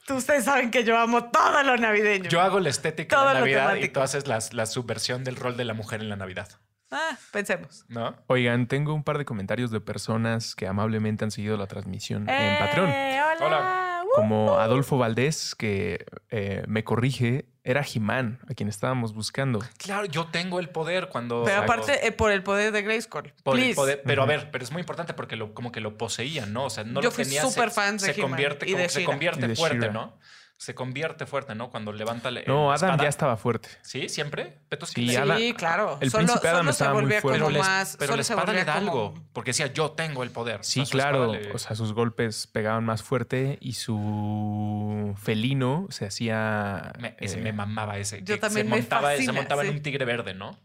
[0.07, 2.29] Tú- Ustedes saben que yo amo todo lo navideño.
[2.29, 5.57] Yo hago la estética Todo de Navidad y tú haces las- la subversión del rol
[5.57, 6.49] de la mujer en la Navidad,
[6.95, 7.85] Ah, pensemos.
[7.89, 8.15] ¿no?
[8.29, 12.59] Oigan, tengo un par de comentarios de personas que amablemente han seguido la transmisión en
[12.59, 12.89] Patreon.
[12.89, 13.47] Eh, hola.
[13.47, 13.81] Hola.
[14.15, 19.59] Como Adolfo Valdés, que eh, me corrige, era Jimán, a quien estábamos buscando.
[19.77, 21.43] Claro, yo tengo el poder cuando...
[21.45, 23.33] Pero hago- aparte, eh, por el poder de Grayskull.
[23.43, 25.99] por el poder- pero a ver, pero es muy importante porque lo, como que lo
[25.99, 26.67] poseían, ¿no?
[26.67, 27.43] O sea, no Yo lo fui tenía.
[27.43, 29.91] súper se, fan de se convierte, y de se convierte Y de fuerte.
[29.91, 30.17] ¿no?
[30.57, 31.69] Se convierte fuerte, ¿no?
[31.69, 33.03] Cuando levanta la No, Adam espada.
[33.03, 33.69] ya estaba fuerte.
[33.83, 34.09] ¿Sí?
[34.09, 34.61] ¿Siempre?
[34.71, 35.99] Que Sí, le- Sí, Adam- claro.
[36.01, 37.39] el solo, príncipe Adam solo estaba se muy volvía fuerte.
[37.41, 37.97] pero, como más.
[37.99, 39.15] pero solo la se espada le volvía da como- algo.
[39.33, 40.61] Porque decía, yo tengo el poder.
[40.65, 41.33] Sí, O sea, claro.
[41.33, 46.93] le- O sea, sus golpes pegaban más fuerte y su felino se hacía.
[46.99, 48.19] me, ese eh, me mamaba ese.
[48.23, 50.57] Yo que también se me montaba, se montaba en un tigre verde, ¿no?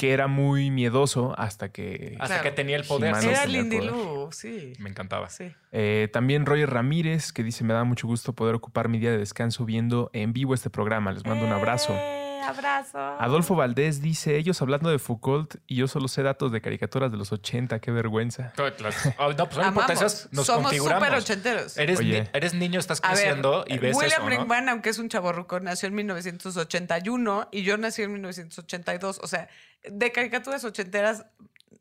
[0.00, 2.14] Que era muy miedoso hasta que.
[2.18, 2.42] Hasta Claro.
[2.42, 3.14] que tenía el poder.
[3.16, 3.92] Sí, no Era sí, tenía Lindy poder.
[3.92, 4.72] Lou, sí.
[4.78, 5.28] Me encantaba.
[5.28, 5.52] Sí.
[5.72, 9.18] Eh, también Roger Ramírez, que dice: Me da mucho gusto poder ocupar mi día de
[9.18, 11.12] descanso viendo en vivo este programa.
[11.12, 11.94] Les mando un abrazo.
[12.42, 12.98] Abrazo.
[12.98, 17.16] Adolfo Valdés dice: Ellos hablando de Foucault y yo solo sé datos de caricaturas de
[17.18, 17.78] los 80.
[17.80, 18.52] Qué vergüenza.
[18.56, 19.90] Ah, no, pues no importa, Amamos.
[19.90, 21.04] esas nos Somos configuramos.
[21.06, 21.76] súper ochenteros.
[21.78, 22.22] Eres, Oye.
[22.22, 24.26] ni- eres niño, estás ver, creciendo y ves William eso, ¿no?
[24.26, 29.20] Brinkman, aunque es un chaborruco, nació en 1981 y yo nací en 1982.
[29.22, 29.48] O sea,
[29.84, 31.24] de caricaturas ochenteras,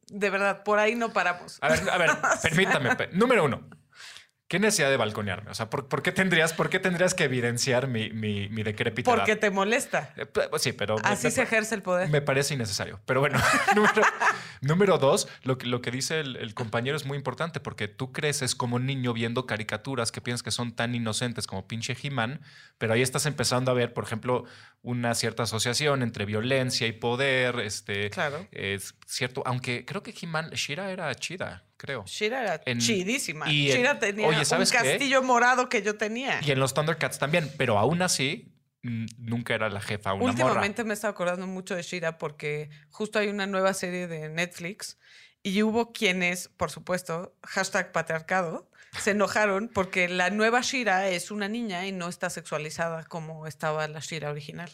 [0.07, 1.57] de verdad, por ahí no paramos.
[1.61, 2.09] A ver, a ver,
[2.41, 2.95] permítame.
[2.95, 3.61] pe- Número uno.
[4.49, 5.51] ¿Qué necesidad de balconearme?
[5.51, 9.11] O sea, ¿por, por qué, tendrías, por qué tendrías que evidenciar mi, mi, mi decrépita
[9.11, 9.41] Porque edad?
[9.41, 10.11] te molesta.
[10.17, 10.95] Eh, pues, Sí, pero...
[11.03, 12.09] Así me, se ejerce el poder.
[12.09, 12.99] me parece innecesario.
[13.05, 13.39] Pero bueno,
[13.75, 14.01] número,
[14.61, 18.11] número dos, lo que, lo que dice el, el compañero es muy importante porque tú
[18.11, 22.41] creces como niño viendo caricaturas que piensas que son tan inocentes como pinche He-Man,
[22.79, 24.45] pero ahí estás empezando a ver, por ejemplo,
[24.81, 27.59] una cierta asociación entre violencia y poder.
[27.59, 28.47] Este, Claro.
[28.51, 32.03] Es cierto, aunque creo que He-Man, Shira era chida, creo.
[32.05, 33.49] Shira era En- chidísima.
[33.51, 34.89] y en- Shira tenía oye, ¿sabes un qué?
[34.89, 36.39] castillo morado que yo tenía.
[36.43, 40.91] Y en los Thundercats también, pero aún así nunca era la jefa una Últimamente me
[40.91, 44.97] he estado acordando mucho de Shira porque justo hay una nueva serie de Netflix
[45.43, 48.69] y hubo quienes, por supuesto, hashtag patriarcado,
[48.99, 53.87] se enojaron porque la nueva Shira es una niña y no está sexualizada como estaba
[53.87, 54.69] la Shira original.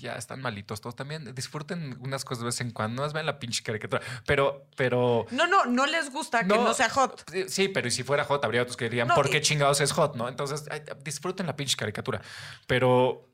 [0.00, 1.34] Ya están malitos todos también.
[1.34, 2.96] Disfruten unas cosas de vez en cuando.
[2.96, 4.02] No más ven la pinche caricatura.
[4.26, 5.26] Pero, pero.
[5.30, 7.24] No, no, no les gusta que No, sea hot.
[7.48, 9.80] Sí, pero y si fuera hot, habría otros que dirían, No, ¿por y- qué chingados
[9.80, 10.16] es hot?
[10.16, 10.28] ¿No?
[10.28, 12.20] Entonces, ay, disfruten la pinche caricatura.
[12.66, 13.24] Pero.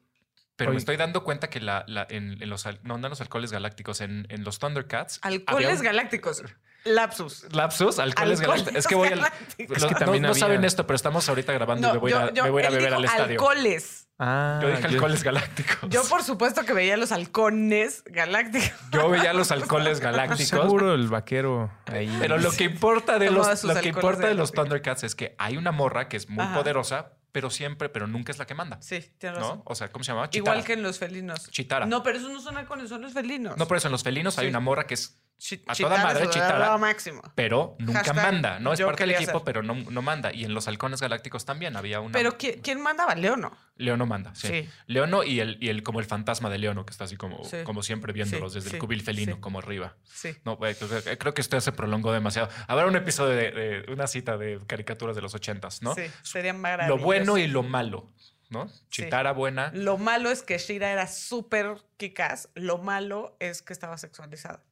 [0.56, 3.10] Pero me estoy dando cuenta que la, la- en, en los al- no, no en
[3.10, 5.18] los alcoholes galácticos, en, en los Thundercats.
[5.22, 6.42] Alcoholes un- galácticos.
[6.84, 7.46] Lapsus.
[7.52, 8.76] Lapsus, alcoholes, Alcoholes galácticos.
[8.78, 9.20] Es que voy al.
[9.20, 12.12] Es que no- también no, había- saben esto, pero estamos ahorita grabando y me voy,
[12.12, 13.24] a, yo- me voy beber al estadio.
[13.40, 14.08] Alcoholes.
[14.16, 15.90] Ah, Yo dije alcoholes galácticos.
[15.90, 18.70] Yo, por supuesto, que veía los halcones galácticos.
[18.92, 20.46] Yo veía los alcoholes Pues galácticos.
[20.62, 22.14] seguro el vaquero ahí.
[22.20, 24.52] Pero lo que importa de los, lo que importa de los.
[24.52, 26.54] Thundercats es que hay una morra que es muy Ajá.
[26.54, 28.80] poderosa, pero siempre, pero nunca es la que manda.
[28.80, 29.58] Sí, tienes razón.
[29.58, 29.62] ¿No?
[29.66, 30.30] O sea, ¿cómo se llama?
[30.30, 30.52] Chitara.
[30.58, 31.50] Igual que en los felinos.
[31.50, 31.84] Chitara.
[31.86, 33.56] No, pero esos no son halcones, son los felinos.
[33.56, 35.18] No, por eso en los felinos hay una morra que es,
[35.66, 36.78] a toda madre, Chitara.
[36.78, 37.20] máximo.
[37.34, 38.58] pero nunca Hashtag, manda.
[38.60, 39.42] No es parte del equipo, ser.
[39.44, 40.32] pero no, no manda.
[40.32, 42.12] Y en los halcones galácticos también había una.
[42.12, 43.14] Pero ¿quién, quién mandaba?
[43.14, 43.56] Leono.
[43.76, 44.48] Leono manda, sí.
[44.48, 44.68] Sí.
[44.86, 47.58] Leono y el, y el como el fantasma de Leono, que está así como, Sí.
[47.64, 49.96] como siempre viéndolos Sí, desde el cubil felino, como arriba.
[50.04, 50.36] Sí.
[50.44, 52.48] No, pues, eh, creo que esto se prolongó demasiado.
[52.68, 55.94] Habrá un episodio de, de una cita de caricaturas de los ochentas, ¿no?
[55.94, 56.52] Sí, sería
[56.86, 58.12] Lo bueno y lo malo,
[58.50, 58.70] ¿no?
[58.90, 59.70] Chitara buena.
[59.74, 62.48] Lo malo es que Shira era súper kikaz.
[62.54, 64.62] Lo malo es que estaba sexualizada.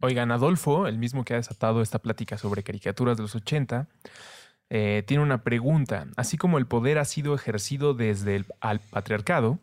[0.00, 3.88] Oigan, Adolfo, el mismo que ha desatado esta plática sobre caricaturas de los 80,
[4.70, 6.06] eh, tiene una pregunta.
[6.16, 9.58] Así como el poder ha sido ejercido desde el al patriarcado,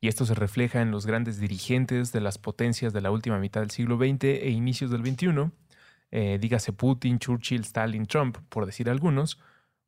[0.00, 3.60] y esto se refleja en los grandes dirigentes de las potencias de la última mitad
[3.60, 5.50] del siglo XX e inicios del XXI,
[6.10, 9.38] eh, dígase Putin, Churchill, Stalin, Trump, por decir algunos,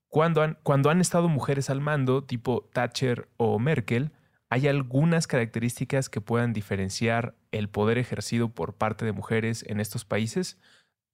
[0.09, 4.13] cuando han, cuando han estado mujeres al mando, tipo Thatcher o Merkel,
[4.51, 10.05] ¿hay algunas características que puedan diferenciar el poder ejercido por parte de mujeres en estos
[10.05, 10.59] países?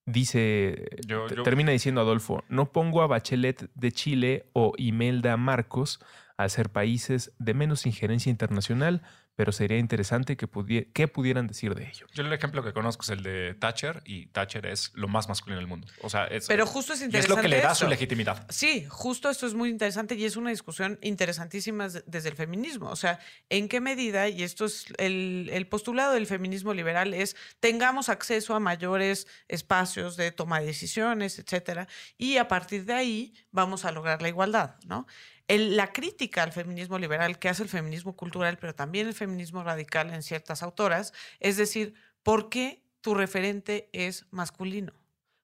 [0.06, 5.36] Dice, Yo- te- yo- termina diciendo Adolfo, no pongo a Bachelet de Chile o Imelda
[5.39, 5.98] Marcos
[6.36, 9.02] a ser países de menos injerencia internacional,
[9.36, 10.48] pero sería interesante que,
[10.93, 12.06] que pudieran decir de ello.
[12.12, 15.59] Yo el ejemplo que conozco es el de Thatcher y Thatcher es lo más masculino
[15.59, 15.89] del mundo.
[16.02, 17.36] O sea, es, Pero justo es y es interesante.
[17.36, 17.85] lo que le da esto.
[17.85, 18.47] su legitimidad.
[18.48, 22.89] Sí, justo esto es muy interesante y es una discusión interesantísima de- desde el feminismo.
[22.90, 27.35] O sea, ¿en qué medida, y esto es el, el postulado del feminismo liberal, es
[27.59, 31.89] tengamos acceso a mayores espacios de toma de decisiones, etcétera,
[32.19, 35.06] y a partir de ahí vamos a lograr la igualdad, ¿no?
[35.48, 39.62] El- la crítica al feminismo liberal que hace el feminismo cultural, pero también el feminismo
[39.62, 44.92] radical en ciertas autoras, es decir, ¿por qué tu referente es masculino?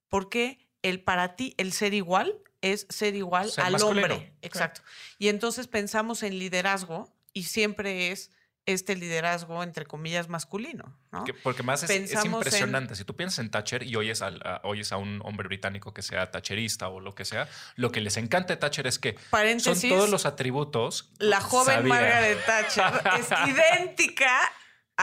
[0.08, 4.18] ¿Por qué el para ti el ser igual es ser igual Ser al masculino, hombre?
[4.18, 4.38] claro.
[4.42, 4.82] Exacto.
[5.18, 8.30] Y entonces pensamos en liderazgo y siempre es
[8.70, 11.24] este liderazgo entre comillas masculino, ¿no?
[11.24, 12.94] Que- porque más es, es Pensamos en- impresionante.
[12.94, 16.02] Si tú piensas en Thatcher y oyes, al- a, oyes a un hombre británico que
[16.02, 19.16] sea thatcherista o lo que sea, lo que les encanta de Thatcher es que
[19.58, 21.10] son todos los atributos.
[21.18, 21.94] la joven Sabía.
[21.94, 24.40] Margaret Thatcher es idéntica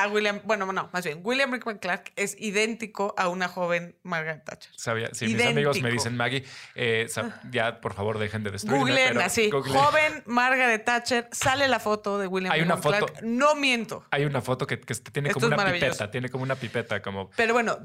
[0.03, 4.43] a William, bueno, no, más bien, William Rickman Clark es idéntico a una joven Margaret
[4.45, 4.71] Thatcher.
[4.75, 5.09] Sabía.
[5.13, 5.89] Si mis amigos me Idéntico.
[5.89, 6.43] dicen, Maggie,
[6.75, 7.07] eh,
[7.51, 8.79] ya por favor dejen de destruirme.
[8.91, 13.25] Googleen así, joven Margaret Thatcher, sale la foto de William Hay una Rickman foto- Clark.
[13.25, 14.05] No miento.
[14.11, 17.29] Hay una foto que, que tiene Esto como una pipeta, tiene como una pipeta, como
[17.31, 17.79] Pero bueno,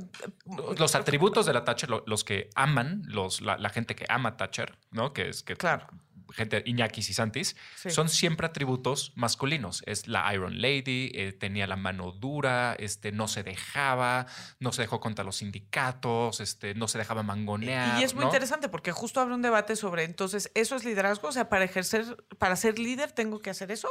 [0.79, 4.37] los atributos de la Thatcher, lo- los que aman, los, la, la gente que ama
[4.37, 5.13] Thatcher, ¿no?
[5.13, 5.87] Que es que Claro.
[6.33, 7.91] Gente Iñakis y Santis, Sí.
[7.91, 9.83] son siempre atributos masculinos.
[9.87, 14.27] Es la Iron Lady, eh, tenía la mano dura, este, no se dejaba,
[14.61, 18.01] no se dejó contra los sindicatos, este, no se dejaba mangonear.
[18.01, 18.29] Y es muy ¿no?
[18.29, 21.29] interesante porque justo abre un debate sobre, entonces, ¿eso es liderazgo?
[21.29, 23.89] O sea, para ejercer, para ser líder, ¿tengo que hacer eso?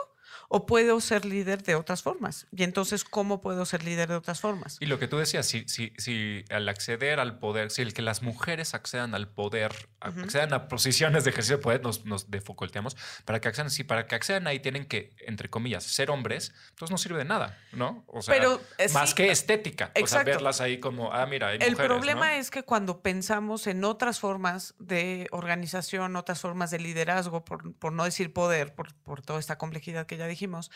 [0.47, 2.47] ¿O puedo ser líder de otras formas?
[2.55, 4.77] Y entonces, ¿cómo puedo ser líder de otras formas?
[4.79, 8.01] Y lo que tú decías, si, si, si al acceder al poder, si el que
[8.01, 12.97] las mujeres accedan al poder, accedan a posiciones de ejercicio de poder, nos, nos defocolteamos,
[13.25, 16.91] para que accedan, si para que accedan ahí tienen que, entre comillas, ser hombres, entonces
[16.91, 18.03] no sirve de nada, ¿no?
[18.07, 19.85] O sea, Pero, eh, más sí, que estética.
[19.85, 20.31] O sea, exacto.
[20.31, 22.33] verlas ahí como, ah, mira, hay El mujeres, problema ¿no?
[22.33, 27.93] es que cuando pensamos en otras formas de organización, otras formas de liderazgo, por, por
[27.93, 30.71] no decir poder, por, por toda esta complejidad que ya dijimos,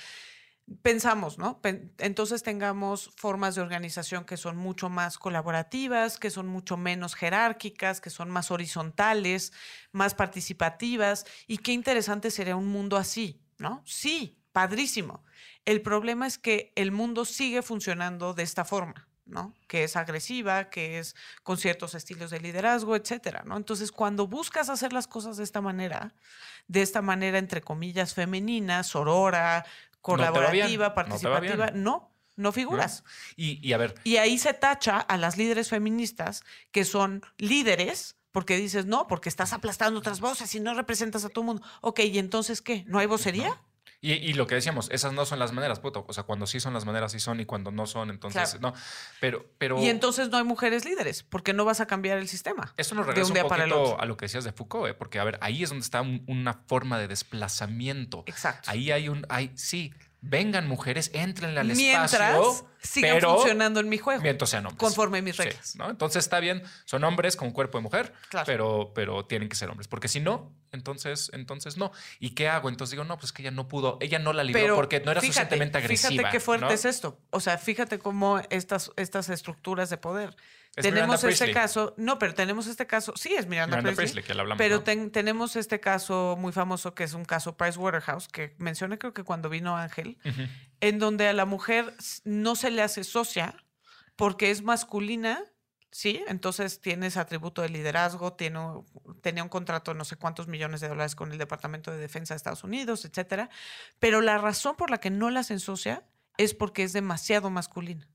[0.82, 1.60] pensamos, ¿no?
[2.00, 8.02] Entonces tengamos formas de organización que son mucho más colaborativas, que son mucho menos jerárquicas,
[8.02, 9.54] que son más horizontales,
[9.92, 11.26] más participativas.
[11.48, 13.84] Y qué interesante sería un mundo así, ¿no?
[13.86, 15.24] Sí, padrísimo.
[15.66, 19.08] El problema es que el mundo sigue funcionando de esta forma.
[19.26, 19.56] ¿no?
[19.68, 23.58] Que es agresiva, que es con ciertos estilos de liderazgo, etcétera, ¿no?
[23.58, 26.14] Entonces, cuando buscas hacer las cosas de esta manera,
[26.68, 29.66] de esta manera, entre comillas, femenina, sorora,
[30.06, 33.04] colaborativa, no participativa, no, no figuras.
[33.36, 38.16] Y, y a ver, Y ahí se tacha a las líderes feministas que son líderes
[38.32, 41.64] porque dices, no, porque estás aplastando otras voces y no representas a todo el mundo.
[41.82, 42.84] Ok, ¿y entonces qué?
[42.86, 43.60] ¿No hay vocería?
[44.14, 46.06] Y, y lo que decíamos, esas no son las maneras, puto.
[46.08, 48.72] O sea, cuando sí son las maneras, sí son, y cuando no son, entonces Claro.
[48.76, 48.82] no.
[49.20, 52.74] Pero, pero Y entonces no hay mujeres líderes, porque no vas a cambiar el sistema.
[52.78, 54.94] Eso nos regresa un un, poquito a lo que decías de Foucault, ¿eh?
[54.94, 58.24] porque a ver, ahí es donde está un- una forma de desplazamiento.
[58.28, 58.70] Exacto.
[58.72, 59.94] Ahí hay un, hay, sí,
[60.28, 64.22] vengan mujeres, entren al Mientras espacio, sigan pero funcionando en mi juego.
[64.22, 64.80] mientras sean hombres.
[64.80, 65.76] Conforme mis Sí, reglas.
[65.76, 65.90] ¿no?
[65.90, 68.46] Entonces está bien, son hombres con cuerpo de mujer, Claro.
[68.46, 71.92] pero, pero tienen que ser hombres, porque si no, entonces, entonces no.
[72.20, 72.70] ¿Y qué hago?
[72.70, 75.12] Entonces digo, no, pues que ella no pudo, ella no la libró Pero porque no
[75.12, 76.10] era fíjate, suficientemente agresiva.
[76.12, 76.72] Fíjate qué fuerte ¿no?
[76.72, 77.20] es esto.
[77.30, 80.36] O sea, fíjate cómo estas, estas estructuras de poder.
[80.76, 81.54] Es tenemos Miranda este Priestley.
[81.54, 84.58] caso, no, pero tenemos este caso, sí es Miranda, Miranda Priestley, Priestley, que la hablamos.
[84.58, 84.84] pero ¿no?
[84.84, 89.14] ten- tenemos este caso muy famoso que es un caso Price Waterhouse, que mencioné creo
[89.14, 90.18] que cuando vino Ángel,
[90.82, 91.94] en donde a la mujer
[92.26, 93.56] no se le hace socia
[94.18, 95.42] porque es masculina,
[95.92, 96.22] ¿sí?
[96.28, 98.60] Entonces tiene ese atributo de liderazgo, tiene,
[99.22, 102.34] tenía un contrato de no sé cuántos millones de dólares con el Departamento de Defensa
[102.34, 103.50] de Estados Unidos, etcétera.
[104.00, 106.04] Pero la razón por la que no la hacen socia
[106.38, 108.10] es porque es demasiado masculina.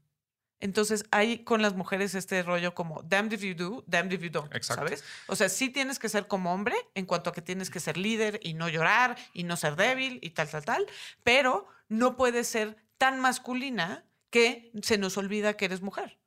[0.60, 4.28] Entonces hay con las mujeres este rollo como damned if you do, damned if you
[4.30, 4.84] don't, Exacto.
[4.84, 5.04] ¿sabes?
[5.26, 7.96] O sea, sí tienes que ser como hombre en cuanto a que tienes que ser
[7.96, 10.86] líder y no llorar y no ser débil y tal, tal, tal,
[11.24, 16.18] pero no puedes ser tan masculina que se nos olvida que eres mujer.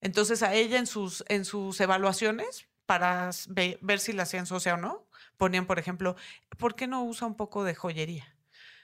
[0.00, 4.74] Entonces a ella en sus, en sus evaluaciones, para ve- ver si la hacían socia
[4.74, 5.06] o no,
[5.36, 6.16] ponían, por ejemplo,
[6.58, 8.34] ¿por qué no usa un poco de joyería?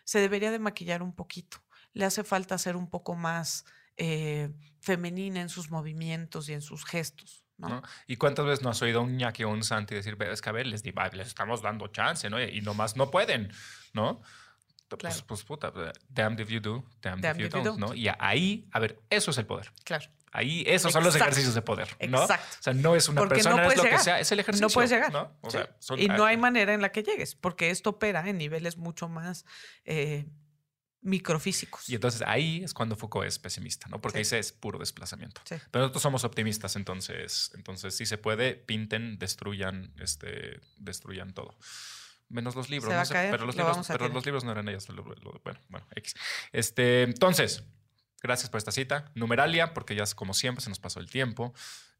[0.05, 1.63] Se debería de maquillar un poquito.
[1.93, 3.65] Le hace falta ser un poco más
[3.97, 4.51] eh,
[4.81, 7.45] femenina en sus movimientos y en sus gestos.
[7.59, 7.69] ¿no?
[7.69, 7.83] ¿no?
[8.07, 10.41] ¿Y cuántas veces no has oído a un ñaki o un santi decir, "Ve, es
[10.41, 12.43] que a ver, les, les estamos dando chance, ¿no?
[12.43, 13.53] Y nomás no pueden,
[13.93, 14.23] ¿no?
[14.89, 15.27] Pues, Claro.
[15.29, 15.73] pues puta,
[16.09, 17.95] damned if you do, damned, Damned if you if you don't, ¿no?
[17.95, 19.71] Y ahí, a ver, eso es el poder.
[19.85, 20.07] Claro.
[20.33, 22.23] Ahí, esos son los ejercicios de poder, ¿no?
[22.23, 22.47] Exacto.
[22.61, 24.67] O sea, no es una Porque persona, no es lo que sea, es el ejercicio.
[24.69, 25.13] No puedes llegar.
[25.13, 25.37] ¿no?
[25.43, 25.59] O Sí.
[25.59, 28.79] sea, son- y no hay manera en la que llegues, porque esto opera en niveles
[28.79, 29.45] mucho más
[29.85, 30.27] eh,
[31.03, 31.89] microfísicos.
[31.89, 34.01] Y entonces ahí es cuando Foucault es pesimista, ¿no?
[34.01, 34.23] Porque Sí.
[34.23, 35.41] dice es puro desplazamiento.
[35.45, 35.57] Sí.
[35.71, 41.57] Pero nosotros somos optimistas, entonces, entonces si se puede, pinten, destruyan, este, destruyan todo.
[42.29, 44.25] Menos los libros, Se va no a sé, caer, pero los lo libros, pero los
[44.25, 46.15] libros no eran lo- lo- bueno, bueno, X.
[46.53, 47.65] Este, entonces,
[48.23, 49.11] gracias por esta cita.
[49.15, 51.53] Numeralia, porque ya es como siempre, se nos pasó el tiempo.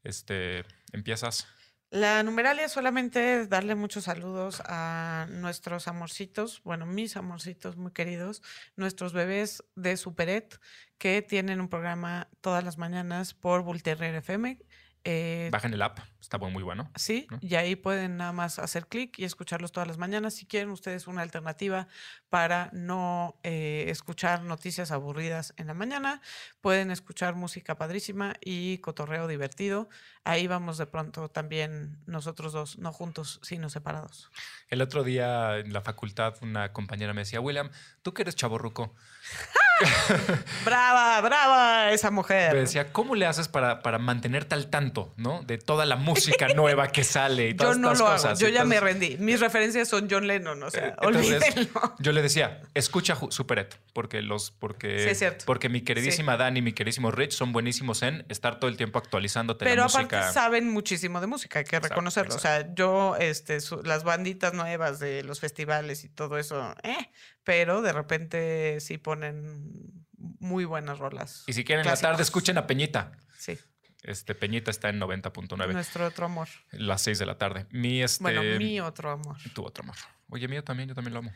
[0.03, 0.63] Este,
[0.93, 1.47] empiezas.
[1.91, 8.41] La numeralia es solamente darle muchos saludos a nuestros amorcitos, bueno, mis amorcitos muy queridos,
[8.77, 10.57] nuestros bebés de Superet,
[10.97, 14.57] que tienen un programa todas las mañanas por Volterrer FM.
[15.03, 16.91] Eh, Bajen el app, está muy bueno.
[16.95, 17.39] Sí, ¿no?
[17.41, 20.35] y ahí pueden nada más hacer clic y escucharlos todas las mañanas.
[20.35, 21.87] Si quieren ustedes una alternativa
[22.29, 26.21] para no eh, escuchar noticias aburridas en la mañana,
[26.61, 29.89] pueden escuchar música padrísima y cotorreo divertido.
[30.23, 34.29] Ahí vamos de pronto también nosotros dos, no juntos, sino separados.
[34.67, 37.71] El otro día en la facultad una compañera me decía, William,
[38.03, 38.93] tú que eres chaborruco,
[40.65, 42.55] ¡Brava, brava esa me mujer!
[42.55, 45.41] decía, ¿cómo le haces para, para mantenerte al tanto, ¿no?
[45.43, 48.39] De toda la música nueva que sale y Yo todas no estas lo hago, cosas.
[48.39, 49.17] yo ya me rendí.
[49.17, 51.95] Mis referencias son John Lennon, o sea, Eh, entonces, olvídenlo.
[51.99, 56.73] Yo le decía, escucha Superet, porque los, porque, Sí, porque mi queridísima Dani y mi
[56.73, 60.33] queridísimo Rich son buenísimos en estar todo el tiempo actualizándote Pero la aparte música.
[60.33, 62.35] saben muchísimo de música, hay que Exacto, reconocerlo.
[62.35, 67.09] O sea, yo, este, su- las banditas nuevas de los festivales y todo eso, eh,
[67.43, 70.05] pero de repente sí ponen
[70.39, 71.43] muy buenas rolas.
[71.47, 73.11] Y si quieren en la tarde, escuchen a Peñita.
[73.37, 73.57] Sí,
[74.03, 76.47] Este, Peñita está en 90.9, nuestro otro amor.
[76.71, 77.65] las 6 de la tarde.
[77.71, 79.37] Mi, este, Bueno, mi otro amor.
[79.53, 79.95] Tu otro amor.
[80.29, 81.31] Oye, mío también, yo también lo amo.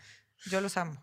[0.46, 1.02] Yo los amo.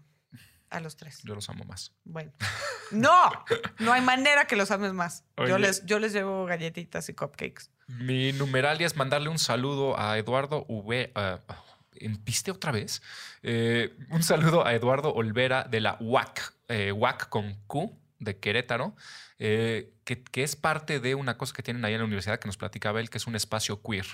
[0.71, 1.21] A los tres.
[1.25, 1.93] Yo los amo más.
[2.05, 2.33] Bueno.
[2.93, 3.31] ¡No!
[3.79, 5.25] No hay manera que los ames más.
[5.37, 5.51] Oye.
[5.51, 7.71] Yo les, yo les llevo galletitas y cupcakes.
[7.89, 11.13] Mi numeralia es mandarle un saludo a Eduardo V.
[11.15, 11.41] ah,
[12.25, 13.03] ¿Viste otra vez?
[13.43, 18.95] Eh, un saludo a Eduardo Olvera de la UAC, eh, UAC con Q de Querétaro,
[19.39, 22.47] eh, que, que es parte de una cosa que tienen ahí en la universidad que
[22.47, 24.07] nos platicaba él, que es un espacio queer.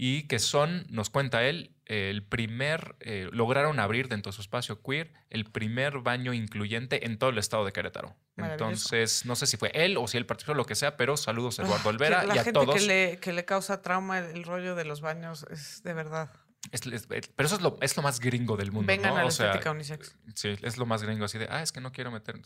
[0.00, 4.80] Y que son, nos cuenta él, el primer, eh, lograron abrir dentro de su espacio
[4.80, 8.14] queer el primer baño incluyente en todo el estado de Querétaro.
[8.36, 11.58] Entonces, no sé si fue él o si él participó, lo que sea, pero saludos
[11.58, 12.76] a Eduardo Ah, Olvera que la y a gente todos.
[12.76, 16.30] que le, que le causa trauma el, el rollo de los baños es de verdad.
[16.70, 18.86] Es- es- pero eso es lo, es lo más gringo del mundo.
[18.86, 19.18] Vengan ¿no?
[19.18, 20.16] a la O sea, estética unisex.
[20.34, 22.40] Sí, es lo más gringo, así de, ah, es que no quiero meter.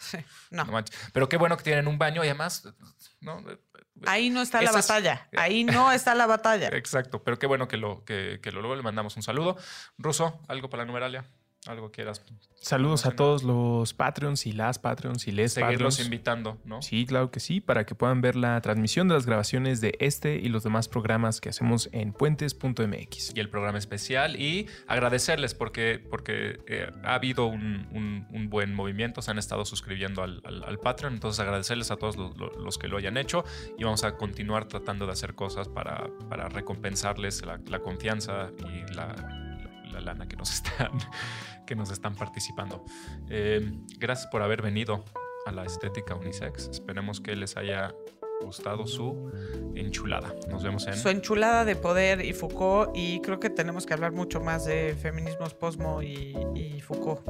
[0.00, 0.18] Sí,
[0.50, 0.64] no.
[1.12, 2.68] Pero qué bueno que tienen un baño y además,
[3.20, 3.44] ¿no?
[4.06, 5.28] Ahí no está la batalla.
[5.36, 6.68] Ahí no está la batalla.
[6.68, 9.56] Exacto, pero qué bueno que lo, que, que lo luego le mandamos un saludo.
[9.98, 11.24] Ruso, algo para la numeralia,
[11.68, 12.24] algo quieras
[12.60, 16.00] Saludos a todos los Patreons y las Patreons y les seguirlos Patreons.
[16.06, 16.82] invitando, ¿no?
[16.82, 20.36] Sí, claro que sí, para que puedan ver la transmisión de las grabaciones de este
[20.36, 23.32] y los demás programas que hacemos en puentes.mx.
[23.36, 28.74] y el programa especial y agradecerles porque, porque eh, ha habido un, un- un buen
[28.74, 32.50] movimiento, se han estado suscribiendo al, al- al Patreon, entonces agradecerles a todos lo- lo-
[32.58, 33.44] los, que lo hayan hecho
[33.78, 38.92] y vamos a continuar tratando de hacer cosas para, para recompensarles la, la confianza y
[38.94, 39.14] la,
[39.92, 40.92] la- la lana que nos están,
[41.66, 42.84] que nos están participando.
[43.28, 45.04] Eh, gracias por haber venido
[45.46, 47.94] a la estética unisex, esperemos que les haya
[48.44, 49.30] gustado su
[49.74, 50.34] enchulada.
[50.50, 50.94] Nos vemos en...
[50.96, 52.90] Su enchulada de poder y Foucault.
[52.94, 57.20] Y creo que tenemos que hablar mucho más de feminismos posmo y, y Foucault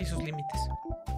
[0.00, 0.60] y sus límites.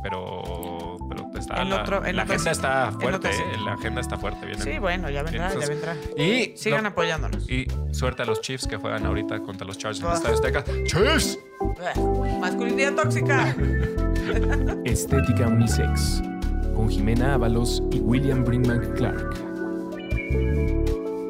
[0.02, 2.60] pero, pero está En la, otro- en la otro agenda sí.
[2.60, 3.42] está fuerte, sí.
[3.42, 3.56] ¿eh?
[3.64, 4.46] la agenda está fuerte.
[4.46, 5.96] vienen- Sí, bueno, ya vendrá, ya vendrá.
[6.16, 7.48] Y, Sigan no, apoyándonos.
[7.50, 10.14] y suerte a los Chiefs que juegan ahorita contra los Chargers en el.
[10.14, 10.64] Estadio Azteca.
[10.84, 11.38] ¡Chiefs!
[12.40, 13.54] Masculinidad tóxica.
[14.84, 16.22] Estética Unisex,
[16.74, 19.34] con Jimena Ábalos y William Brinkman Clark.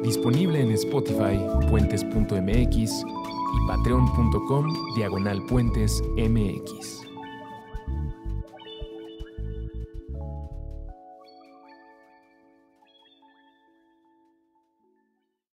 [0.03, 1.39] Disponible en Spotify,
[1.69, 4.65] puentes.mx y patreon.com
[4.95, 7.04] diagonal puentes mx.